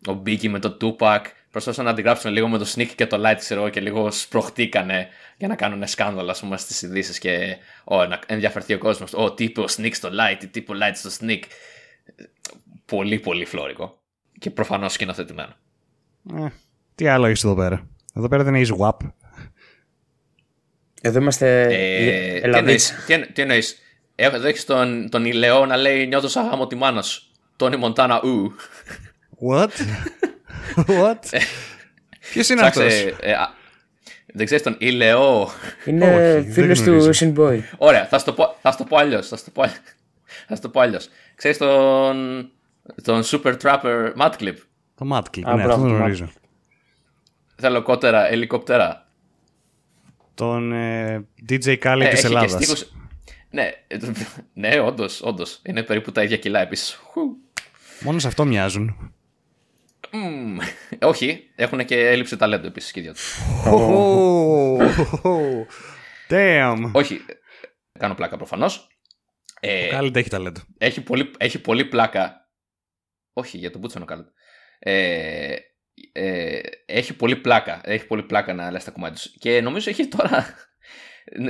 ο 0.09 0.23
Biggie 0.27 0.49
με 0.49 0.59
το 0.59 0.77
Tupac, 0.81 1.21
προσπαθούσαν 1.51 1.85
να 1.85 1.91
αντιγράψουν 1.91 2.33
λίγο 2.33 2.49
με 2.49 2.59
το 2.59 2.73
Sneak 2.75 2.87
και 2.87 3.07
το 3.07 3.23
Light, 3.27 3.37
ξέρω 3.39 3.61
εγώ, 3.61 3.69
και 3.71 3.81
λίγο 3.81 4.11
σπροχτήκανε 4.11 5.09
για 5.37 5.49
να 5.49 5.55
κάνουν 5.55 5.87
σκάνδαλα, 5.87 6.31
ας 6.31 6.41
πούμε, 6.41 6.57
στις 6.57 6.83
ειδήσεις 6.83 7.19
και 7.19 7.57
ο, 7.85 8.05
να 8.07 8.21
ενδιαφερθεί 8.27 8.75
ο 8.75 8.79
κόσμος. 8.79 9.13
Ο, 9.15 9.33
τι 9.33 9.45
είπε 9.45 9.61
ο 9.61 9.65
Sneak 9.77 9.91
στο 9.93 10.09
Light, 10.09 10.37
τι 10.51 10.59
είπε 10.59 10.73
ο 10.73 10.75
Light 10.83 10.93
στο 10.95 11.11
Sneak. 11.21 11.41
Πολύ, 12.85 13.19
πολύ 13.19 13.45
φλόρικο. 13.45 13.99
Και 14.39 14.51
προφανώς 14.51 14.93
σκηνοθετημένο. 14.93 15.55
Ε, 16.37 16.47
τι 16.95 17.09
άλλο 17.09 17.27
έχεις 17.27 17.45
εδώ 17.45 17.55
πέρα; 17.55 17.87
Εδώ 18.15 18.29
πέρα 18.29 18.45
δεν 18.45 18.55
έχεις 18.55 18.73
WAP. 18.79 18.97
Εδώ 21.03 21.19
είμαστε 21.19 21.63
Ε, 21.63 21.69
τι 21.69 21.75
Ελλαδίτσα. 22.47 22.59
εννοείς, 22.59 23.05
τι, 23.07 23.13
εννο- 23.13 23.27
τι 23.33 23.43
εννοείς; 23.43 23.79
Έχω- 24.15 24.37
Εδώ 24.37 24.47
έχεις 24.49 24.65
τον, 24.65 25.09
τον 25.11 25.25
Ηλαιό 25.25 25.67
να 25.67 25.77
λέει 25.77 26.07
νιώθω 26.07 26.29
σαν 26.29 26.49
γάμο 26.49 26.67
τη 26.67 26.75
μάνα 26.77 27.03
σου. 27.03 27.23
Τόνι 27.57 27.77
Μοντάνα 27.77 28.21
ου. 28.25 28.53
What? 29.49 29.69
What? 30.77 31.41
Ποιος 32.33 32.49
είναι 32.49 32.61
αυτός; 32.61 32.85
Ψάξε, 32.87 33.17
ε, 33.21 33.33
α, 33.33 33.55
δεν 34.27 34.45
ξέρεις 34.47 34.65
τον 34.65 34.77
Ηλαιό. 34.79 35.49
Είναι 35.85 36.05
Όχι, 36.15 36.41
δεν 36.41 36.53
φίλος 36.53 36.83
του 36.83 36.91
γνωρίζω. 36.91 37.33
Sinboy. 37.35 37.61
Ωραία, 37.79 38.07
θα 38.07 38.19
σου 38.19 38.25
το 38.25 38.33
πω, 38.33 38.57
θα 38.63 38.71
σου 38.71 38.79
το 38.79 38.85
πω 38.85 38.97
αλλιώς. 38.97 39.29
Θα 39.29 39.37
σου 39.37 39.45
το 39.45 39.51
πω, 39.51 39.63
αλλιώς. 39.63 39.79
θα 40.49 40.55
σου 40.55 40.61
το 40.63 40.69
πω 40.69 40.81
αλλιώς. 40.81 41.09
Ξέρεις 41.35 41.59
τον, 41.59 42.49
τον 43.03 43.23
Super 43.25 43.57
Trapper 43.63 44.13
Madclip. 44.19 44.55
Το 44.95 45.09
Madclip, 45.13 45.43
Α, 45.45 45.55
ναι, 45.55 45.63
μπράβο, 45.63 45.69
αυτό 45.71 45.81
δεν 45.81 45.91
το 45.91 45.97
γνωρίζω. 45.97 46.31
Θέλω 47.57 47.83
κότερα, 47.83 48.29
ελικόπτερα. 48.31 49.07
Τον 50.35 50.73
ε, 50.73 51.25
DJ 51.49 51.79
Khaled 51.83 52.01
Ε, 52.01 52.09
της 52.09 52.13
έχει 52.13 52.21
και 52.21 52.27
Ελλάδας. 52.27 52.51
στίχους- 52.53 52.93
Ναι, 53.51 53.71
ε, 53.87 53.97
ναι, 54.53 54.81
όντως, 54.81 55.21
όντως. 55.23 55.61
Είναι 55.63 55.83
περίπου 55.83 56.13
τα 56.13 56.23
ίδια 56.23 56.37
κιλά 56.37 56.61
επίσης. 56.61 57.01
Χου. 57.13 57.21
Μόνο 58.01 58.19
σε 58.19 58.27
αυτό 58.27 58.45
μοιάζουν. 58.45 59.13
Μμμ. 60.13 60.59
Όχι, 61.01 61.51
έχουν 61.57 61.85
και 61.85 62.09
έλλειψη 62.09 62.37
ταλέντου 62.37 62.67
επίσης 62.67 62.93
και 62.93 63.01
οι 63.01 63.03
δυο 63.03 63.13
τους. 63.13 63.39
Oh, 63.65 65.67
Damn. 66.29 66.91
Όχι, 66.93 67.21
κάνω 67.99 68.15
πλάκα 68.15 68.37
προφανώς. 68.37 68.89
Ε, 69.61 69.95
Ο 69.95 69.99
Khaled 69.99 70.17
έχει 70.17 70.29
ταλέντο. 70.29 70.61
έχει, 70.79 71.01
πολύ, 71.01 71.31
έχει 71.39 71.61
πολύ 71.61 71.85
πλάκα. 71.85 72.49
Όχι, 73.33 73.59
για 73.59 73.71
τον 73.71 73.81
Μπούτσονο 73.81 74.05
Khaled. 74.09 74.25
Ε, 74.79 75.55
ε, 76.13 76.61
έχει 76.87 77.17
πολύ 77.17 77.37
πλάκα. 77.37 77.81
Έχει 77.85 78.07
πολύ 78.07 78.23
πλάκα 78.23 78.55
να 78.55 78.71
λες 78.71 78.85
τα 78.85 78.91
κομμάτια 78.91 79.17
τους. 79.17 79.35
Και 79.39 79.61
νομίζω 79.61 79.91
έχει 79.91 80.09
τώρα... 80.09 80.55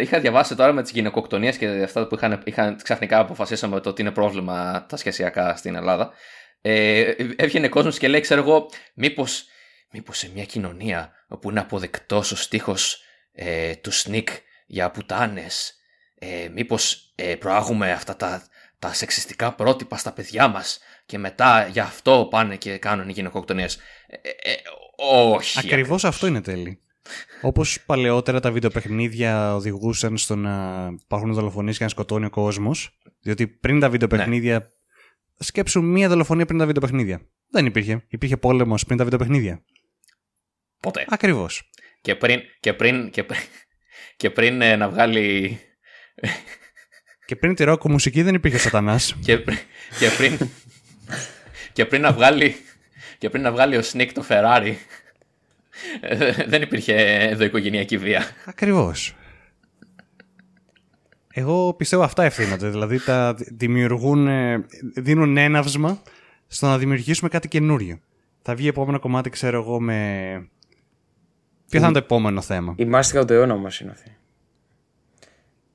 Είχα 0.01 0.21
διαβάσει 0.21 0.57
τώρα 0.57 0.73
με 0.73 0.83
τις 0.83 0.91
γυναικοκτονίες 0.91 1.57
και 1.57 1.67
αυτά 1.67 2.07
που 2.07 2.15
είχαν, 2.15 2.43
είχαν 2.45 2.77
ξαφνικά 2.83 3.19
αποφασίσαμε 3.19 3.81
το 3.81 3.89
ότι 3.89 4.03
είναι 4.03 4.11
πρόβλημα 4.11 4.87
τα 4.89 4.97
σχεσιακά 4.97 5.57
στην 5.57 5.75
Ελλάδα. 5.75 6.13
Ε, 6.61 7.15
έβγαινε 7.37 7.69
κόσμος 7.69 7.99
και 7.99 8.09
λέει, 8.09 8.21
ξέρω 8.21 8.41
εγώ, 8.41 8.71
μήπως, 8.95 9.45
μήπως 9.93 10.19
σε 10.19 10.31
μια 10.35 10.45
κοινωνία 10.45 11.13
όπου 11.29 11.51
είναι 11.51 11.61
αποδεκτός 11.61 12.33
ο 12.33 12.37
στίχος 12.37 13.03
ε, 13.33 13.75
του 13.75 13.93
σνικ 13.93 14.29
για 14.67 14.91
πουτάνες, 14.91 15.75
ε, 16.15 16.49
μήπως 16.55 17.13
ε, 17.15 17.35
προάγουμε 17.35 17.93
αυτά 17.93 18.17
τα, 18.17 18.43
τα 18.79 18.93
σεξιστικά 18.93 19.55
πρότυπα 19.55 19.97
στα 19.97 20.13
παιδιά 20.13 20.49
μας 20.49 20.81
και 21.07 21.19
μετά 21.19 21.67
γι' 21.67 21.81
αυτό 21.81 22.29
πάνε 22.31 22.57
και 22.57 22.79
κάνουν 22.79 23.09
οι 23.09 23.13
γυναικοκτονίες. 23.13 23.79
Ε, 24.07 24.51
ε, 24.51 24.55
όχι. 24.97 25.59
Ακριβώς 25.59 26.05
αυτό 26.05 26.27
είναι 26.27 26.41
τέλει. 26.41 26.81
Όπως 27.41 27.83
παλαιότερα 27.87 28.41
τα 28.41 28.51
βιντεοπαιχνίδια 28.51 29.55
οδηγούσαν 29.55 30.17
στο 30.17 30.37
να 30.37 30.87
υπάρχουν 31.05 31.33
δολοφονίες 31.33 31.79
και 31.79 31.85
να 31.85 31.91
σκοτώνει 31.91 32.25
ο 32.25 32.31
κόσμος. 32.31 32.99
Διότι 33.21 33.47
πριν 33.47 33.81
τα 33.81 33.91
βιντεοπαιχνίδια. 33.91 34.73
Σκέψου 35.43 35.83
μία 35.83 36.09
δολοφονία 36.09 36.47
πριν 36.47 36.59
τα 36.59 36.67
βιντεοπαιχνίδια. 36.67 37.21
Δεν 37.51 37.67
υπήρχε. 37.67 38.05
Υπήρχε 38.09 38.37
πόλεμος 38.37 38.85
πριν 38.85 38.99
τα 38.99 39.05
βιντεοπαιχνίδια. 39.05 39.65
Ποτέ. 40.81 41.05
Ακριβώς. 41.09 41.71
Και 42.01 42.15
πριν, 42.15 42.41
και 42.61 42.73
πριν, 42.73 43.11
και 43.11 43.25
πριν, 43.25 43.41
και 44.17 44.31
πριν 44.31 44.63
ε, 44.63 44.77
να 44.77 44.89
βγάλει 44.89 45.59
Και 47.27 47.37
πριν 47.37 47.55
τη 47.55 47.65
ρόκο 47.65 47.91
μουσική 47.91 48.23
δεν 48.23 48.35
υπήρχε 48.35 48.57
ο 48.57 48.61
Σατανάς. 48.61 49.15
και, 49.25 49.39
πριν- 49.39 49.59
και 49.99 50.11
πριν 50.17 50.39
και 51.73 51.85
πριν 51.87 52.01
να 52.01 52.13
βγάλει 52.13 52.57
και 53.19 53.31
πριν 53.31 53.43
να 53.43 53.53
βγάλει 53.53 53.77
ο 53.77 53.83
Σνίκ 53.83 54.13
το 54.13 54.25
Ferrari 54.29 54.75
ε, 56.01 56.33
δεν 56.47 56.63
υπήρχε 56.63 56.95
ενδοοικογενειακή 57.31 57.99
βία. 57.99 58.27
Ακριβώς. 58.45 59.15
Εγώ 61.33 61.75
πιστεύω 61.75 62.03
αυτά 62.03 62.25
ευθύνονται. 62.25 62.69
Δηλαδή 62.69 63.05
τα 63.05 63.35
δημιουργούν, 63.39 64.27
ε, 64.27 64.67
δίνουν 64.95 65.37
έναυσμα 65.37 66.03
στο 66.47 66.67
να 66.67 66.79
δημιουργήσουμε 66.79 67.29
κάτι 67.29 67.49
καινούριο. 67.49 67.99
Θα 68.43 68.55
βγει 68.55 68.69
επόμενο 68.69 68.99
κομμάτι, 68.99 69.31
ξέρω 69.31 69.61
εγώ, 69.61 69.81
με. 69.81 69.95
Ποιο 71.69 71.81
θα 71.81 71.87
είναι 71.87 71.99
το 71.99 72.05
επόμενο 72.05 72.41
θέμα; 72.41 72.75
Η 72.77 72.85
μάστιγα 72.85 73.25
του 73.25 73.33
αιώνα 73.33 73.57
μας 73.57 73.81
είναι 73.81 73.91
αυτή. 73.91 74.17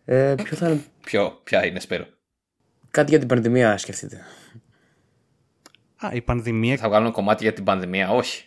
Ε, 0.05 0.35
ποιο 0.43 0.57
θα 0.57 0.69
είναι. 0.69 0.83
Ποιο, 1.03 1.39
ποια 1.43 1.65
είναι 1.65 1.79
Σπύρο. 1.79 2.05
Κάτι 2.91 3.09
για 3.09 3.19
την 3.19 3.27
πανδημία, 3.27 3.77
σκεφτείτε. 3.77 4.21
Α, 5.97 6.09
η 6.13 6.21
πανδημία. 6.21 6.77
Θα 6.77 6.87
βγάλουν 6.87 7.11
κομμάτι 7.11 7.43
για 7.43 7.53
την 7.53 7.63
πανδημία, 7.63 8.09
όχι. 8.09 8.45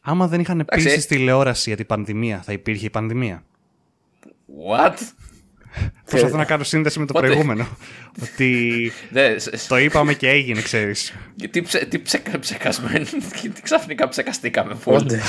Άμα 0.00 0.28
δεν 0.28 0.40
είχαν 0.40 0.60
Εντάξει. 0.60 0.88
επίση 0.88 1.08
τηλεόραση 1.08 1.68
για 1.68 1.76
την 1.76 1.86
πανδημία, 1.86 2.42
θα 2.42 2.52
υπήρχε 2.52 2.86
η 2.86 2.90
πανδημία. 2.90 3.44
What? 4.70 4.94
Προσπαθώ 6.04 6.36
να 6.36 6.44
κάνω 6.44 6.64
σύνδεση 6.64 6.98
με 6.98 7.06
το 7.06 7.12
Πότε; 7.12 7.26
προηγούμενο. 7.26 7.68
Ότι 8.22 8.92
Δε, 9.10 9.38
σ- 9.38 9.56
σ- 9.56 9.68
το 9.68 9.78
είπαμε 9.78 10.14
και 10.14 10.28
έγινε, 10.28 10.62
ξέρεις. 10.62 11.12
τι 11.50 11.62
ψε, 11.62 11.78
τι 11.84 11.98
ψε, 11.98 12.22
ψεκασμένο, 12.40 13.04
τι 13.54 13.62
ξαφνικά 13.62 14.08
ψεκαστήκαμε 14.08 14.74
φουλ. 14.74 14.94
Πότε; 14.94 15.20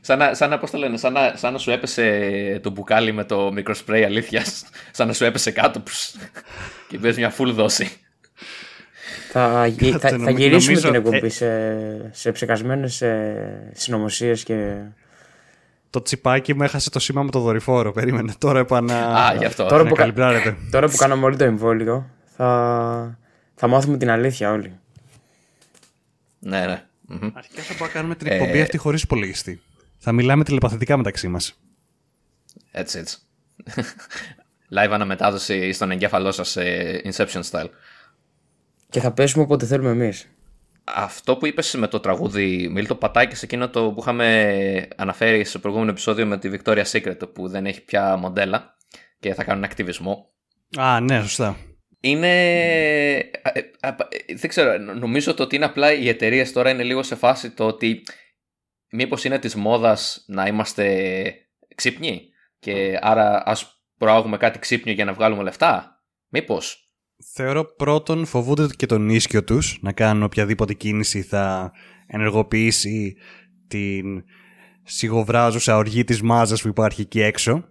Σαν 0.00 0.18
να, 0.18 0.34
σαν 0.34 0.50
να, 0.50 0.58
πώς 0.58 0.70
το 0.70 0.78
λένε, 0.78 0.96
σαν 0.96 1.12
να, 1.12 1.32
σαν 1.36 1.52
να 1.52 1.58
σου 1.58 1.70
έπεσε 1.70 2.60
το 2.62 2.70
μπουκάλι 2.70 3.12
με 3.12 3.24
το 3.24 3.52
μικροσπρέι 3.52 4.04
αλήθειας. 4.04 4.64
Σαν 4.90 5.06
να 5.06 5.12
σου 5.12 5.24
έπεσε 5.24 5.50
κάτω 5.50 5.80
πους, 5.80 6.10
και 6.88 6.98
πες 6.98 7.16
μια 7.16 7.34
full 7.38 7.50
δόση. 7.52 7.90
θα, 9.32 9.66
γι- 9.66 9.90
θα, 9.90 9.98
θα 9.98 10.16
νομι- 10.16 10.38
γυρίσουμε 10.38 10.80
νομίζω- 10.80 10.86
την 10.86 10.94
εκπομπή 10.94 11.26
ε- 11.26 11.28
σε, 11.28 12.08
σε 12.12 12.32
ψεκασμένες 12.32 13.02
ε, 13.02 13.70
συνωμοσίες 13.74 14.42
και... 14.42 14.74
Το 15.94 16.02
τσιπάκι 16.02 16.54
μου 16.54 16.62
έχασε 16.62 16.90
το 16.90 16.98
σήμα 16.98 17.22
με 17.22 17.30
το 17.30 17.40
δορυφόρο. 17.40 17.92
Περίμενε. 17.92 18.32
Τώρα 18.38 18.58
επανα. 18.58 18.94
Α, 19.26 19.34
γι' 19.34 19.44
αυτό. 19.44 19.66
Τώρα 19.66 19.82
να 19.82 19.88
που 19.88 19.94
κα- 19.94 20.00
καλυμπράρετε. 20.00 20.56
Τώρα 20.70 20.88
που 20.88 20.96
κάναμε 20.96 21.24
όλοι 21.24 21.36
το 21.36 21.44
εμβόλιο, 21.44 22.10
θα, 22.36 23.18
θα 23.54 23.66
μάθουμε 23.66 23.96
την 23.96 24.10
αλήθεια 24.10 24.50
όλοι. 24.52 24.78
Ναι, 26.38 26.66
ναι. 26.66 26.82
Μμμ. 27.08 27.30
Αρχικά 27.34 27.62
θα 27.62 27.72
μπορούμε 27.72 27.86
να 27.86 27.92
κάνουμε 27.92 28.14
την 28.14 28.26
Ε, 28.26 28.34
εκπομπή 28.34 28.60
αυτή 28.60 28.76
χωρίς 28.76 29.02
υπολογιστή. 29.02 29.60
Θα 29.98 30.12
μιλάμε 30.12 30.44
τηλεπαθητικά 30.44 30.96
μεταξύ 30.96 31.28
μας. 31.28 31.60
Έτσι, 32.70 32.98
έτσι. 32.98 33.18
Live 34.76 34.90
αναμετάδοση 34.90 35.72
στον 35.72 35.90
εγκέφαλό 35.90 36.32
σας 36.32 36.48
σε 36.50 36.62
Inception 37.04 37.40
style. 37.50 37.68
Και 38.90 39.00
θα 39.00 39.12
πέσουμε 39.12 39.44
όποτε 39.44 39.66
θέλουμε 39.66 39.90
εμείς. 39.90 40.28
Αυτό 40.84 41.36
που 41.36 41.46
είπες 41.46 41.74
με 41.74 41.88
το 41.88 42.00
τραγούδι, 42.00 42.68
Μίλ, 42.68 42.86
το 42.86 42.94
πατάει 42.94 43.28
και 43.28 43.34
σε 43.34 43.44
εκείνο 43.44 43.68
το 43.68 43.92
που 43.92 44.00
είχαμε 44.00 44.88
αναφέρει 44.96 45.44
στο 45.44 45.58
προηγούμενο 45.58 45.90
επεισόδιο 45.90 46.26
με 46.26 46.38
τη 46.38 46.50
Victoria's 46.52 46.90
Secret, 46.92 47.32
που 47.34 47.48
δεν 47.48 47.66
έχει 47.66 47.84
πια 47.84 48.16
μοντέλα 48.16 48.76
και 49.18 49.34
θα 49.34 49.44
κάνουν 49.44 49.64
ακτιβισμό. 49.64 50.32
Α, 50.76 51.00
ναι, 51.00 51.20
σωστά. 51.20 51.56
Είναι. 52.00 52.28
ε, 53.14 53.18
ε, 53.42 53.60
ε, 53.80 54.34
Δεν 54.34 54.48
ξέρω, 54.48 54.78
νομίζω 54.78 55.34
το 55.34 55.42
ότι 55.42 55.56
είναι 55.56 55.64
απλά 55.64 55.92
οι 55.92 56.08
εταιρείες 56.08 56.52
τώρα 56.52 56.70
είναι 56.70 56.82
λίγο 56.82 57.02
σε 57.02 57.14
φάση 57.14 57.50
το 57.50 57.66
ότι 57.66 58.02
μήπως 58.90 59.24
είναι 59.24 59.38
της 59.38 59.54
μόδας 59.54 60.24
να 60.26 60.46
είμαστε 60.46 61.34
ξύπνοι 61.74 62.28
και 62.58 62.98
άρα 63.00 63.42
ας 63.46 63.84
προάγουμε 63.98 64.36
κάτι 64.36 64.58
ξύπνιο 64.58 64.94
για 64.94 65.04
να 65.04 65.12
βγάλουμε 65.12 65.42
λεφτά. 65.42 66.02
Μήπως. 66.28 66.83
Θεωρώ 67.32 67.64
πρώτον 67.76 68.24
φοβούνται 68.24 68.66
και 68.76 68.86
τον 68.86 69.08
ίσκιο 69.08 69.44
τους 69.44 69.78
να 69.80 69.92
κάνουν 69.92 70.22
οποιαδήποτε 70.22 70.74
κίνηση 70.74 71.22
θα 71.22 71.72
ενεργοποιήσει 72.06 73.16
την 73.68 74.24
σιγοβράζουσα 74.82 75.76
οργή 75.76 76.04
της 76.04 76.22
μάζας 76.22 76.62
που 76.62 76.68
υπάρχει 76.68 77.00
εκεί 77.00 77.20
έξω 77.20 77.64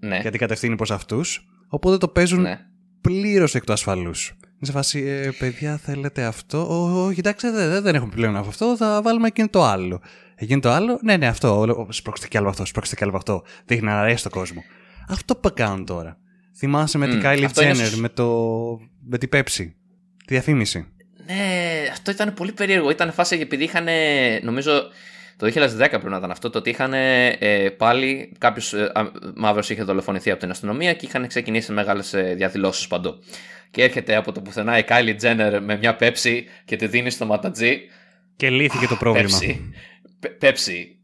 Ναι. 0.00 0.18
γιατί 0.18 0.38
κατευθύνει 0.38 0.76
προς 0.76 0.90
αυτούς 0.90 1.46
οπότε 1.68 1.96
το 1.96 2.08
παίζουν 2.08 2.40
ναι. 2.40 2.58
πλήρως 3.00 3.54
εκ 3.54 3.64
του 3.64 3.72
ασφαλούς. 3.72 4.28
Είναι 4.40 4.66
σε 4.66 4.72
φάση, 4.72 5.00
ε, 5.00 5.30
παιδιά 5.38 5.76
θέλετε 5.76 6.24
αυτό, 6.24 6.66
«Ω, 6.68 7.04
ω, 7.04 7.12
κοιτάξτε 7.12 7.50
δεν, 7.50 7.82
δεν 7.82 7.94
έχουμε 7.94 8.12
πλέον 8.14 8.36
από 8.36 8.48
αυτό, 8.48 8.76
θα 8.76 9.02
βάλουμε 9.02 9.26
εκείνο 9.26 9.48
το 9.48 9.62
άλλο. 9.64 10.00
Εκείνο 10.34 10.60
το 10.60 10.70
άλλο, 10.70 10.98
ναι 11.02 11.16
ναι 11.16 11.26
αυτό, 11.26 11.58
Όλο- 11.58 11.86
σπρώξτε 11.90 12.28
κι 12.28 12.36
άλλο 12.36 12.46
από 12.46 12.54
αυτό, 12.54 12.66
σπρώξτε 12.66 12.94
κι 12.96 13.02
άλλο 13.04 13.10
από 13.16 13.18
αυτό, 13.32 13.42
δείχνει 13.64 13.86
να 13.86 14.00
αρέσει 14.00 14.22
το 14.22 14.30
κόσμο. 14.30 14.62
Αυτό 15.08 15.36
που 15.36 15.50
κάνουν 15.54 15.84
τώρα. 15.84 16.18
Θυμάσαι 16.58 16.98
με 16.98 17.08
την 17.08 17.16
Μμ, 17.16 17.20
Kylie 17.24 17.42
αυτό 17.44 17.62
είναι 17.62 17.72
Jenner, 17.72 17.90
σ- 17.90 17.96
με, 17.96 18.08
το, 18.08 18.26
με 19.04 19.18
την 19.18 19.28
Pepsi, 19.32 19.70
τη 20.16 20.34
διαφήμιση. 20.34 20.86
Ναι, 21.26 21.88
αυτό 21.90 22.10
ήταν 22.10 22.34
πολύ 22.34 22.52
περίεργο. 22.52 22.90
Ήταν 22.90 23.12
φάση 23.12 23.36
επειδή 23.40 23.64
είχαν, 23.64 23.86
νομίζω, 24.42 24.82
το 25.36 25.46
2010 25.46 25.50
πρέπει 25.76 26.08
να 26.08 26.16
ήταν 26.16 26.30
αυτό, 26.30 26.50
το 26.50 26.58
ότι 26.58 26.70
είχαν 26.70 26.92
ε, 26.92 27.68
πάλι 27.76 28.32
κάποιος 28.38 28.72
ε, 28.72 28.92
μαύρος 29.34 29.70
είχε 29.70 29.82
δολοφονηθεί 29.82 30.30
από 30.30 30.40
την 30.40 30.50
αστυνομία 30.50 30.92
και 30.92 31.06
είχαν 31.06 31.26
ξεκινήσει 31.26 31.72
μεγάλες 31.72 32.14
διαδηλώσεις 32.36 32.86
παντού. 32.86 33.14
Και 33.70 33.82
έρχεται 33.82 34.16
από 34.16 34.32
το 34.32 34.40
πουθενά 34.40 34.78
η 34.78 34.82
Kylie 34.88 35.16
Jenner 35.22 35.58
με 35.62 35.76
μια 35.76 35.96
πέψη 35.96 36.44
και 36.64 36.76
τη 36.76 36.86
δίνει 36.86 37.10
στο 37.10 37.26
ματατζή. 37.26 37.80
Και 38.36 38.50
λύθηκε 38.50 38.86
το 38.86 38.96
πρόβλημα. 38.96 39.38
Πέψη. 39.38 39.72
Πέψη. 40.38 40.98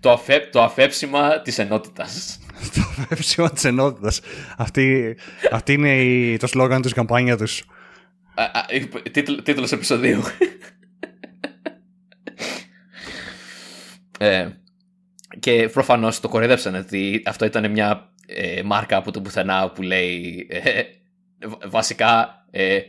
Το, 0.00 0.10
αφέ, 0.10 0.48
το 0.52 0.62
αφέψιμα 0.62 1.40
της 1.40 1.58
ενότητας. 1.58 2.38
Το 2.74 3.04
πέψιμα 3.08 3.50
της 3.50 3.64
ενότητας. 3.64 4.20
Αυτή, 4.56 5.16
αυτή 5.50 5.72
είναι 5.72 6.02
η, 6.02 6.36
το 6.36 6.46
σλόγαν 6.46 6.82
της 6.82 6.92
καμπάνια 6.92 7.36
τους. 7.36 7.64
Α, 8.34 8.42
α, 8.42 8.64
τίτλ- 9.12 9.40
Τίτλος 9.42 9.72
επεισοδίου. 9.72 10.22
ε, 14.18 14.48
και 15.40 15.68
προφανώς 15.72 16.20
το 16.20 16.28
κορέδεψαν 16.28 16.74
ότι 16.74 17.22
αυτό 17.26 17.44
ήταν 17.44 17.70
μια 17.70 18.12
ε, 18.26 18.62
μάρκα 18.62 18.96
από 18.96 19.10
το 19.10 19.20
πουθενά 19.20 19.70
που 19.70 19.82
λέει 19.82 20.46
ε, 20.50 20.82
βα- 21.46 21.58
βασικά 21.68 22.44
ε, 22.50 22.80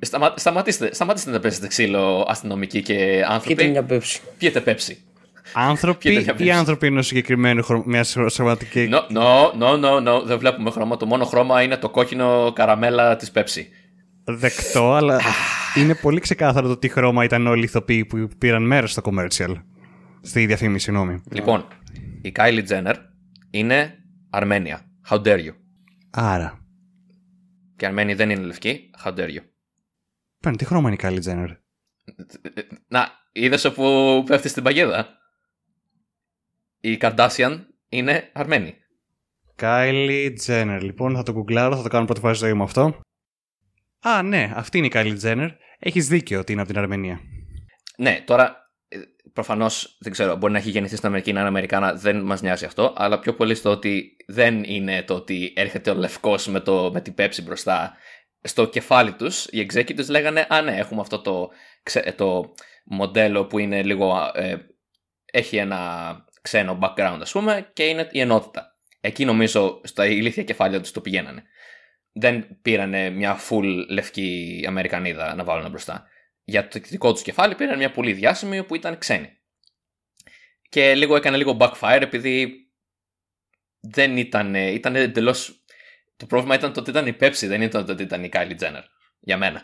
σταμα, 0.00 0.34
σταματήστε, 0.36 0.94
σταματήστε 0.94 1.30
να 1.30 1.40
παίζετε 1.40 1.66
ξύλο 1.66 2.26
αστυνομικοί 2.28 2.82
και 2.82 2.94
Και 2.94 3.24
άνθρωποι. 3.28 3.52
ήταν 3.52 3.70
μια 3.70 3.82
πέψη. 3.84 4.20
Πιέτε 4.38 4.60
πέψη. 4.60 5.04
Άνθρωποι 5.54 6.08
Κοίτα 6.08 6.20
για 6.20 6.32
ή 6.32 6.36
πέψη. 6.36 6.50
άνθρωποι 6.50 6.86
ενός 6.86 7.06
συγκεκριμένου 7.06 7.62
χρο... 7.62 7.82
μιας 7.86 8.16
σωματική... 8.28 8.88
No, 8.92 9.16
no, 9.16 9.52
no, 9.60 9.84
no, 9.84 10.08
no, 10.08 10.22
δεν 10.24 10.38
βλέπουμε 10.38 10.70
χρώμα. 10.70 10.96
Το 10.96 11.06
μόνο 11.06 11.24
χρώμα 11.24 11.62
είναι 11.62 11.76
το 11.76 11.90
κόκκινο 11.90 12.52
καραμέλα 12.54 13.16
της 13.16 13.30
πέψη. 13.30 13.68
Δεκτό, 14.24 14.92
αλλά 14.92 15.20
είναι 15.76 15.94
πολύ 15.94 16.20
ξεκάθαρο 16.20 16.68
το 16.68 16.76
τι 16.76 16.88
χρώμα 16.88 17.24
ήταν 17.24 17.46
όλοι 17.46 17.60
οι 17.60 17.64
ηθοποιοί 17.64 18.04
που 18.04 18.28
πήραν 18.38 18.66
μέρος 18.66 18.90
στο 18.90 19.02
commercial. 19.04 19.54
Στη 20.22 20.46
διαφήμιση, 20.46 20.84
συγγνώμη. 20.84 21.22
Λοιπόν, 21.30 21.64
η 22.22 22.32
Kylie 22.36 22.66
Jenner 22.68 22.94
είναι 23.50 23.94
Αρμένια. 24.30 24.80
How 25.10 25.16
dare 25.22 25.38
you. 25.38 25.54
Άρα, 26.10 26.58
Και 27.76 27.86
Αρμένοι 27.86 28.14
δεν 28.14 28.30
είναι 28.30 28.42
λευκοί. 28.42 28.90
How 29.04 29.08
dare 29.08 29.28
you. 29.28 29.42
παίρνει 30.40 30.56
τι 30.56 30.64
χρώμα 30.64 30.90
είναι 30.90 30.98
η 31.00 31.22
Kylie 31.24 31.30
Jenner; 31.30 31.56
Να, 32.88 33.08
είδες 33.32 33.64
όπου 33.64 34.24
πέφτει 34.26 34.48
στην 34.48 34.62
παγίδα; 34.62 35.08
Η 36.80 36.98
Kardashian 37.00 37.58
είναι 37.88 38.30
Αρμένη. 38.32 38.74
Kylie 39.60 40.30
Jenner. 40.46 40.78
Λοιπόν, 40.82 41.16
θα 41.16 41.22
το 41.22 41.32
γκουγκλάρω, 41.32 41.76
θα 41.76 41.82
το 41.82 41.88
κάνω 41.88 42.04
πρώτη 42.04 42.20
φορά 42.20 42.34
στη 42.34 42.44
ζωή 42.44 42.54
μου 42.54 42.62
αυτό. 42.62 43.00
Α, 44.00 44.22
ναι, 44.22 44.52
αυτή 44.54 44.78
είναι 44.78 44.86
η 44.86 44.90
Kylie 44.94 45.20
Jenner. 45.22 45.48
Έχεις 45.78 46.08
δίκιο 46.08 46.38
ότι 46.38 46.52
είναι 46.52 46.60
από 46.60 46.70
την 46.70 46.80
Αρμενία. 46.80 47.20
Ναι, 47.96 48.22
τώρα 48.26 48.56
προφανώς 49.32 49.96
δεν 50.00 50.12
ξέρω, 50.12 50.36
μπορεί 50.36 50.52
να 50.52 50.58
έχει 50.58 50.70
γεννηθεί 50.70 50.96
στην 50.96 51.08
Αμερική, 51.08 51.32
να 51.32 51.38
είναι 51.38 51.48
Αμερικάνα, 51.48 51.94
δεν 51.94 52.20
μας 52.20 52.42
νοιάζει 52.42 52.64
αυτό. 52.64 52.92
Αλλά 52.96 53.18
πιο 53.18 53.34
πολύ 53.34 53.54
στο 53.54 53.70
ότι 53.70 54.16
δεν 54.26 54.62
είναι 54.64 55.02
το 55.02 55.14
ότι 55.14 55.52
έρχεται 55.56 55.90
ο 55.90 55.94
λευκός 55.94 56.46
με, 56.46 56.60
το, 56.60 56.90
με 56.92 57.00
την 57.00 57.14
πέψη 57.14 57.42
μπροστά. 57.42 57.96
Στο 58.42 58.66
κεφάλι 58.68 59.12
τους, 59.12 59.44
οι 59.44 59.66
executives 59.70 60.08
λέγανε 60.08 60.46
Α, 60.48 60.62
ναι, 60.62 60.76
έχουμε 60.76 61.00
αυτό 61.00 61.20
το, 61.20 61.48
ξε- 61.82 62.14
το 62.14 62.54
μοντέλο 62.84 63.46
που 63.46 63.58
είναι 63.58 63.82
λίγο. 63.82 64.30
ε, 64.34 64.56
έχει 65.32 65.56
ένα 65.56 66.24
ξένο 66.40 66.78
background, 66.82 67.18
ας 67.20 67.32
πούμε, 67.32 67.70
και 67.72 67.84
είναι 67.84 68.08
η 68.10 68.20
ενότητα. 68.20 68.78
Εκεί 69.00 69.24
νομίζω 69.24 69.80
στα 69.84 70.06
ηλίθια 70.06 70.42
κεφάλια 70.42 70.80
τους 70.80 70.90
το 70.90 71.00
πηγαίνανε. 71.00 71.42
Δεν 72.12 72.60
πήρανε 72.62 73.10
μια 73.10 73.38
full 73.48 73.84
λευκή 73.88 74.64
Αμερικανίδα 74.68 75.34
να 75.34 75.44
βάλουν 75.44 75.70
μπροστά 75.70 76.08
για 76.50 76.68
το 76.68 76.78
δικό 76.78 77.12
τους 77.12 77.22
κεφάλι 77.22 77.54
πήραν 77.54 77.78
μια 77.78 77.90
πολύ 77.90 78.12
διάσημη 78.12 78.64
που 78.64 78.74
ήταν 78.74 78.98
ξένη. 78.98 79.38
Και 80.68 80.94
λίγο 80.94 81.16
έκανε 81.16 81.36
λίγο 81.36 81.56
backfire 81.60 81.98
επειδή 82.00 82.54
δεν 83.80 84.16
ήταν, 84.16 84.54
ήταν 84.54 84.96
εντελώ. 84.96 85.36
Το 86.16 86.26
πρόβλημα 86.26 86.54
ήταν 86.54 86.72
το 86.72 86.80
ότι 86.80 86.90
ήταν 86.90 87.06
η 87.06 87.16
Pepsi, 87.20 87.46
δεν 87.46 87.62
ήταν 87.62 87.86
το 87.86 87.92
ότι 87.92 88.02
ήταν 88.02 88.24
η 88.24 88.28
Kylie 88.32 88.58
Jenner. 88.58 88.82
Για 89.20 89.36
μένα. 89.36 89.62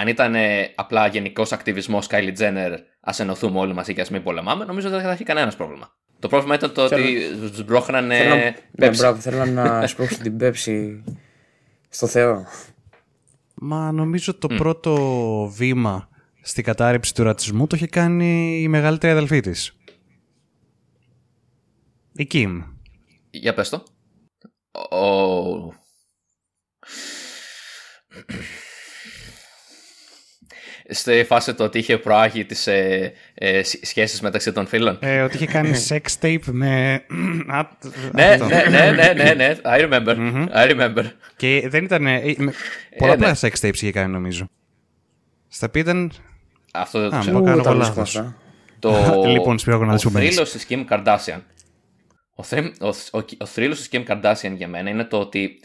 Αν 0.00 0.08
ήταν 0.08 0.34
ε, 0.34 0.72
απλά 0.74 1.06
γενικός 1.06 1.52
ακτιβισμός 1.52 2.06
Kylie 2.10 2.36
Jenner, 2.38 2.76
ας 3.00 3.20
ενωθούμε 3.20 3.58
όλοι 3.58 3.74
μαζί 3.74 3.94
και 3.94 4.00
ας 4.00 4.10
μην 4.10 4.22
πολεμάμε, 4.22 4.64
νομίζω 4.64 4.88
δεν 4.90 5.00
θα 5.02 5.12
είχε 5.12 5.24
κανένας 5.24 5.56
πρόβλημα. 5.56 5.96
Το 6.18 6.28
πρόβλημα 6.28 6.54
ήταν 6.54 6.72
το 6.72 6.88
Θέλω- 6.88 7.04
ότι 7.44 7.50
του 7.56 7.62
μπρόχνανε 7.62 8.16
Θέλω, 8.16 8.34
ναι, 8.34 8.54
Pepsi. 8.78 8.94
μπράβο, 8.96 9.20
θέλω 9.20 9.44
να 9.44 9.86
σπρώξω 9.86 10.18
την 10.18 10.36
πέψη 10.36 11.04
στο 11.88 12.06
Θεό. 12.06 12.44
Μα 13.54 13.92
νομίζω 13.92 14.34
το 14.34 14.46
πρώτο 14.48 14.94
βήμα 15.56 16.08
στην 16.42 16.64
κατάρρευση 16.64 17.14
του 17.14 17.22
ρατσισμού 17.22 17.66
το 17.66 17.76
είχε 17.76 17.86
κάνει 17.86 18.60
η 18.62 18.68
μεγαλύτερη 18.68 19.12
αδελφή 19.12 19.40
της. 19.40 19.76
Η 22.12 22.26
Kim. 22.32 22.62
Για 23.30 23.54
πες 23.54 23.68
το. 23.68 23.82
Ο... 24.96 25.72
Στη 30.92 31.24
φάση 31.26 31.54
το 31.54 31.64
ότι 31.64 31.78
είχε 31.78 31.98
προάγει 31.98 32.44
τις 32.44 32.66
ε, 32.66 33.12
ε, 33.34 33.62
σ- 33.62 33.86
σχέσεις 33.86 34.20
μεταξύ 34.20 34.52
των 34.52 34.66
φίλων. 34.66 34.98
Ε, 35.00 35.20
ότι 35.22 35.36
είχε 35.36 35.46
κάνει 35.46 35.70
sex 35.88 36.00
tape 36.22 36.42
με... 36.46 36.94
Α, 37.48 37.62
ναι, 38.12 38.24
αυτό. 38.24 38.46
ναι, 38.46 38.64
ναι, 38.68 38.90
ναι, 38.90 39.12
ναι, 39.12 39.34
ναι, 39.34 39.56
I 39.64 39.80
remember, 39.88 40.16
I 40.54 40.70
remember. 40.70 41.04
Και 41.36 41.64
δεν 41.68 41.84
ήταν... 41.84 42.06
ε, 42.06 42.34
με- 42.38 42.52
Πολλαπλά 42.98 43.28
ναι. 43.28 43.34
sex 43.40 43.66
tapes 43.66 43.74
είχε 43.74 43.92
κάνει 43.92 44.12
νομίζω. 44.12 44.48
Στα 45.48 45.66
οποία 45.68 45.80
ήταν... 45.80 46.12
Αυτό 46.72 47.00
δεν 47.00 47.10
το 47.10 47.16
Α, 47.16 47.20
ξέρω. 47.20 47.38
μου 47.38 47.44
κάνω 47.44 47.62
τα 47.62 47.74
λάθος. 47.74 47.94
βρίσκω 47.94 48.20
αυτά. 48.20 48.36
Το... 48.78 49.22
Λοιπόν, 49.26 49.58
Σπύρο, 49.58 49.78
να 49.84 49.90
ο 49.90 49.92
δεις 49.94 50.02
που 50.02 50.10
μπαίνεις. 50.10 50.28
θρύλος 50.28 50.50
της 50.52 50.66
Kim 50.68 50.84
Kardashian. 50.90 51.40
Ο, 52.34 52.42
θρύ- 52.42 52.82
ο, 52.82 52.88
ο, 52.88 53.24
ο 53.38 53.46
θρύλος 53.46 53.78
της 53.78 53.88
Kim 53.92 54.04
Kardashian 54.12 54.52
για 54.56 54.68
μένα 54.68 54.90
είναι 54.90 55.04
το 55.04 55.18
ότι 55.18 55.60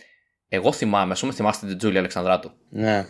εγώ 0.50 0.72
θυμάμαι, 0.72 1.12
ας 1.12 1.20
πούμε 1.20 1.34
θυμάστε 1.34 1.68
την 1.68 1.78
Τζούλια 1.78 2.00
Αλεξανδράτου. 2.00 2.52
Ναι. 2.70 3.06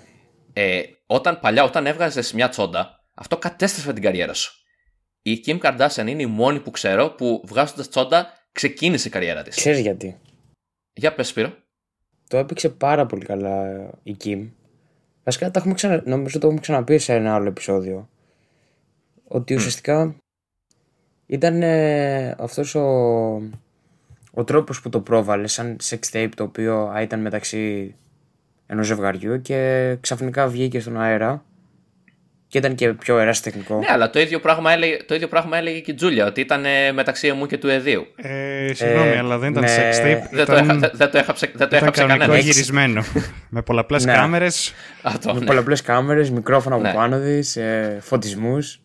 Ε, 0.58 0.82
όταν 1.06 1.40
παλιά, 1.40 1.64
όταν 1.64 1.86
έβγαζες 1.86 2.34
μια 2.34 2.50
τσόντα, 2.50 3.04
αυτό 3.14 3.38
κατέστρεφε 3.38 3.94
την 3.94 4.04
καριέρα 4.04 4.34
σου. 4.34 4.54
Η 5.22 5.44
Kim 5.46 5.60
Kardashian 5.60 6.08
είναι 6.08 6.22
η 6.22 6.26
μόνη 6.26 6.60
που 6.60 6.72
ξέρω 6.72 7.10
που 7.10 7.44
βγάζοντας 7.46 7.90
τσόντα 7.90 8.28
ξεκίνησε 8.52 9.08
η 9.08 9.12
καριέρα 9.12 9.42
της. 9.42 9.56
Ξέρεις 9.56 9.80
γιατί. 9.80 10.20
Για 10.94 11.14
πες, 11.14 11.28
Σπύρο. 11.28 11.54
Το 12.28 12.38
έπαιξε 12.38 12.70
πάρα 12.70 13.06
πολύ 13.06 13.26
καλά 13.26 13.90
η 14.04 14.16
Kim. 14.24 14.50
Βασικά 15.24 15.52
τα 15.52 15.60
έχουμε 15.60 15.74
ξανα... 15.74 16.02
νομίζω 16.06 16.40
το 16.40 16.46
έχουμε 16.46 16.62
ξαναπεί 16.62 16.98
σε 16.98 17.14
ένα 17.14 17.36
άλλο 17.36 17.48
επεισόδιο. 17.48 18.10
Ότι 19.24 19.54
ουσιαστικά 19.54 20.16
ήταν 21.26 21.62
ε, 21.62 22.36
αυτός 22.38 22.76
ο, 22.76 22.86
ο 24.32 24.44
τρόπος 24.44 24.82
που 24.82 24.90
το 24.90 25.02
πρόβαλε 25.02 25.48
σαν 25.48 25.78
sex 25.84 26.00
tape 26.12 26.32
το 26.36 26.44
οποίο 26.44 26.88
α, 26.88 27.02
ήταν 27.02 27.22
μεταξύ 27.22 27.96
ενός 28.68 28.86
ζευγαριού 28.88 29.42
και 29.42 29.98
ξαφνικά 30.02 30.48
βγήκε 30.48 30.80
στον 30.80 31.02
αέρα 31.02 31.44
και 32.48 32.58
ήταν 32.58 32.76
και 32.76 32.94
πιο 32.94 33.18
ερασιτεχνικό. 33.20 33.78
Ναι, 33.80 33.86
αλλά 33.90 34.10
το 34.10 34.20
ίδιο 34.20 34.40
πράγμα 34.40 34.72
έλεγε, 34.72 34.98
το 35.04 35.16
ίδιο 35.16 35.28
πράγμα 35.28 35.58
έλεγε 35.58 35.80
και 35.80 35.92
η 35.92 35.94
Τζούλια, 35.94 36.26
ότι 36.26 36.42
ήταν 36.42 36.66
ε, 36.66 36.92
μεταξύ 36.92 37.32
μου 37.32 37.46
και 37.46 37.58
του 37.58 37.68
Εδίου. 37.70 38.06
Ε, 38.16 38.72
συγγνώμη, 38.74 39.10
Ε, 39.10 39.18
αλλά 39.18 39.38
δεν 39.38 39.52
ήταν 39.52 39.64
ναι. 39.64 39.76
sex 39.76 40.06
tape. 40.06 40.28
Δεν, 40.32 40.46
το, 40.46 40.54
ήταν, 40.54 40.70
έχα, 40.70 40.92
δεν 40.94 41.12
το 41.12 41.18
έχαψε, 41.18 41.46
δεν 41.46 41.58
το 41.58 41.64
ήταν 41.66 41.80
έχαψε 41.82 42.02
κανονικό 42.02 42.26
κανένας. 42.26 42.46
γυρισμένο. 42.46 43.04
με 43.50 43.62
πολλαπλές 43.62 44.06
Ναι. 44.06 44.14
κάμερες. 44.14 44.74
Αυτό, 45.02 45.34
με 45.34 45.40
ναι. 45.40 45.46
πολλαπλές 45.46 45.82
κάμερες, 45.82 46.30
μικρόφωνα 46.30 46.76
από 46.76 46.84
Ναι. 46.84 46.94
πάνω 46.94 47.20
της, 47.20 47.56
ε, 47.56 47.98
φωτισμούς. 48.02 48.82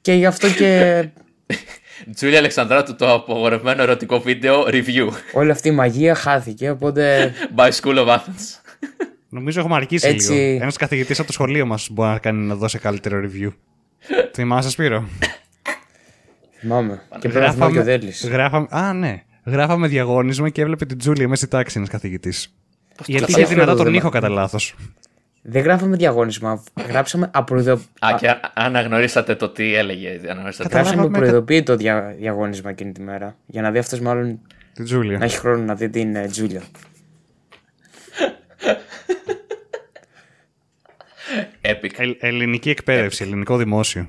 Και 0.00 0.12
γι' 0.12 0.26
αυτό 0.26 0.48
και 0.50 1.04
Τζούλια 2.14 2.38
Αλεξανδράτου, 2.38 2.96
το 2.96 3.12
απογορευμένο 3.12 3.82
ερωτικό 3.82 4.20
βίντεο 4.20 4.64
review 4.66 5.08
όλη 5.32 5.50
αυτή 5.50 5.68
η 5.68 5.70
μαγεία 5.70 6.14
χάθηκε, 6.14 6.70
οπότε 6.70 7.32
by 7.56 7.70
School 7.70 7.96
of 7.96 8.06
Athens. 8.06 8.60
Νομίζω 9.28 9.60
έχουμε 9.60 9.74
αρκίσει 9.74 10.08
Έτσι. 10.08 10.32
λίγο. 10.32 10.62
Ένας 10.62 10.76
καθηγητής 10.76 11.18
από 11.18 11.26
το 11.26 11.32
σχολείο 11.32 11.66
μας 11.66 11.88
μπορεί 11.90 12.10
να 12.10 12.18
κάνει 12.18 12.46
να 12.46 12.54
δώσει 12.54 12.78
καλύτερο 12.78 13.20
review. 13.24 13.52
Θυμάσαι, 14.34 14.70
Σπύρο; 14.70 15.08
θυμάμαι. 16.60 17.02
και 17.18 17.28
πρέπει 17.28 17.44
να 17.46 17.52
θυμάμαι 17.52 17.72
και 17.72 17.78
ο 17.78 17.82
Δέλης. 17.82 18.28
γράφαμε, 18.28 18.66
α, 18.70 18.92
ναι. 18.92 19.22
Γράφαμε 19.44 19.86
διαγώνισμα 19.88 20.48
και 20.48 20.60
έβλεπε 20.60 20.84
την 20.86 20.98
Τζούλια 20.98 21.28
μέσα 21.28 21.40
στη 21.42 21.50
τάξη 21.50 21.74
ένας 21.76 21.88
καθηγητής. 21.88 22.54
Γιατί 23.06 23.20
το 23.24 23.26
είχε 23.30 23.40
έφερε 23.40 23.54
δυνατά 23.54 23.70
το 23.70 23.76
τον 23.76 23.86
θέμα. 23.86 23.96
ήχο 23.96 24.08
κατά 24.08 24.28
λάθος. 24.28 24.74
Δεν 25.50 25.62
γράφαμε 25.62 25.96
διαγώνισμα, 25.96 26.64
γράψαμε 26.88 27.30
απροειδο... 27.34 27.72
Α, 28.00 28.16
και 28.18 28.28
α- 28.28 28.40
αναγνωρίσατε 28.54 29.34
το 29.34 29.48
τι 29.48 29.74
έλεγε. 29.74 30.08
Αναγνωρίσατε. 30.08 30.62
Κατά- 30.62 30.74
Γράψαμε 30.74 30.96
Καταλάβαμε 30.96 31.18
προειδοποίητο 31.18 31.76
δια... 31.76 32.14
διαγώνισμα 32.18 32.70
εκείνη 32.70 32.92
τη 32.92 33.00
μέρα. 33.00 33.36
Για 33.46 33.62
να 33.62 33.70
δει 33.70 33.78
αυτός 33.78 34.00
μάλλον 34.00 34.26
Την 34.26 34.40
να 34.78 34.84
Τζούλια. 34.84 35.18
έχει 35.22 35.36
χρόνο 35.38 35.64
να 35.64 35.74
δει 35.74 35.88
την 35.90 36.16
ε, 36.16 36.26
Τζούλια. 36.26 36.62
Epic. 41.62 41.90
Ε, 41.96 42.12
ελληνική 42.28 42.70
εκπαίδευση, 42.70 43.22
ελληνικό 43.24 43.56
δημόσιο. 43.56 44.08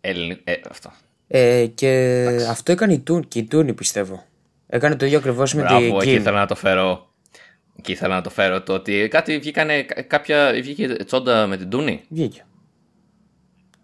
Έλληνη- 0.00 0.40
ε, 0.44 0.52
αυτό. 0.70 0.92
Ε, 1.26 1.66
και 1.74 2.26
αυτό 2.50 2.72
έκανε 2.72 2.92
η 2.92 2.98
Τούνη, 3.00 3.24
και 3.24 3.38
η 3.38 3.44
Τούνη 3.44 3.72
πιστεύω. 3.74 4.24
Έκανε 4.66 4.96
το 4.96 5.06
ίδιο 5.06 5.18
ακριβώς 5.18 5.54
με 5.54 5.62
Μπράβο, 5.62 5.78
την 5.86 5.94
εκεί 5.96 6.10
Kim. 6.10 6.18
ήθελα 6.20 6.38
να 6.38 6.46
το 6.46 6.54
φέρω. 6.54 7.13
Εκεί 7.84 7.92
ήθελα 7.92 8.14
να 8.14 8.20
το 8.20 8.30
φέρω 8.30 8.62
το 8.62 8.72
ότι 8.72 9.08
κάτι 9.10 9.38
βγήκανε, 9.38 9.82
κα- 9.82 10.02
κάποια, 10.02 10.52
βγήκε 10.62 10.86
τσόντα 11.04 11.46
με 11.46 11.56
την 11.56 11.68
Τούνη. 11.70 12.02
Βγήκε. 12.08 12.44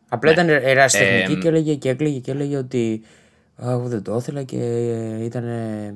Απλά 0.08 0.30
ήταν 0.32 0.48
ερασιτεχνική 0.48 1.32
Ναι. 1.32 1.38
Ε, 1.38 1.40
και 1.40 1.48
έλεγε 1.48 1.74
και 1.74 1.88
έκλαιγε 1.88 2.18
και 2.18 2.30
έλεγε 2.30 2.56
ότι 2.56 3.02
«Α, 3.64 3.70
εγώ 3.70 3.88
δεν 3.88 4.02
το 4.02 4.16
ήθελα 4.16 4.42
και 4.42 4.56
ε, 4.56 5.24
ήταν 5.24 5.44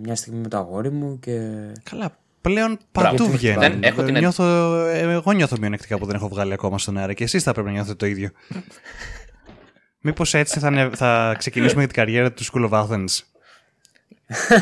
μια 0.02 0.14
στιγμή 0.14 0.38
με 0.40 0.48
το 0.48 0.56
αγόρι 0.56 0.90
μου 0.90 1.18
και 1.18 1.50
Καλά, 1.90 2.18
πλέον 2.40 2.78
παντού 2.92 3.22
Γιατί 3.24 3.36
βγαίνει. 3.36 3.58
δεν 3.58 3.82
έχω 3.82 4.02
την- 4.02 4.18
νιώθω, 4.18 4.44
ε, 4.86 4.98
εγώ 4.98 5.32
νιώθω 5.32 5.56
μειονεκτικά 5.60 5.98
που 5.98 6.06
δεν 6.06 6.14
έχω 6.14 6.28
βγάλει 6.28 6.52
ακόμα 6.52 6.78
στον 6.78 6.98
αέρα 6.98 7.12
και 7.12 7.24
εσείς 7.24 7.42
θα 7.42 7.52
πρέπει 7.52 7.66
να 7.66 7.72
νιώθετε 7.72 7.94
το 7.96 8.06
ίδιο. 8.06 8.30
Μήπως 10.00 10.34
έτσι 10.34 10.58
θα, 10.58 10.70
νε- 10.70 10.94
θα 10.96 11.34
ξεκινήσουμε 11.38 11.78
για 11.82 11.88
την 11.92 11.96
καριέρα 12.02 12.32
του 12.32 12.44
School 12.44 12.70
of 12.70 12.86
Athens; 12.86 13.20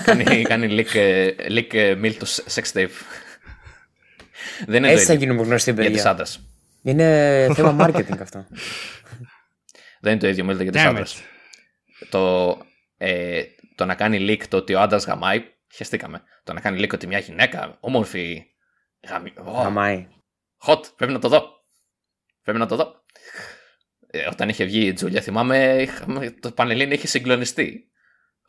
κάνει, 0.05 0.43
κάνει 0.43 0.67
leak, 0.81 0.95
ε, 0.95 1.29
leak 1.49 1.75
ε, 1.75 1.95
mail 2.03 2.13
to 2.13 2.25
sex 2.55 2.63
tape. 2.79 2.89
Δεν 4.67 4.77
είναι 4.77 4.93
έτσι 4.93 5.05
θα 5.05 5.07
το 5.07 5.13
ίδιο 5.13 5.27
γίνουμε 5.27 5.47
γνωστοί 5.47 5.73
για 5.73 5.83
τις 5.83 5.93
παιδιά. 5.93 6.11
άντρες. 6.11 6.41
Είναι 6.83 7.49
θέμα 7.55 7.77
marketing 7.87 8.19
αυτό. 8.21 8.47
Δεν 10.01 10.13
είναι 10.13 10.21
το 10.21 10.29
ίδιο 10.29 10.45
mail 10.51 10.63
για 10.63 10.73
τις 10.73 10.83
Damn 10.83 10.87
άντρες. 10.87 11.15
it. 11.17 12.07
Το, 12.11 12.57
ε, 12.97 13.43
το 13.75 13.85
να 13.85 13.95
κάνει 13.95 14.27
leak 14.29 14.43
το 14.49 14.57
ότι 14.57 14.75
ο 14.75 14.81
άντρας 14.81 15.05
γαμάει, 15.05 15.45
χαιστήκαμε. 15.75 16.23
Το 16.45 16.53
να 16.53 16.61
κάνει 16.61 16.85
leak 16.85 16.93
ότι 16.93 17.07
μια 17.07 17.19
γυναίκα 17.19 17.77
όμορφη, 17.81 18.45
γαμι... 19.09 19.33
Ω, 19.45 19.61
Αμάι. 19.61 20.09
hot, 20.67 20.81
πρέπει 20.97 21.13
να 21.13 21.19
το 21.19 21.29
δω. 21.29 21.43
Πρέπει 22.43 22.59
να 22.59 22.67
το 22.67 22.77
δω. 22.77 22.95
Ε, 24.07 24.29
όταν 24.29 24.49
είχε 24.49 24.65
βγει 24.65 24.87
η 24.87 24.93
Τζούλια, 24.93 25.21
θυμάμαι, 25.21 25.77
είχαμε, 25.81 26.31
το 26.31 26.51
Πανελλήνιο 26.51 26.95
είχε 26.95 27.07
συγκλονιστεί. 27.07 27.92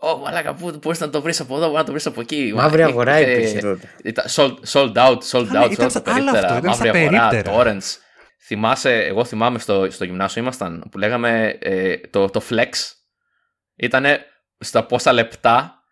Ω, 0.05 0.17
μαλάκα, 0.17 0.53
πού 0.53 0.79
μπορείς 0.81 0.99
να 0.99 1.09
το 1.09 1.21
βρεις 1.21 1.39
από 1.39 1.55
εδώ, 1.55 1.65
μπορείς 1.65 1.77
να 1.79 1.83
το 1.85 1.91
βρεις 1.91 2.05
από 2.05 2.21
εκεί. 2.21 2.51
Μαύρη 2.55 2.81
Μα, 2.81 2.87
αγορά 2.87 3.19
είχε- 3.19 3.31
υπήρχε 3.31 3.59
τότε. 3.59 3.89
Ήταν 4.03 4.25
sold, 4.29 4.55
sold 4.67 4.93
out, 4.95 5.17
sold 5.31 5.45
Καλά, 5.47 5.65
out, 5.65 5.71
ήταν 5.71 5.87
sold 5.87 5.89
στα- 5.89 6.01
τα 6.01 6.13
άλλο 6.13 6.23
περίπτερα. 6.31 6.47
αυτό, 6.47 6.57
ήταν 6.57 6.73
στα 6.73 6.85
Μαύρη 6.85 6.99
αγορά, 7.05 7.27
περίπτερα. 7.27 7.57
torrents. 7.57 7.97
Θυμάσαι, 8.45 8.91
εγώ 9.03 9.25
θυμάμαι 9.25 9.59
στο, 9.59 9.87
στο 9.91 10.03
γυμνάσιο 10.05 10.41
ήμασταν 10.41 10.83
που 10.91 10.97
λέγαμε 10.97 11.57
ε, 11.61 11.97
το, 11.97 12.29
το 12.29 12.41
flex 12.49 12.69
ήταν 13.75 14.05
στα 14.59 14.85
πόσα 14.85 15.13
λεπτά 15.13 15.83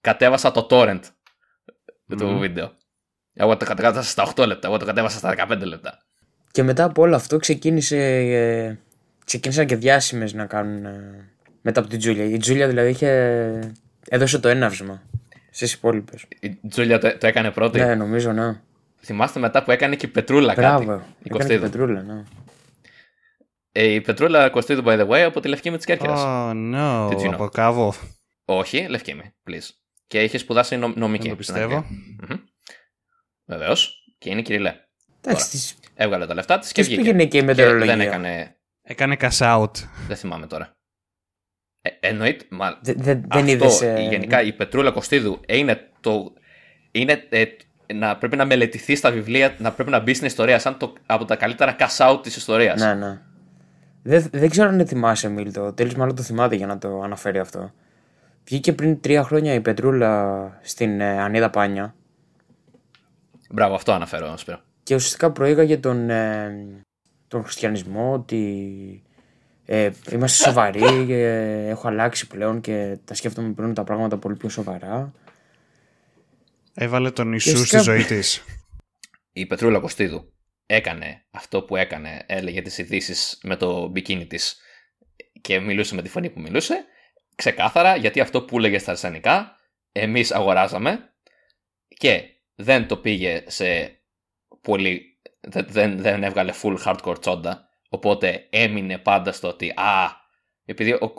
κατέβασα 0.00 0.50
το 0.52 0.66
torrent 0.70 1.00
του 2.18 2.26
Μμμ. 2.26 2.38
βίντεο. 2.38 2.72
Εγώ 3.34 3.56
το 3.56 3.64
κατέβασα 3.64 4.02
στα 4.02 4.32
8 4.36 4.46
λεπτά, 4.46 4.68
εγώ 4.68 4.76
το 4.76 4.84
κατέβασα 4.84 5.18
στα 5.18 5.34
15 5.48 5.58
λεπτά. 5.64 5.98
Και 6.50 6.62
μετά 6.62 6.84
από 6.84 7.02
όλο 7.02 7.16
αυτό 7.16 7.36
ξεκίνησε, 7.36 7.96
ε, 8.16 8.78
ξεκίνησαν 9.24 9.66
και 9.66 9.76
διάσημες 9.76 10.32
να 10.32 10.46
κάνουν 10.46 10.84
ε, 10.84 11.32
μετά 11.68 11.80
από 11.80 11.88
την 11.88 11.98
Τζούλια. 11.98 12.24
Η 12.24 12.36
Τζούλια 12.36 12.68
δηλαδή 12.68 12.90
είχε, 12.90 13.08
έδωσε 14.08 14.38
το 14.38 14.48
έναυσμα 14.48 15.02
στις 15.50 15.72
υπόλοιπες. 15.72 16.24
Η 16.40 16.58
Τζούλια 16.68 16.98
το, 16.98 17.18
το 17.18 17.26
έκανε 17.26 17.50
πρώτη; 17.50 17.78
Ναι, 17.80 17.94
νομίζω, 17.94 18.32
ναι. 18.32 18.60
Θυμάστε 19.00 19.40
μετά 19.40 19.62
που 19.62 19.70
έκανε 19.70 19.96
και 19.96 20.06
η 20.06 20.08
Πετρούλα 20.08 20.54
Μπράβο. 20.54 20.86
κάτι. 20.86 20.90
Η 21.00 21.02
Έκανε 21.02 21.12
και 21.22 21.28
Κωστίδου. 21.30 21.62
πετρούλα, 21.62 22.02
ναι. 22.02 22.22
Ε, 23.72 23.84
η 23.84 24.00
Πετρούλα 24.00 24.50
Κωστίδου, 24.50 24.82
by 24.86 25.00
the 25.00 25.08
way, 25.08 25.18
από 25.18 25.40
τη 25.40 25.48
Λευκή 25.48 25.70
με 25.70 25.78
τη 25.78 25.86
Κέρκυρα. 25.86 26.14
Oh 26.16 26.52
no, 26.74 27.08
Did 27.08 27.18
you 27.18 27.28
know? 27.28 27.32
από 27.32 27.48
κάβο. 27.48 27.94
Όχι, 28.44 28.86
Λευκή 28.88 29.14
με, 29.14 29.34
please. 29.50 29.68
Και 30.06 30.22
είχε 30.22 30.38
σπουδάσει 30.38 30.76
νομ- 30.76 30.96
νομική. 30.96 31.28
Δεν 31.28 31.36
το 31.36 31.42
στην 31.42 31.54
πιστεύω. 31.54 31.84
Βεβαίως. 33.46 33.94
Και 34.18 34.30
είναι 34.30 34.42
κυριλέ. 34.42 34.74
Εντάξει, 35.20 35.50
της, 35.50 35.74
Έβγαλε 35.94 36.26
τα 36.26 36.34
λεφτά 36.34 36.58
της 36.58 36.72
και 36.72 36.80
της 36.80 36.88
βγήκε. 36.88 37.02
πήγαινε 37.02 37.24
και 37.24 37.36
η 37.36 37.40
Και 37.40 37.46
μετεωρολογία. 37.46 37.96
δεν 37.96 38.06
έκανε. 38.06 38.56
Έκανε 38.82 39.16
cash 39.20 39.38
out. 39.58 39.70
Δεν 40.06 40.16
θυμάμαι 40.16 40.46
τώρα. 40.46 40.76
Ε, 42.00 42.08
εννοείται. 42.08 42.44
Μα, 42.48 42.78
Δε- 42.82 42.92
δε- 42.96 43.14
δεν 43.14 43.24
αυτό, 43.30 43.48
είδες... 43.50 43.82
ε, 43.82 44.06
γενικά 44.10 44.42
η 44.42 44.52
Πετρούλα 44.52 44.90
Κωστίδου 44.90 45.40
είναι 45.48 45.88
το. 46.00 46.32
Είναι, 46.90 47.22
ε, 47.28 47.44
να 47.94 48.16
πρέπει 48.16 48.36
να 48.36 48.44
μελετηθεί 48.44 48.94
στα 48.96 49.10
βιβλία, 49.10 49.54
να 49.58 49.72
πρέπει 49.72 49.90
να 49.90 50.00
μπει 50.00 50.14
στην 50.14 50.26
ιστορία 50.26 50.58
σαν 50.58 50.76
το, 50.78 50.92
από 51.06 51.24
τα 51.24 51.36
καλύτερα 51.36 51.76
cash 51.78 52.10
out 52.10 52.22
της 52.22 52.36
ιστορίας. 52.36 52.80
Ναι, 52.80 52.94
ναι. 52.94 53.20
Δεν, 54.02 54.26
δεν 54.32 54.48
ξέρω 54.50 54.68
αν 54.68 54.86
θυμάσαι, 54.86 55.28
Μίλτο. 55.28 55.64
Ο 55.66 55.72
Τέλης 55.72 55.94
μάλλον 55.94 56.16
το 56.16 56.22
θυμάται 56.22 56.54
για 56.56 56.66
να 56.66 56.78
το 56.78 57.00
αναφέρει 57.00 57.38
αυτό. 57.38 57.72
Βγήκε 58.44 58.72
πριν 58.72 59.00
τρία 59.00 59.22
χρόνια 59.22 59.54
η 59.54 59.60
Πετρούλα 59.60 60.58
στην 60.62 61.00
ε, 61.00 61.20
Ανίδα 61.20 61.50
Πάνια 61.50 61.94
Μπράβο, 63.50 63.74
αυτό 63.74 63.92
αναφέρω, 63.92 64.36
Σπύρο. 64.36 64.60
και 64.82 64.94
ουσιαστικά 64.94 65.30
προήγαγε 65.32 65.76
τον, 65.78 66.10
ε, 66.10 66.54
τον 67.28 67.42
χριστιανισμό 67.42 68.12
ότι 68.12 69.02
ε, 69.70 69.90
είμαστε 70.12 70.44
σοβαροί 70.44 71.04
και 71.06 71.22
έχω 71.68 71.88
αλλάξει 71.88 72.26
πλέον 72.26 72.60
και 72.60 72.98
τα 73.04 73.14
σκέφτομαι 73.14 73.52
πλέον 73.52 73.74
τα 73.74 73.84
πράγματα 73.84 74.16
πολύ 74.18 74.36
πιο 74.36 74.48
σοβαρά. 74.48 75.12
Έβαλε 76.74 77.10
τον 77.10 77.32
Ιησού 77.32 77.50
ουσιαστικά- 77.50 77.82
στη 77.82 77.90
ζωή 77.90 78.04
της. 78.04 78.44
η 79.32 79.46
Πετρούλα 79.46 79.80
Κωστίδου 79.80 80.32
έκανε 80.66 81.24
αυτό 81.30 81.62
που 81.62 81.76
έκανε, 81.76 82.22
έλεγε 82.26 82.62
τις 82.62 82.78
ειδήσεις 82.78 83.38
με 83.42 83.56
το 83.56 83.86
μπικίνι 83.86 84.26
της 84.26 84.60
και 85.40 85.60
μιλούσε 85.60 85.94
με 85.94 86.02
τη 86.02 86.08
φωνή 86.08 86.30
που 86.30 86.40
μιλούσε, 86.40 86.84
ξεκάθαρα 87.34 87.96
γιατί 87.96 88.20
αυτό 88.20 88.42
που 88.42 88.58
έλεγε 88.58 88.78
στα 88.78 88.90
αρσενικά 88.90 89.56
εμείς 89.92 90.32
αγοράζαμε 90.32 91.12
και 91.88 92.22
δεν 92.54 92.86
το 92.86 92.96
πήγε 92.96 93.44
σε 93.46 93.98
πολύ, 94.60 95.20
δεν, 95.40 95.66
δεν, 95.68 95.98
δεν 95.98 96.22
έβγαλε 96.22 96.52
full 96.62 96.76
hardcore 96.84 97.20
τσόντα, 97.20 97.67
οπότε 97.88 98.46
έμεινε 98.50 98.98
πάντα 98.98 99.32
στο 99.32 99.48
ότι 99.48 99.68
α, 99.68 100.10
επειδή 100.64 100.92
ο, 100.92 101.12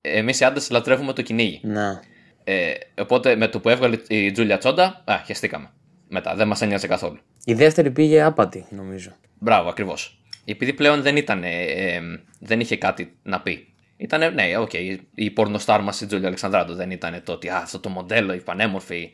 εμείς 0.00 0.40
οι 0.40 0.44
άντρες 0.44 0.70
λατρεύουμε 0.70 1.12
το 1.12 1.22
κυνήγι. 1.22 1.60
Να. 1.62 2.02
Ε, 2.44 2.72
οπότε 2.98 3.36
με 3.36 3.48
το 3.48 3.60
που 3.60 3.68
έβγαλε 3.68 3.98
η 4.08 4.30
Τζούλια 4.32 4.58
τσόντα, 4.58 5.02
α, 5.04 5.18
χεστήκαμε. 5.24 5.70
Μετά, 6.08 6.34
δεν 6.34 6.48
μας 6.48 6.62
ένοιαζε 6.62 6.86
καθόλου. 6.86 7.18
Η 7.44 7.54
δεύτερη 7.54 7.90
πήγε 7.90 8.22
άπατη, 8.22 8.66
νομίζω. 8.70 9.16
Μπράβο, 9.38 9.68
ακριβώς. 9.68 10.18
Επειδή 10.44 10.72
πλέον 10.72 11.02
δεν 11.02 11.16
ήταν. 11.16 11.42
ε, 11.44 11.62
ε, 11.64 12.00
δεν 12.40 12.60
είχε 12.60 12.76
κάτι 12.76 13.16
να 13.22 13.40
πει. 13.40 13.68
Ήτανε, 13.96 14.28
ναι, 14.28 14.56
οκ, 14.56 14.72
η 15.14 15.30
πορνοστάρ 15.30 15.82
μας 15.82 16.00
η 16.00 16.06
Τζούλια 16.06 16.26
Αλεξανδράτου 16.26 16.74
δεν 16.74 16.90
ήταν 16.90 17.22
το 17.24 17.32
ότι 17.32 17.48
α, 17.48 17.56
αυτό 17.56 17.78
το 17.78 17.88
μοντέλο, 17.88 18.34
η 18.34 18.40
πανέμορφη. 18.40 19.10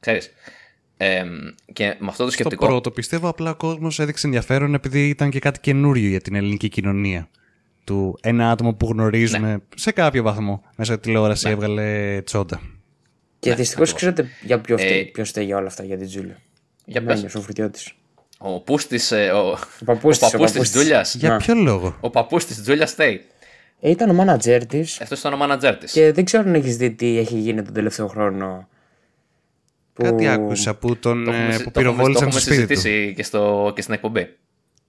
Ξέρεις. 0.00 0.30
Ε, 1.04 1.24
και 1.72 1.84
με 1.98 2.06
αυτό 2.08 2.18
το 2.22 2.24
Το 2.24 2.30
σκεπτικό. 2.30 2.66
πρώτο 2.66 2.90
πιστεύω 2.90 3.28
απλά 3.28 3.50
ο 3.50 3.54
κόσμος 3.54 3.98
έδειξε 3.98 4.26
ενδιαφέρον 4.26 4.74
επειδή 4.74 5.08
ήταν 5.08 5.30
και 5.30 5.38
κάτι 5.38 5.60
καινούριο 5.60 6.08
για 6.08 6.20
την 6.20 6.34
ελληνική 6.34 6.68
κοινωνία. 6.68 7.28
Του 7.84 8.18
ένα 8.22 8.50
άτομο 8.50 8.74
που 8.74 8.86
γνωρίζουμε 8.86 9.48
Ναι. 9.52 9.56
σε 9.76 9.90
κάποιο 9.92 10.22
βαθμό 10.22 10.62
μέσα 10.76 10.92
από 10.92 11.02
τη 11.02 11.08
τηλεόραση 11.08 11.48
έβγαλε 11.48 12.20
τσόντα. 12.24 12.60
Και 13.38 13.48
Ναι, 13.50 13.54
δυστυχώς 13.56 13.92
ακριβώς. 13.92 14.12
ξέρετε 14.14 14.34
για 14.46 14.60
ποιο, 14.60 14.78
φταίει, 14.78 14.98
Ε, 15.00 15.02
ποιος 15.02 15.28
φταίει 15.28 15.44
για 15.44 15.56
όλα 15.56 15.66
αυτά 15.66 15.84
για 15.84 15.96
την 15.98 16.06
Τζούλια. 16.06 16.36
Για 16.84 17.00
Ο 17.00 17.04
πες. 17.04 17.14
Μένιος, 17.14 17.34
ο 17.34 17.40
φρουτιώτης. 17.40 17.92
Ο 18.38 18.52
παππούς 18.52 18.86
της. 18.86 19.10
Ε, 19.12 19.28
ο, 19.30 19.48
Ο 19.80 19.84
παππούς 19.84 20.18
της, 20.18 20.26
ο 20.28 20.30
παππούς 20.30 20.50
παππούς 20.52 20.68
της 20.68 20.70
Τζούλιας. 20.70 21.14
Για 21.14 21.28
Να. 21.28 21.36
ποιο 21.36 21.54
λόγο; 21.54 21.96
Ο 22.00 22.10
παππούς 22.10 22.44
της 22.44 22.62
Τζούλιας 22.62 22.90
Στέι. 22.90 23.20
Ε, 23.80 23.90
ήταν 23.90 24.10
ο 24.10 24.12
μάνατζέρ 24.12 24.66
της 24.66 25.00
Αυτός 25.00 25.18
ήταν 25.20 25.32
ο 25.32 25.36
μάνατζέρ 25.36 25.76
της. 25.76 25.92
και 25.92 26.12
δεν 26.12 26.24
ξέρω 26.24 26.42
αν 26.48 26.54
έχεις 26.54 26.76
δει 26.76 26.90
τι 26.90 27.18
έχει 27.18 27.38
γίνει 27.38 27.62
τον 27.62 27.74
τελευταίο 27.74 28.06
χρόνο. 28.06 28.68
Που... 29.92 30.02
Κάτι 30.02 30.26
άκουσα 30.28 30.74
που 30.74 30.96
τον 30.96 31.24
Το 31.24 31.30
έχουμε, 31.30 31.48
ε, 31.48 31.52
συ- 31.52 31.62
που 31.64 31.70
το 31.70 31.80
έχουμε- 31.80 31.96
το 31.96 32.02
πυροβόλησαν 32.02 32.26
έχουμε 32.28 32.40
στο 32.40 32.52
σπίτι 32.52 32.74
του. 32.74 32.80
συζητήσει 32.80 33.12
και, 33.16 33.22
στο, 33.22 33.72
και 33.74 33.82
στην 33.82 33.94
εκπομπή. 33.94 34.36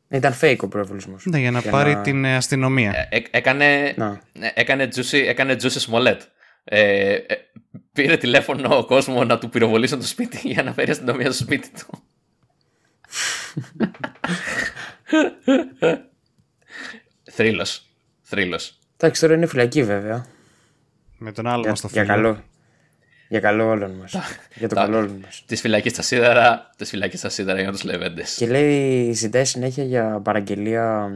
Ήταν 0.10 0.34
fake 0.41 0.58
ο 0.60 0.68
προεμβολισμό. 0.68 1.16
Ναι, 1.24 1.39
για 1.39 1.51
να 1.51 1.60
Για 1.60 1.72
πάρει 1.72 1.93
να- 1.93 2.01
την 2.01 2.26
ε, 2.26 2.36
αστυνομία. 2.36 3.08
Ε, 3.10 3.22
έκανε, 3.32 3.93
Να. 3.97 4.22
ε, 4.39 4.47
έκανε 4.54 4.88
Juicy, 4.95 5.18
έκανε 5.28 5.56
Juicy 5.62 5.89
Smollett. 5.91 6.18
Ε, 6.64 7.14
ε, 7.14 7.24
πήρε 7.91 8.18
τηλέφωνο 8.18 8.78
ο 8.78 8.86
κόσμος 8.86 9.28
να 9.28 9.38
του 9.38 9.49
πυροβολήσουν 9.49 9.99
το 9.99 10.06
σπίτι 10.08 10.39
για 10.54 10.64
να 10.64 10.74
φέρει 10.74 10.91
αστυνομία 10.91 11.32
στο 11.32 11.43
σπίτι 11.43 11.70
του. 11.80 12.04
Θρύλος. 17.32 17.88
Θρύλος. 18.22 18.78
Εντάξει, 18.97 19.22
τώρα 19.22 19.34
είναι 19.34 19.45
φυλακή 19.45 19.84
βέβαια. 19.84 20.26
Με 21.18 21.32
τον 21.32 21.47
άλλο 21.47 21.62
Για, 21.62 21.70
μας 21.70 21.82
το 21.82 21.89
για 21.91 22.01
φίλο. 22.04 22.14
καλό. 22.16 22.43
Για 23.34 23.42
καλό 23.42 23.68
όλων 23.70 23.96
μα. 24.00 24.06
για 24.56 24.68
το 24.70 24.76
τα- 24.76 24.82
καλό 24.82 24.98
όλων 24.98 25.20
μας. 25.24 25.44
Τις 25.48 25.62
φυλακές 25.62 25.92
στα 25.92 26.02
σίδερα, 26.02 26.70
τις 26.78 26.90
φυλακές 26.90 27.20
στα 27.20 27.30
σίδερα 27.30 27.62
για 27.62 27.72
τους 27.72 27.84
λεβέντες. 27.84 28.36
Και 28.36 28.48
λέει, 28.48 29.12
ζητάει 29.14 29.46
συνέχεια 29.46 29.84
για 29.84 30.20
παραγγελία 30.24 31.10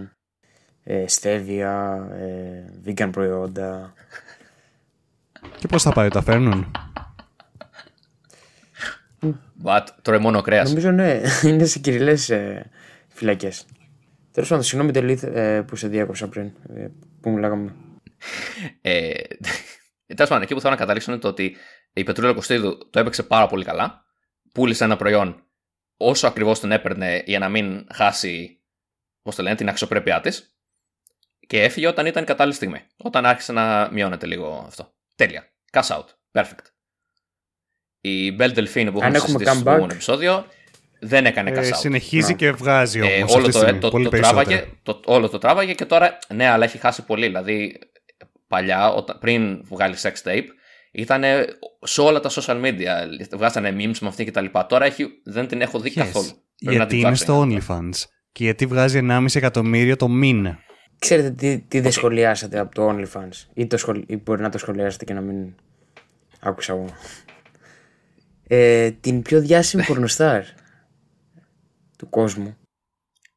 ε, 0.84 1.04
στέβια, 1.08 2.08
ε, 2.14 2.74
vegan 2.86 3.10
προϊόντα. 3.12 3.94
Και 5.58 5.68
πώς 5.68 5.84
θα 5.84 5.92
πάει, 5.92 6.08
τα 6.10 6.22
φέρνουν; 6.22 6.72
But 9.64 9.86
τρώει 10.02 10.20
μόνο 10.20 10.42
κρέας. 10.42 10.68
Νομίζω 10.68 10.92
ναι, 10.92 11.22
είναι 11.44 11.66
σε 11.66 11.80
κυριλές 11.80 12.30
ε, 12.30 12.70
φυλακές. 13.08 13.66
Τέλος 14.32 14.50
πάντων, 14.50 14.64
συγγνώμη 14.64 14.92
τελείω 14.94 15.18
ε, 15.40 15.62
που 15.62 15.76
σε 15.76 15.88
διάκοψα 15.88 16.28
πριν. 16.28 16.52
Ε, 16.76 16.88
που 17.22 17.30
μιλάγαμε. 17.30 17.74
Ε, 20.08 20.14
Τέλος 20.14 20.30
πάντων, 20.30 20.44
εκεί 20.44 20.54
που 20.54 20.60
θέλω 20.60 20.74
να 20.74 20.80
καταλήξω 20.80 21.12
είναι 21.12 21.20
το 21.20 21.28
ότι 21.28 21.56
η 21.94 22.04
Πετρούλα 22.04 22.34
Κωστίδου 22.34 22.90
το 22.90 23.00
έπαιξε 23.00 23.24
πάρα 23.24 23.48
πολύ 23.48 23.64
καλά. 23.64 24.06
Πούλησε 24.54 24.84
ένα 24.84 24.96
προϊόν 24.96 25.44
όσο 25.98 26.28
ακριβώς 26.28 26.60
την 26.60 26.72
έπαιρνε 26.72 27.24
για 27.26 27.40
να 27.40 27.50
μην 27.50 27.88
χάσει 27.94 28.62
πώς 29.22 29.36
το 29.36 29.44
λένε, 29.44 29.56
την 29.56 29.70
αξιοπρέπειά 29.70 30.22
της. 30.22 30.52
Και 31.48 31.64
έφυγε 31.64 31.88
όταν 31.88 32.06
ήταν 32.06 32.24
η 32.24 32.26
κατάλληλη 32.26 32.56
στιγμή. 32.56 32.82
Όταν 32.98 33.26
άρχισε 33.26 33.52
να 33.54 33.90
μειώνεται 33.92 34.26
λίγο 34.26 34.64
αυτό. 34.68 34.94
Τέλεια. 35.16 35.48
Cash 35.72 35.88
out. 35.98 36.06
Perfect. 36.32 36.66
Η 38.02 38.36
Belle 38.40 38.54
Delphine 38.56 38.90
που 38.94 39.00
Αν 39.02 39.14
έχουμε 39.14 39.16
έχουμε 39.16 39.16
συζητήσει 39.18 39.44
στο 39.50 39.60
comeback. 39.60 39.64
προηγούμενο 39.64 39.94
επεισόδιο 39.94 40.46
δεν 41.00 41.26
έκανε 41.26 41.52
cash 41.52 41.64
Ε, 41.64 41.70
out. 41.70 41.76
συνεχίζει 41.78 42.32
Να. 42.32 42.38
και 42.38 42.52
βγάζει 42.52 43.02
όμως 43.02 43.14
Ε, 43.14 43.22
αυτή 43.22 43.34
όλο 43.36 43.46
τη 43.46 43.52
το, 43.52 43.58
στιγμή, 43.60 43.80
το, 43.80 43.90
πολύ 43.90 44.04
το, 44.04 44.10
περισσότερα. 44.10 44.44
τράβαγε, 44.46 44.72
το, 44.84 45.02
όλο 45.06 45.30
το 45.30 45.38
τράβαγε 45.38 45.74
και 45.74 45.86
τώρα, 45.86 46.18
ναι, 46.34 46.48
αλλά 46.48 46.64
έχει 46.66 46.78
χάσει 46.78 47.06
πολύ. 47.06 47.26
Δηλαδή, 47.26 47.80
παλιά, 48.48 48.90
όταν, 48.94 49.18
πριν 49.20 49.64
βγάλει 49.66 49.96
sex 50.02 50.12
tape, 50.24 50.46
ήταν 50.92 51.24
σε 51.82 52.02
όλα 52.02 52.20
τα 52.20 52.30
social 52.30 52.62
media. 52.66 52.88
Βγάζανε 53.36 53.70
memes 53.72 53.98
με 54.02 54.08
αυτή 54.08 54.24
και 54.24 54.32
τα 54.32 54.42
λοιπά. 54.42 54.66
Τώρα 54.66 54.86
έχει, 54.86 55.08
δεν 55.24 55.48
την 55.48 55.62
έχω 55.62 55.80
δει 55.80 55.90
Yes. 55.90 55.98
καθόλου. 55.98 56.26
Πρέπει 56.26 56.46
να 56.66 56.72
Γιατί 56.72 56.90
την 56.90 57.00
είναι 57.00 57.12
ψάξω. 57.12 57.24
στο 57.34 57.42
OnlyFans. 57.76 58.04
Και 58.32 58.44
γιατί 58.44 58.66
βγάζει 58.66 59.00
1,5 59.04 59.26
εκατομμύριο 59.36 59.96
το 59.96 60.08
μήνα. 60.08 60.60
Ξέρετε 61.00 61.32
τι, 61.32 61.60
τι 61.60 61.80
δεν 61.80 61.92
σχολιάσατε 61.92 62.60
από 62.60 62.76
το 62.76 62.90
OnlyFans; 62.90 63.46
Ή, 63.54 63.68
το 63.68 63.78
σχολ... 63.78 64.04
ή 64.08 64.18
μπορεί 64.18 64.42
να 64.42 64.50
το 64.50 64.58
σχολιάσετε 64.58 65.06
και 65.06 65.14
να 65.14 65.22
μην 65.22 65.54
άκουσα 66.40 66.74
εγώ. 66.74 66.86
Ε, 68.48 68.92
την 68.92 69.22
πιο 69.22 69.40
διάσημη 69.42 69.84
πορνοστάρ 69.88 70.44
του 71.98 72.10
κόσμου. 72.10 72.58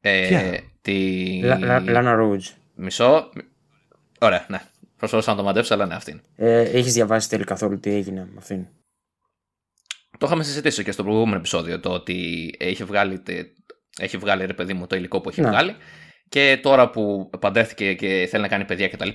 Ε, 0.00 0.26
Ποια; 0.28 0.61
τη... 0.82 1.40
Λα- 1.42 1.58
Λα- 1.58 1.80
Λάνα 1.80 2.12
Ρούτζ. 2.14 2.48
Μισό. 2.74 3.30
Ωραία, 4.20 4.44
ναι. 4.48 4.61
Προσπαθούσα 5.01 5.30
να 5.30 5.36
το 5.36 5.42
μαντέψω, 5.42 5.74
αλλά 5.74 5.86
ναι, 5.86 5.94
αυτήν. 5.94 6.20
Ε, 6.36 6.61
έχεις 6.61 6.92
διαβάσει 6.92 7.28
τέλει 7.28 7.44
καθόλου 7.44 7.80
τι 7.80 7.90
έγινε 7.90 8.20
με 8.20 8.34
αυτήν; 8.38 8.66
Το 10.18 10.26
είχαμε 10.26 10.42
συζητήσει 10.42 10.84
και 10.84 10.92
στο 10.92 11.03
προηγούμενο 11.03 11.36
επεισόδιο 11.36 11.80
το 11.80 11.90
ότι 11.90 12.51
έχει 12.59 12.84
βγάλει, 12.84 13.18
τε- 13.18 13.46
έχει 13.98 14.16
βγάλει 14.16 14.46
ρε 14.46 14.53
παιδί 14.55 14.72
μου 14.72 14.86
το 14.86 14.96
υλικό 14.96 15.20
που 15.20 15.28
έχει 15.28 15.40
Ναι. 15.40 15.48
βγάλει 15.48 15.74
και 16.28 16.59
τώρα 16.62 16.90
που 16.90 17.30
παντρεύτηκε 17.40 17.94
και 17.94 18.26
θέλει 18.30 18.42
να 18.42 18.48
κάνει 18.48 18.64
παιδιά 18.64 18.88
κτλ. 18.88 19.09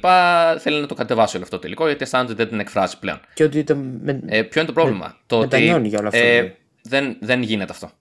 θέλει 0.60 0.82
να 0.82 0.88
το 0.88 0.96
κατεβάσει 0.96 1.36
όλο 1.36 1.44
αυτό 1.46 1.60
το 1.60 1.68
υλικό 1.68 1.88
γιατί 1.88 2.04
αισθάνεται 2.04 2.32
ότι 2.32 2.42
δεν 2.42 2.50
την 2.52 2.60
εκφράζει 2.60 3.00
πλέον. 3.00 3.20
Και 3.34 3.44
ότι 3.44 3.58
ήταν. 3.60 4.00
Με... 4.04 4.22
Ε, 4.26 4.42
ποιο 4.44 4.62
είναι 4.62 4.70
το 4.70 4.74
πρόβλημα, 4.74 5.18
το 5.26 5.36
ότι 5.38 5.46
μετανιώνει 5.46 5.88
για 5.88 6.00
όλο 6.00 6.08
αυτό, 6.08 6.20
ε, 6.20 6.32
δηλαδή. 6.32 6.56
δεν, 6.82 7.18
δεν 7.22 7.42
γίνεται 7.42 7.72
αυτό. 7.72 7.92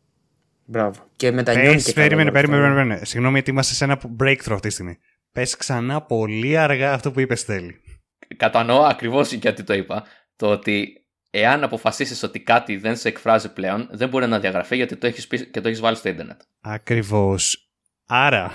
Μπράβο. 0.65 1.05
Και 1.17 1.31
μετανιώνει 1.31 1.75
Πες, 1.75 1.85
και 1.85 1.93
περίμενε, 1.93 2.31
καλά 2.31 2.33
περίμενε, 2.33 2.61
όλα 2.63 2.71
αυτά. 2.71 2.81
περίμενε. 2.83 3.05
Συγγνώμη, 3.05 3.35
γιατί 3.35 3.51
είμαστε 3.51 3.75
σε 3.75 3.85
ένα 3.85 4.01
breakthrough 4.21 4.53
αυτή 4.53 4.69
τη 4.69 4.71
στιγμή. 4.71 4.99
Πες 5.35 5.57
ξανά 5.57 6.03
πολύ 6.03 6.57
αργά 6.59 6.93
αυτό 6.93 7.11
που 7.13 7.21
είπες 7.21 7.43
θέλει. 7.43 7.81
Κατανοώ 8.37 8.83
ακριβώς 8.83 9.33
γιατί 9.33 9.63
το 9.65 9.75
είπα. 9.75 10.05
Το 10.37 10.51
ότι 10.51 10.89
εάν 11.31 11.63
αποφασίσεις 11.65 12.23
ότι 12.23 12.41
κάτι 12.41 12.77
δεν 12.77 12.97
σε 12.97 13.09
εκφράζει 13.09 13.53
πλέον, 13.53 13.89
δεν 13.93 14.09
μπορεί 14.09 14.27
να 14.27 14.39
διαγραφεί 14.41 14.77
γιατί 14.77 14.97
το 14.97 15.07
έχεις 15.07 15.27
πει 15.27 15.47
και 15.51 15.61
το 15.61 15.69
έχεις 15.69 15.81
βάλει 15.81 15.97
στο 15.97 16.09
Ιντερνετ. 16.09 16.41
Ακριβώς. 16.61 17.69
Άρα, 18.07 18.53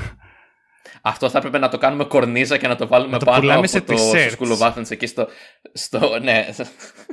Αυτό 1.02 1.30
θα 1.30 1.38
έπρεπε 1.38 1.58
να 1.58 1.70
το 1.70 1.78
κάνουμε 1.78 2.04
κορνίζα 2.04 2.58
και 2.58 2.68
να 2.68 2.76
το 2.76 2.88
βάλουμε 2.88 3.12
Να 3.12 3.20
το 3.20 3.26
πάνω 3.26 3.40
πουλάμε 3.40 3.60
από 3.60 3.68
σε 3.68 3.82
το 3.82 3.94
t-shirts. 3.94 4.30
στο 4.32 4.46
School 4.46 4.58
of 4.58 4.74
Athens 4.74 4.92
εκεί 4.92 5.06
στο, 5.08 5.28
στο 5.74 6.20
ναι. 6.22 6.46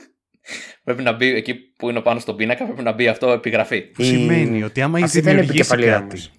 πρέπει 0.84 1.02
να 1.02 1.12
μπει 1.12 1.26
εκεί 1.34 1.54
που 1.54 1.90
είναι 1.90 2.00
πάνω 2.00 2.18
στον 2.20 2.36
πίνακα 2.36 2.64
πρέπει 2.64 2.82
να 2.82 2.92
μπει 2.92 3.08
αυτό 3.08 3.30
επιγραφή. 3.30 3.82
που 3.82 4.02
Η- 4.02 4.04
σημαίνει 4.04 4.62
ότι 4.62 4.82
άμα 4.82 4.96
έχει 4.98 5.06
Αυτή 5.06 5.22
θα 5.22 5.30
είναι 5.30 5.40
η 5.40 5.44
δημιουργήσει 5.44 5.72
επικεφαλίδα 5.74 6.08
κάτι 6.08 6.14
μας. 6.16 6.30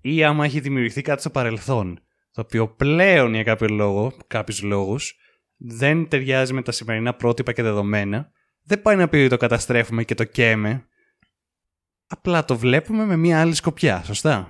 ή 0.00 0.24
άμα 0.24 0.44
έχει 0.44 0.60
δημιουργηθεί 0.60 1.02
κάτι 1.02 1.20
στο 1.20 1.30
παρελθόν, 1.30 2.00
το 2.38 2.44
οποίο 2.46 2.68
πλέον 2.68 3.34
για 3.34 3.42
κάποιο 3.42 3.68
λόγο, 3.68 4.12
κάποιους 4.26 4.62
λόγους, 4.62 5.16
δεν 5.56 6.08
ταιριάζει 6.08 6.52
με 6.52 6.62
τα 6.62 6.72
σημερινά 6.72 7.14
πρότυπα 7.14 7.52
και 7.52 7.62
δεδομένα, 7.62 8.30
δεν 8.62 8.82
πάει 8.82 8.96
να 8.96 9.08
πει 9.08 9.16
ότι 9.16 9.28
το 9.28 9.36
καταστρέφουμε 9.36 10.04
και 10.04 10.14
το 10.14 10.24
καίμε. 10.24 10.86
Απλά 12.06 12.44
το 12.44 12.56
βλέπουμε 12.58 13.04
με 13.04 13.16
μια 13.16 13.40
άλλη 13.40 13.54
σκοπιά, 13.54 14.02
σωστά; 14.04 14.48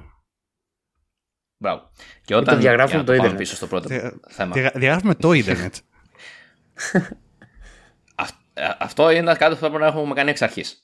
Μπράβο. 1.56 1.90
Και 2.24 2.34
όταν. 2.34 2.60
διαγράφουμε 2.60 2.88
για 2.90 2.98
να 2.98 3.04
το 3.04 3.10
πάμε 3.12 3.18
ίντερνετ. 3.18 3.38
πίσω 3.38 3.56
στο 3.56 3.66
πρώτο 3.66 3.88
Δια- 3.88 4.20
θέμα. 4.28 4.52
Δια- 4.54 4.72
Διαγράφουμε 4.74 5.14
το 5.14 5.32
ίντερνετ. 5.32 5.74
Αυ- 8.14 8.40
ε, 8.54 8.68
αυτό 8.78 9.10
είναι 9.10 9.34
κάτι 9.34 9.54
που 9.54 9.60
θα 9.60 9.68
πρέπει 9.68 9.82
να 9.82 9.86
έχουμε 9.88 10.14
κάνει 10.14 10.30
εξ 10.30 10.42
αρχής. 10.42 10.82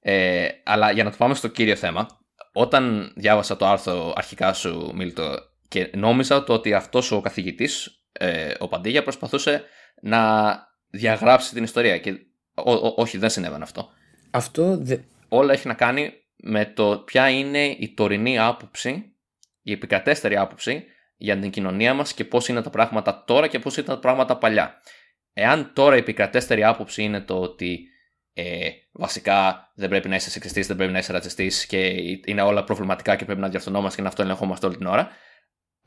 Ε, 0.00 0.48
αλλά 0.64 0.90
για 0.90 1.04
να 1.04 1.10
το 1.10 1.16
πάμε 1.16 1.34
στο 1.34 1.48
κύριο 1.48 1.76
θέμα, 1.76 2.06
όταν 2.52 3.12
διάβασα 3.16 3.56
το 3.56 3.66
άρθρο 3.66 4.12
αρχικά 4.16 4.52
σου, 4.52 4.92
Μίλτο, 4.94 5.38
και 5.70 5.90
νόμιζα 5.94 6.44
το 6.44 6.52
ότι 6.52 6.74
αυτός 6.74 7.10
ο 7.12 7.20
καθηγητής, 7.20 8.02
ε, 8.12 8.54
ο 8.58 8.68
Παντίγια, 8.68 9.02
προσπαθούσε 9.02 9.64
να 10.02 10.52
διαγράψει 10.90 11.54
την 11.54 11.62
ιστορία. 11.62 11.98
Και 11.98 12.10
ό- 12.54 12.72
ό- 12.72 12.94
όχι, 12.96 13.18
δεν 13.18 13.30
συνέβαινε 13.30 13.62
αυτό. 13.62 13.88
Αυτό 14.30 14.76
δε... 14.76 14.96
Όλα 15.28 15.52
έχει 15.52 15.66
να 15.66 15.74
κάνει 15.74 16.12
με 16.36 16.64
το 16.64 16.98
ποια 16.98 17.28
είναι 17.28 17.64
η 17.64 17.92
τωρινή 17.96 18.38
άποψη, 18.38 19.16
η 19.62 19.72
επικρατέστερη 19.72 20.36
άποψη 20.36 20.84
για 21.16 21.38
την 21.38 21.50
κοινωνία 21.50 21.94
μας 21.94 22.12
και 22.12 22.24
πώς 22.24 22.48
είναι 22.48 22.62
τα 22.62 22.70
πράγματα 22.70 23.24
τώρα 23.26 23.46
και 23.46 23.58
πώς 23.58 23.76
ήταν 23.76 23.94
τα 23.94 24.00
πράγματα 24.00 24.36
παλιά. 24.36 24.80
Εάν 25.32 25.70
τώρα 25.74 25.94
η 25.94 25.98
επικρατέστερη 25.98 26.64
άποψη 26.64 27.02
είναι 27.02 27.20
το 27.20 27.40
ότι 27.40 27.88
ε, 28.32 28.68
βασικά 28.92 29.70
δεν 29.74 29.88
πρέπει 29.88 30.08
να 30.08 30.14
είσαι 30.14 30.30
σεξιστής, 30.30 30.66
δεν 30.66 30.76
πρέπει 30.76 30.92
να 30.92 30.98
είσαι 30.98 31.12
ρατσιστής 31.12 31.66
και 31.66 31.86
είναι 32.24 32.42
όλα 32.42 32.64
προβληματικά 32.64 33.16
και 33.16 33.24
πρέπει 33.24 33.40
να 33.40 33.48
διορθωνόμαστε 33.48 33.96
και 33.96 34.02
να 34.02 34.08
αυτό 34.08 34.22
ελεγχόμαστε 34.22 34.66
όλη 34.66 34.76
την 34.76 34.86
ώρα, 34.86 35.10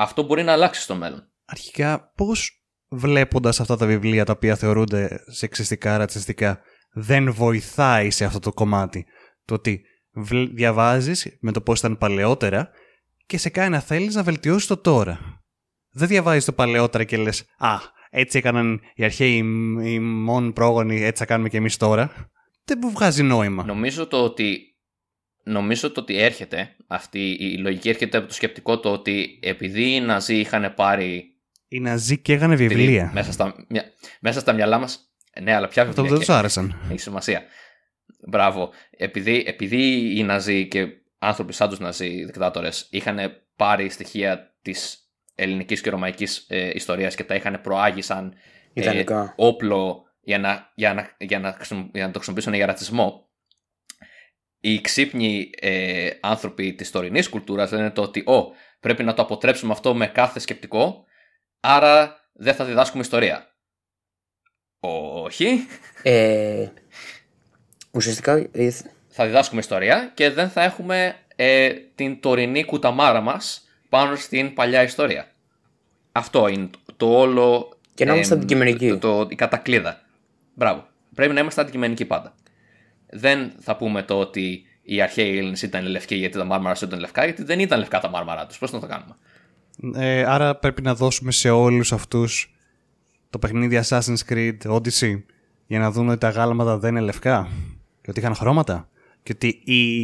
αυτό 0.03 0.23
μπορεί 0.23 0.43
να 0.43 0.51
αλλάξει 0.51 0.81
στο 0.81 0.95
μέλλον. 0.95 1.27
Αρχικά, 1.45 2.11
πώς 2.15 2.63
βλέποντας 2.89 3.59
αυτά 3.59 3.77
τα 3.77 3.85
βιβλία 3.85 4.25
τα 4.25 4.33
οποία 4.35 4.55
θεωρούνται 4.55 5.23
σεξιστικά, 5.27 5.97
ρατσιστικά, 5.97 6.59
δεν 6.93 7.33
βοηθάει 7.33 8.09
σε 8.09 8.25
αυτό 8.25 8.39
το 8.39 8.53
κομμάτι; 8.53 9.05
Το 9.45 9.53
ότι 9.53 9.81
βλ- 10.11 10.53
διαβάζεις 10.53 11.37
με 11.41 11.51
το 11.51 11.61
πώς 11.61 11.79
ήταν 11.79 11.97
παλαιότερα 11.97 12.69
και 13.25 13.37
σε 13.37 13.49
κάνει 13.49 13.69
να 13.69 13.79
θέλεις 13.79 14.15
να 14.15 14.23
βελτιώσεις 14.23 14.67
το 14.67 14.77
τώρα. 14.77 15.19
Δεν 15.91 16.07
διαβάζεις 16.07 16.45
το 16.45 16.51
παλαιότερα 16.53 17.03
και 17.03 17.17
λες 17.17 17.45
«Α, 17.57 17.75
έτσι 18.09 18.37
έκαναν 18.37 18.79
οι 18.95 19.03
αρχαίοι, 19.03 19.37
οι 19.83 19.99
μόν 19.99 20.53
πρόγονοι, 20.53 21.03
έτσι 21.03 21.21
θα 21.21 21.25
κάνουμε 21.25 21.49
και 21.49 21.57
εμείς 21.57 21.77
τώρα». 21.77 22.11
Δεν 22.65 22.79
μου 22.81 22.91
βγάζει 22.91 23.23
νόημα. 23.23 23.65
Νομίζω 23.65 24.07
το 24.07 24.23
ότι 24.23 24.72
νομίζω 25.43 25.91
το 25.91 25.99
ότι 26.01 26.17
έρχεται 26.17 26.75
αυτή 26.87 27.29
η 27.39 27.57
λογική 27.57 27.89
έρχεται 27.89 28.17
από 28.17 28.27
το 28.27 28.33
σκεπτικό 28.33 28.79
το 28.79 28.91
ότι 28.91 29.39
επειδή 29.41 29.95
οι 29.95 29.99
Ναζί 29.99 30.35
είχαν 30.39 30.73
πάρει 30.75 31.35
Οι 31.67 31.79
Ναζί 31.79 32.17
και 32.17 32.33
έγανε 32.33 32.53
επειδή 32.53 32.75
βιβλία. 32.75 33.11
μέσα 33.13 33.31
στα, 33.31 33.65
μυα- 33.69 33.91
μέσα 34.19 34.39
στα 34.39 34.53
μυαλά 34.53 34.77
μας 34.77 34.99
ναι 35.41 35.53
αλλά 35.53 35.67
ποια 35.67 35.81
Αυτό 35.83 35.93
βιβλία 36.01 36.09
δεν 36.17 36.19
και- 36.19 36.25
τους 36.25 36.35
άρεσαν. 36.39 36.79
έχει 36.89 36.99
σημασία 36.99 37.41
μπράβο 38.27 38.69
επειδή, 38.97 39.43
επειδή 39.47 40.11
οι 40.17 40.23
Ναζί 40.23 40.67
και 40.67 40.87
άνθρωποι 41.19 41.53
σαν 41.53 41.69
τους 41.69 41.79
Ναζί 41.79 42.25
δικτάτορες 42.25 42.87
είχαν 42.89 43.17
πάρει 43.55 43.89
στοιχεία 43.89 44.55
της 44.61 44.97
ελληνικής 45.35 45.81
και 45.81 45.89
ρωμαϊκής 45.89 46.45
ε, 46.49 46.71
ιστορίας 46.73 47.15
και 47.15 47.23
τα 47.23 47.35
είχαν 47.35 47.59
προάγει 47.61 48.01
σαν 48.01 48.33
ε, 48.73 48.81
Ιδανικά. 48.81 49.33
όπλο 49.37 50.03
για 50.21 50.39
να, 50.39 50.71
για, 50.75 50.93
να, 50.93 51.15
για, 51.17 51.39
να, 51.39 51.51
χρησιμο- 51.53 51.89
για 51.93 52.01
να 52.05 52.07
το 52.11 52.13
χρησιμοποιήσουν 52.17 52.53
για 52.53 52.65
ρατσισμό. 52.65 53.27
Οι 54.65 54.81
ξύπνοι 54.81 55.49
ε, 55.59 56.09
άνθρωποι 56.19 56.73
της 56.73 56.91
τωρινής 56.91 57.29
κουλτούρας 57.29 57.71
λένε 57.71 57.91
το 57.91 58.01
ότι 58.01 58.19
«Ω, 58.19 58.45
πρέπει 58.79 59.03
να 59.03 59.13
το 59.13 59.21
αποτρέψουμε 59.21 59.73
αυτό 59.73 59.95
με 59.95 60.07
κάθε 60.07 60.39
σκεπτικό, 60.39 61.05
άρα 61.59 62.19
δεν 62.33 62.53
θα 62.53 62.65
διδάσκουμε 62.65 63.03
ιστορία». 63.03 63.55
Όχι, 64.79 65.67
Ε, 66.03 66.67
ουσιαστικά 67.91 68.47
ε, 68.51 68.71
θα 69.07 69.25
διδάσκουμε 69.25 69.59
ιστορία 69.59 70.11
και 70.13 70.29
δεν 70.29 70.49
θα 70.49 70.63
έχουμε 70.63 71.15
ε, 71.35 71.73
την 71.95 72.19
τωρινή 72.19 72.63
κουταμάρα 72.63 73.21
μας 73.21 73.67
πάνω 73.89 74.15
στην 74.15 74.53
παλιά 74.53 74.83
ιστορία. 74.83 75.31
Αυτό 76.11 76.47
είναι 76.47 76.69
το, 76.85 76.93
το 76.97 77.19
όλο... 77.19 77.77
Και 77.93 78.05
να 78.05 78.13
είμαστε 78.13 78.33
εμ, 78.33 78.39
αντικειμενικοί. 78.39 78.89
Το, 78.89 78.97
το, 78.97 79.27
η 79.29 79.35
κατακλίδα. 79.35 80.01
Μπράβο. 80.53 80.87
Πρέπει 81.15 81.33
να 81.33 81.39
είμαστε 81.39 81.61
αντικειμενικοί 81.61 82.05
πάντα. 82.05 82.35
Δεν 83.13 83.51
θα 83.59 83.75
πούμε 83.75 84.03
το 84.03 84.19
ότι 84.19 84.63
οι 84.81 85.01
αρχαίοι 85.01 85.37
Έλληνες 85.37 85.61
ήταν 85.61 85.85
λευκοί 85.85 86.15
γιατί 86.15 86.37
τα 86.37 86.43
μάρμαρα 86.43 86.75
του 86.75 86.85
ήταν 86.85 86.99
λευκά, 86.99 87.23
γιατί 87.23 87.43
δεν 87.43 87.59
ήταν 87.59 87.79
λευκά 87.79 87.99
τα 87.99 88.09
μάρμαρα 88.09 88.45
τους. 88.45 88.57
Πώς 88.57 88.71
να 88.71 88.79
το 88.79 88.87
κάνουμε; 88.87 89.15
Ε, 89.95 90.23
άρα 90.23 90.55
πρέπει 90.55 90.81
να 90.81 90.95
δώσουμε 90.95 91.31
σε 91.31 91.49
όλους 91.49 91.93
αυτούς 91.93 92.55
το 93.29 93.39
παιχνίδι 93.39 93.79
Assassin's 93.83 94.29
Creed 94.29 94.57
Odyssey 94.63 95.21
για 95.67 95.79
να 95.79 95.91
δουν 95.91 96.09
ότι 96.09 96.17
τα 96.17 96.29
γάλματα 96.29 96.77
δεν 96.77 96.95
είναι 96.95 97.05
λευκά 97.05 97.47
και 98.01 98.09
ότι 98.09 98.19
είχαν 98.19 98.35
χρώματα 98.35 98.89
και 99.23 99.31
ότι 99.35 99.61
η, 99.63 100.03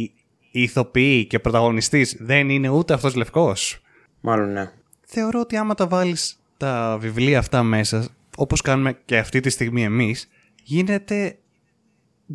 η 0.50 0.62
ηθοποιή 0.62 1.24
και 1.24 1.38
πρωταγωνιστής 1.38 2.16
δεν 2.20 2.48
είναι 2.50 2.68
ούτε 2.68 2.94
αυτός 2.94 3.14
λευκός. 3.14 3.82
Μάλλον 4.20 4.52
ναι. 4.52 4.70
Θεωρώ 5.00 5.40
ότι 5.40 5.56
άμα 5.56 5.74
τα 5.74 5.86
βάλεις 5.86 6.40
τα 6.56 6.96
βιβλία 7.00 7.38
αυτά 7.38 7.62
μέσα, 7.62 8.08
όπως 8.36 8.60
κάνουμε 8.60 8.98
και 9.04 9.18
αυτή 9.18 9.40
τη 9.40 9.50
στιγμή 9.50 9.84
εμείς, 9.84 10.28
γίνεται 10.62 11.38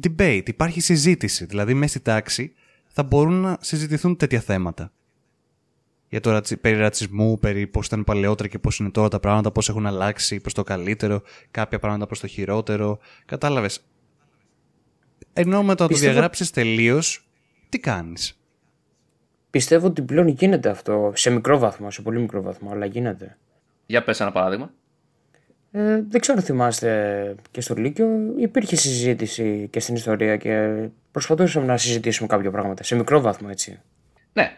debate, 0.04 0.44
υπάρχει 0.46 0.80
συζήτηση. 0.80 1.46
Δηλαδή 1.46 1.74
μέσα 1.74 1.90
στη 1.92 2.00
τάξη 2.00 2.54
θα 2.88 3.04
μπορούν 3.04 3.34
να 3.34 3.58
συζητηθούν 3.62 4.16
τέτοια 4.18 4.40
θέματα. 4.40 4.92
Για 6.10 6.20
το 6.20 6.32
ρατσι... 6.32 6.58
περί 6.58 6.78
ρατσισμού, 6.78 7.40
περί 7.40 7.68
πώς 7.68 7.86
ήταν 7.86 8.04
παλαιότερα 8.04 8.50
και 8.50 8.60
πώς 8.60 8.80
είναι 8.80 8.90
τώρα 8.90 9.08
τα 9.08 9.20
πράγματα, 9.20 9.52
πώς 9.52 9.70
έχουν 9.70 9.86
αλλάξει 9.86 10.40
προς 10.40 10.54
το 10.54 10.64
καλύτερο, 10.64 11.22
κάποια 11.52 11.80
πράγματα 11.80 12.06
προς 12.06 12.20
το 12.20 12.28
χειρότερο. 12.28 13.00
Κατάλαβες; 13.26 13.86
Ενώ 15.34 15.58
με 15.64 15.64
το 15.64 15.70
να 15.70 15.76
το 15.76 15.88
Πιστεύω- 15.88 16.12
διαγράψεις 16.12 16.50
τελείως, 16.52 17.28
τι 17.70 17.80
κάνεις; 17.80 18.40
Πιστεύω 19.50 19.88
ότι 19.88 20.02
πλέον 20.02 20.28
γίνεται 20.28 20.70
αυτό 20.70 21.12
σε 21.16 21.30
μικρό 21.30 21.58
βαθμό, 21.58 21.92
σε 21.92 22.02
πολύ 22.02 22.20
μικρό 22.20 22.42
βαθμό, 22.42 22.72
αλλά 22.72 22.86
γίνεται. 22.86 23.38
Για 23.86 24.04
πες 24.04 24.20
ένα 24.20 24.32
παράδειγμα. 24.32 24.74
Ε, 25.78 26.02
δεν 26.10 26.22
ξέρω 26.22 26.38
αν 26.38 26.44
θυμάστε 26.44 27.36
και 27.52 27.62
στο 27.62 27.74
Λύκειο 27.76 28.08
υπήρχε 28.38 28.76
συζήτηση 28.76 29.68
και 29.72 29.80
στην 29.80 29.96
ιστορία 29.96 30.38
και 30.38 30.70
προσπαθούσαμε 31.12 31.66
να 31.66 31.78
συζητήσουμε 31.78 32.28
κάποια 32.28 32.52
πράγματα. 32.52 32.84
Σε 32.84 32.96
μικρό 32.96 33.22
βαθμό 33.22 33.48
έτσι. 33.52 33.80
Ναι. 34.34 34.52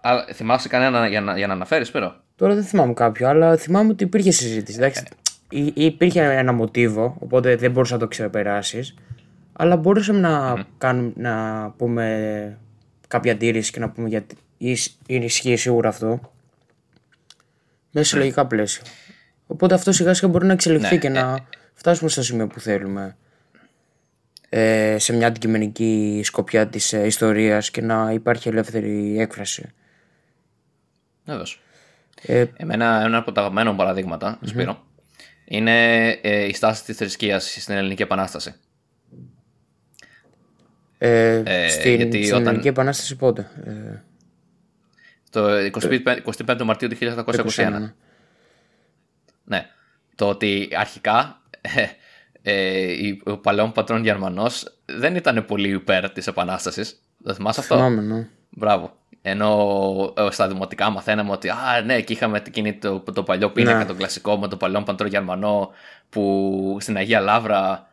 Αλλά 0.00 0.24
θυμάσαι 0.32 0.68
κανένα 0.68 1.08
για 1.08 1.20
να, 1.20 1.36
για 1.38 1.46
να 1.46 1.52
αναφέρεις, 1.52 1.88
Σπύρο; 1.88 2.14
Τώρα 2.36 2.54
δεν 2.54 2.64
θυμάμαι 2.64 2.92
κάποιο, 2.92 3.28
αλλά 3.28 3.56
θυμάμαι 3.56 3.90
ότι 3.90 4.04
υπήρχε 4.04 4.30
συζήτηση. 4.30 4.78
Εντάξει, 4.78 5.04
Ή- 5.50 5.72
υπήρχε 5.74 6.22
ένα 6.22 6.52
μοτίβο, 6.52 7.16
οπότε 7.20 7.56
δεν 7.56 7.70
μπορούσες 7.70 7.92
να 7.94 8.00
το 8.00 8.08
ξεπεράσεις. 8.08 8.94
Αλλά 9.52 9.76
μπορούσαμε 9.76 10.18
να, 10.18 10.64
κάνουμε, 10.78 11.12
να 11.16 11.70
πούμε 11.76 12.58
κάποια 13.08 13.32
αντίρρηση 13.32 13.72
και 13.72 13.80
να 13.80 13.90
πούμε 13.90 14.08
γιατί 14.08 14.36
ίσ- 14.58 14.96
είναι 15.06 15.24
ισχύει 15.24 15.56
σίγουρα 15.56 15.88
αυτό. 15.88 16.20
Μέσα 17.90 18.06
σε 18.08 18.16
λογικά 18.16 18.46
πλαίσια. 18.46 18.82
Οπότε 19.52 19.74
αυτό 19.74 19.92
σιγά 19.92 20.14
σιγά 20.14 20.28
μπορεί 20.28 20.46
να 20.46 20.52
εξελιχθεί 20.52 20.94
Ναι, 20.94 21.00
και 21.00 21.08
να 21.08 21.38
φτάσουμε 21.74 22.10
στο 22.10 22.22
σημείο 22.22 22.46
που 22.46 22.60
θέλουμε. 22.60 23.16
Ε, 24.48 24.96
σε 24.98 25.12
μια 25.12 25.26
αντικειμενική 25.26 26.20
σκοπιά 26.24 26.66
της 26.68 26.92
ε, 26.92 27.06
ιστορίας 27.06 27.70
και 27.70 27.80
να 27.82 28.10
υπάρχει 28.12 28.48
ελεύθερη 28.48 29.20
έκφραση. 29.20 29.68
Βεβαίω. 31.24 31.44
Ε, 32.22 32.44
Εμένα 32.56 33.02
ένα 33.04 33.16
από 33.18 33.32
τα 33.32 33.40
αγαπημένα 33.40 33.70
μου 33.70 33.76
παραδείγματα, 33.76 34.38
Σπύρο, 34.42 34.84
είναι 35.44 36.08
ε, 36.08 36.44
η 36.44 36.52
στάση 36.54 36.84
της 36.84 36.96
θρησκείας 36.96 37.52
στην 37.60 37.74
Ελληνική 37.74 38.02
Επανάσταση. 38.02 38.54
Ε, 40.98 41.42
Ε, 41.44 41.68
στην 41.68 41.94
γιατί 41.94 42.22
στην 42.22 42.34
όταν- 42.34 42.46
Ελληνική 42.46 42.68
Επανάσταση 42.68 43.16
πότε; 43.16 43.50
Ε, 43.64 44.02
Το 45.30 45.56
25, 45.58 46.18
25 46.46 46.62
Μαρτίου 46.64 46.88
του 46.88 46.96
1821. 46.96 47.78
ναι. 47.80 47.92
Ναι. 49.44 49.66
Το 50.14 50.28
ότι 50.28 50.68
αρχικά 50.76 51.40
ε, 51.60 51.84
ε, 52.42 52.90
η- 52.92 53.22
ο 53.24 53.36
παλαιόν 53.38 53.72
πατρόν 53.72 54.02
Γερμανός 54.02 54.76
δεν 54.84 55.14
ήταν 55.16 55.44
πολύ 55.44 55.68
υπέρ 55.68 56.10
της 56.10 56.26
Επανάστασης. 56.26 57.02
Δεν 57.18 57.34
θυμάσαι 57.34 57.60
αυτό; 57.60 57.74
Θυμάμαι, 57.74 58.00
ναι. 58.02 58.26
Μπράβο. 58.50 58.96
Ενώ 59.22 60.14
ε, 60.16 60.26
στα 60.30 60.48
δημοτικά 60.48 60.90
μαθαίναμε 60.90 61.30
ότι 61.30 61.48
α, 61.48 61.82
ναι, 61.84 62.00
και 62.00 62.12
είχαμε 62.12 62.42
εκείνη 62.46 62.72
το, 62.74 63.00
το 63.00 63.22
παλιό 63.22 63.50
πίνακα, 63.50 63.78
Ναι. 63.78 63.84
το 63.84 63.94
κλασικό 63.94 64.38
με 64.38 64.48
το 64.48 64.56
παλιό 64.56 64.82
πατρό 64.82 65.06
Γερμανό 65.06 65.70
που 66.10 66.76
στην 66.80 66.96
Αγία 66.96 67.20
Λαύρα 67.20 67.86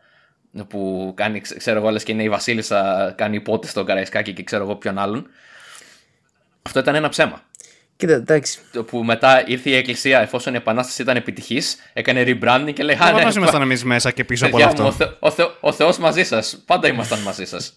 που 0.68 1.12
κάνει, 1.16 1.40
ξε- 1.42 1.58
ξέρω 1.58 1.80
εγώ, 1.80 1.90
λες 1.90 2.04
και 2.04 2.12
είναι 2.12 2.24
η 2.24 2.30
Βασίλισσα, 2.30 3.14
κάνει 3.18 3.36
υπότες 3.36 3.70
στον 3.70 3.86
Καραϊσκάκη 3.86 4.34
και 4.34 4.44
ξέρω 4.44 4.64
εγώ 4.64 4.76
ποιον 4.76 4.98
άλλον. 4.98 5.28
Αυτό 6.62 6.80
ήταν 6.80 6.96
ένα 6.96 7.10
ψέμα. 7.10 7.42
Κοίτα, 8.00 8.14
εντάξει. 8.14 8.60
Το 8.72 8.84
που 8.84 9.04
μετά 9.04 9.44
ήρθε 9.48 9.70
η 9.70 9.76
Εκκλησία, 9.76 10.20
εφόσον 10.22 10.54
η 10.54 10.58
Επανάσταση 10.58 11.02
ήταν 11.02 11.16
επιτυχής, 11.16 11.78
έκανε 11.94 12.24
rebranding 12.26 12.72
και 12.74 12.84
λέει 12.84 12.98
Α, 13.02 13.12
ναι, 13.12 13.22
Πώς 13.22 13.36
ήμασταν 13.36 13.62
εμείς 13.62 13.84
μέσα 13.84 14.12
και 14.12 14.24
πίσω 14.24 14.46
από 14.46 14.58
παιδιά 14.58 14.72
όλο 14.74 14.82
μου, 14.82 14.86
ο, 14.86 14.90
αυτό. 14.90 15.06
Θε, 15.06 15.14
ο, 15.20 15.32
Θε, 15.32 15.44
ο 15.60 15.72
Θεός 15.72 15.98
μαζί 15.98 16.24
σας. 16.24 16.64
Πάντα 16.66 16.88
ήμασταν 16.88 17.20
μαζί 17.20 17.46
σας. 17.46 17.74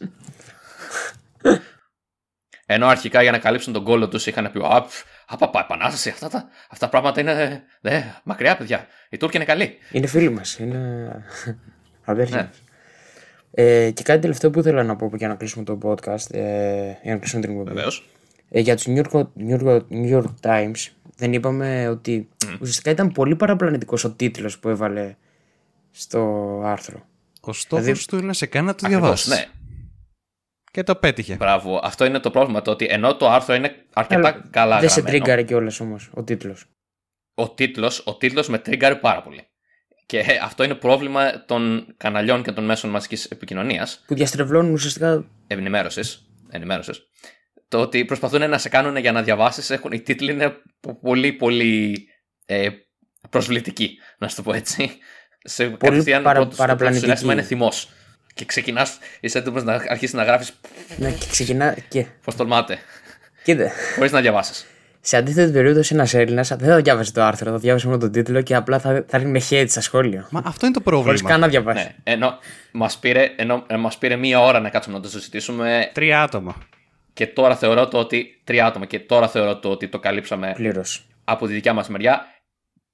Ενώ 2.66 2.86
αρχικά 2.86 3.22
για 3.22 3.30
να 3.30 3.38
καλύψουν 3.38 3.72
τον 3.72 3.84
κόλλο 3.84 4.08
τους 4.08 4.26
είχαν 4.26 4.50
πει 4.52 4.60
«Α, 4.64 4.82
πφ, 4.82 5.02
Απαπα, 5.26 5.60
επανάσταση, 5.60 6.08
αυτά 6.08 6.28
τα 6.28 6.48
αυτά 6.70 6.88
πράγματα 6.88 7.20
είναι 7.20 7.62
ε, 7.82 8.02
μακριά, 8.24 8.56
παιδιά. 8.56 8.86
Οι 9.10 9.16
Τούρκοι 9.16 9.36
είναι 9.36 9.44
καλοί. 9.44 9.78
Είναι 9.90 10.06
φίλοι 10.06 10.30
μας. 10.30 10.58
Είναι 10.58 10.78
αδέρφια 12.04 12.36
Ναι. 12.36 12.42
μας. 12.42 12.62
Ε, 13.50 13.90
και 13.90 14.02
κάτι 14.02 14.20
τελευταίο 14.20 14.50
που 14.50 14.58
ήθελα 14.58 14.82
να 14.82 14.96
πω 14.96 15.10
για 15.14 15.28
να 15.28 15.34
κλείσουμε 15.34 15.64
το 15.64 15.78
podcast, 15.82 16.30
ε, 16.30 16.92
για 17.02 17.12
να 17.12 17.16
κλείσουμε 17.16 17.40
την 17.42 17.50
εκπομπή. 17.50 17.72
Βεβαίως. 17.74 18.11
Ε, 18.54 18.60
για 18.60 18.76
τους 18.76 18.84
New 18.88 19.02
York, 19.04 19.22
New, 19.38 19.60
York, 19.62 19.80
New 19.90 20.12
York 20.22 20.34
Times 20.40 20.88
δεν 21.16 21.32
είπαμε 21.32 21.88
ότι 21.88 22.28
ουσιαστικά 22.60 22.90
ήταν 22.90 23.12
πολύ 23.12 23.36
παραπλανητικός 23.36 24.04
ο 24.04 24.10
τίτλος 24.12 24.58
που 24.58 24.68
έβαλε 24.68 25.16
στο 25.90 26.20
άρθρο. 26.64 27.06
Ο 27.40 27.52
στόχος 27.52 27.84
Δηλαδή- 27.84 28.06
του 28.06 28.16
είναι 28.16 28.26
να 28.26 28.32
σε 28.32 28.46
κάνει 28.46 28.66
να 28.66 28.74
το 28.74 28.86
Ακριβώς, 28.86 29.24
διαβάσεις. 29.24 29.28
ναι. 29.28 29.46
Και 30.70 30.82
το 30.82 30.94
πέτυχε. 30.96 31.34
Μπράβο. 31.34 31.80
Αυτό 31.82 32.04
είναι 32.04 32.18
το 32.18 32.30
πρόβλημα. 32.30 32.62
Το 32.62 32.70
ότι 32.70 32.86
ενώ 32.90 33.16
το 33.16 33.30
άρθρο 33.30 33.54
είναι 33.54 33.74
αρκετά 33.92 34.20
Αλλά 34.28 34.46
καλά 34.50 34.78
δεν 34.80 34.88
σε 34.88 35.00
γραμμένο, 35.00 35.24
τρίγκαρε 35.24 35.42
κιόλας 35.42 35.80
όμως 35.80 36.10
ο 36.14 36.22
τίτλος. 36.22 36.64
ο 37.34 37.50
τίτλος, 37.50 38.02
ο 38.06 38.16
τίτλος 38.16 38.48
με 38.48 38.58
τρίγκαρε 38.58 38.94
πάρα 38.94 39.22
πολύ. 39.22 39.46
Και 40.06 40.24
αυτό 40.42 40.64
είναι 40.64 40.74
πρόβλημα 40.74 41.44
των 41.44 41.86
καναλιών 41.96 42.42
και 42.42 42.52
των 42.52 42.64
μέσων 42.64 42.90
μαζικής 42.90 43.24
επικοινωνίας, 43.24 44.04
Που 44.06 44.14
διαστρεβλώνουν 44.14 44.72
ουσιαστικά 44.72 45.24
ενημέρωσης, 45.46 46.26
ενημέρωσης. 46.50 47.02
Το 47.72 47.80
ότι 47.80 48.04
προσπαθούν 48.04 48.48
να 48.50 48.58
σε 48.58 48.68
κάνουν 48.68 48.96
για 48.96 49.12
να 49.12 49.22
διαβάσεις, 49.22 49.70
έχουν, 49.70 49.92
οι 49.92 50.00
τίτλοι 50.00 50.32
είναι 50.32 50.56
πο- 50.80 50.98
πολύ 51.00 51.32
πολύ 51.32 52.06
ε, 52.46 52.68
προσβλητικοί, 53.30 53.98
να 54.18 54.28
σου 54.28 54.36
το 54.36 54.42
πω 54.42 54.52
έτσι. 54.54 54.90
Σε 55.44 55.68
κατευθείαν 55.68 56.22
παρα- 56.22 56.38
το- 56.38 56.44
το- 56.44 56.50
το 56.50 56.56
παραπλανητικοί. 56.56 57.04
συνέστημα 57.04 57.32
είναι 57.32 57.42
θυμός. 57.42 57.88
Και 58.34 58.44
ξεκινάς, 58.44 58.98
είσαι 59.20 59.38
έτοιμος 59.38 59.64
να 59.64 59.72
αρχίσεις 59.72 60.12
να 60.14 60.24
γράφεις 60.24 60.52
ναι, 60.96 61.10
και 61.10 61.26
ξεκινά. 61.30 61.76
Και, 61.88 62.06
πώς 62.24 62.36
τολμάτε, 62.36 62.78
κοίτα, 63.44 63.70
χωρίς 63.96 64.12
να 64.12 64.20
διαβάσεις. 64.20 64.66
σε 65.00 65.16
αντίθετη 65.16 65.52
περίπτωση 65.52 65.94
ένας 65.94 66.14
Έλληνας 66.14 66.48
δεν 66.48 66.68
θα 66.68 66.80
διάβασε 66.80 67.12
το 67.12 67.22
άρθρο, 67.22 67.50
θα 67.50 67.58
διάβασε 67.58 67.86
μόνο 67.86 67.98
τον 67.98 68.12
τίτλο 68.12 68.42
και 68.42 68.54
απλά 68.54 68.78
θα, 68.78 69.04
θα 69.08 69.18
ρίχνει 69.18 69.40
hate 69.50 69.66
στα 69.68 69.80
σχόλια. 69.80 70.26
Μα 70.30 70.42
αυτό 70.44 70.66
είναι 70.66 70.74
το 70.74 70.82
Χωρίς 70.90 71.02
πρόβλημα. 71.04 71.30
καν 71.30 71.40
να 71.40 71.48
διαβάσει. 71.48 71.84
Ναι, 71.84 71.94
ενώ 72.12 72.38
μας 72.72 72.98
πήρε, 72.98 73.32
ενώ, 73.36 73.64
ε, 73.66 73.76
μας 73.76 73.98
πήρε 73.98 74.16
μία 74.16 74.40
ώρα 74.40 74.60
να 74.60 74.68
κάτσουμε 74.68 74.96
να 74.96 75.02
το 75.02 75.08
συζητήσουμε 75.08 75.90
Τρία 75.94 76.22
άτομα. 76.22 76.56
Και 77.12 77.26
τώρα 77.26 77.56
θεωρώ 77.56 77.88
το 77.88 77.98
ότι 77.98 78.40
τρία 78.44 78.66
άτομα 78.66 78.86
και 78.86 79.00
τώρα 79.00 79.28
θεωρώ 79.28 79.58
το 79.58 79.70
ότι 79.70 79.88
το 79.88 79.98
καλύψαμε 79.98 80.52
Πλήρως. 80.54 81.06
από 81.24 81.46
τη 81.46 81.52
δικιά 81.52 81.72
μας 81.72 81.88
μεριά 81.88 82.26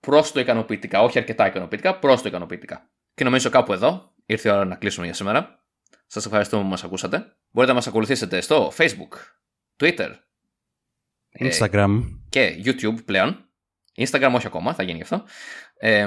προς 0.00 0.32
το 0.32 0.40
ικανοποιητικά, 0.40 1.02
όχι 1.02 1.18
αρκετά 1.18 1.46
ικανοποιητικά, 1.46 1.98
προς 1.98 2.22
το 2.22 2.28
ικανοποιητικά. 2.28 2.90
Και 3.14 3.24
νομίζω 3.24 3.50
κάπου 3.50 3.72
εδώ 3.72 4.12
ήρθε 4.26 4.48
η 4.48 4.52
ώρα 4.52 4.64
να 4.64 4.74
κλείσουμε 4.74 5.06
για 5.06 5.14
σήμερα. 5.14 5.62
Σας 6.06 6.24
ευχαριστούμε 6.26 6.62
που 6.62 6.68
μας 6.68 6.84
ακούσατε. 6.84 7.16
Μπορείτε 7.50 7.72
να 7.72 7.78
μας 7.78 7.86
ακολουθήσετε 7.86 8.40
στο 8.40 8.72
Facebook, 8.76 9.12
Twitter 9.80 10.10
Ε, 11.30 11.48
Instagram. 11.48 12.02
και 12.28 12.62
YouTube 12.64 13.04
πλέον. 13.04 13.44
Instagram 13.96 14.32
όχι 14.34 14.46
ακόμα, 14.46 14.74
θα 14.74 14.82
γίνει 14.82 14.96
γι' 14.96 15.02
αυτό. 15.02 15.24
Ε, 15.78 16.06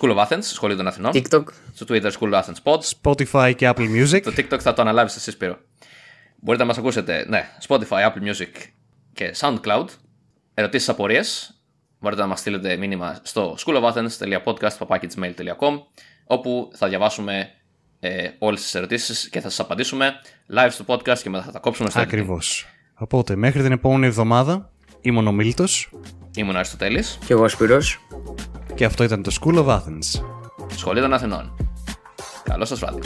School 0.00 0.16
of 0.16 0.26
Athens, 0.28 0.42
Σχολείο 0.42 0.76
των 0.76 0.86
Αθηνών. 0.86 1.12
TikTok. 1.14 1.44
Στο 1.74 1.86
Twitter 1.88 2.10
School 2.12 2.32
of 2.32 2.42
Athens 2.42 2.62
Pod. 2.62 2.78
Spotify 3.02 3.52
και 3.56 3.68
Apple 3.74 4.02
Music. 4.02 4.20
Το 4.22 4.32
TikTok 4.36 4.58
θα 4.60 4.72
το 4.72 4.82
αναλάβεις 4.82 5.16
εσύ 5.16 5.30
Σπύρο. 5.30 5.58
Μπορείτε 6.44 6.62
να 6.62 6.68
μας 6.68 6.78
ακούσετε, 6.78 7.24
ναι, 7.28 7.48
Spotify, 7.68 7.88
Apple 7.88 8.22
Music 8.30 8.48
και 9.12 9.34
SoundCloud. 9.38 9.84
Ερωτήσεις, 10.54 10.88
απορίες, 10.88 11.58
μπορείτε 12.00 12.20
να 12.22 12.26
μας 12.28 12.38
στείλετε 12.40 12.76
μήνυμα 12.76 13.18
στο 13.22 13.56
schoolofathens.podcast.gmail.com 13.66 15.80
όπου 16.26 16.70
θα 16.74 16.88
διαβάσουμε 16.88 17.50
ε, 18.00 18.28
όλες 18.38 18.62
τις 18.62 18.74
ερωτήσεις 18.74 19.28
και 19.28 19.40
θα 19.40 19.48
σας 19.48 19.60
απαντήσουμε 19.60 20.12
live 20.54 20.68
στο 20.70 20.84
podcast 20.86 21.18
και 21.18 21.30
μετά 21.30 21.44
θα 21.44 21.52
τα 21.52 21.58
κόψουμε 21.58 21.90
στο 21.90 22.00
editing. 22.00 22.04
Ακριβώς. 22.04 22.66
Οπότε 22.94 23.36
μέχρι 23.36 23.62
την 23.62 23.72
επόμενη 23.72 24.06
εβδομάδα 24.06 24.70
ήμουν 25.00 25.26
ο 25.26 25.32
Μίλτος 25.32 25.90
Ήμουν 26.36 26.54
ο 26.54 26.58
Αριστοτέλης, 26.58 27.18
Και 27.26 27.32
εγώ 27.32 27.42
ο 27.42 27.48
Σπυρός. 27.48 27.98
και 28.74 28.84
αυτό 28.84 29.04
ήταν 29.04 29.22
το 29.22 29.36
School 29.40 29.64
of 29.64 29.66
Athens. 29.66 30.20
Σχολείο 30.76 31.02
των 31.02 31.12
Αθηνών. 31.12 31.56
Καλό 32.44 32.64
σας 32.64 32.78
βράδυ. 32.78 33.00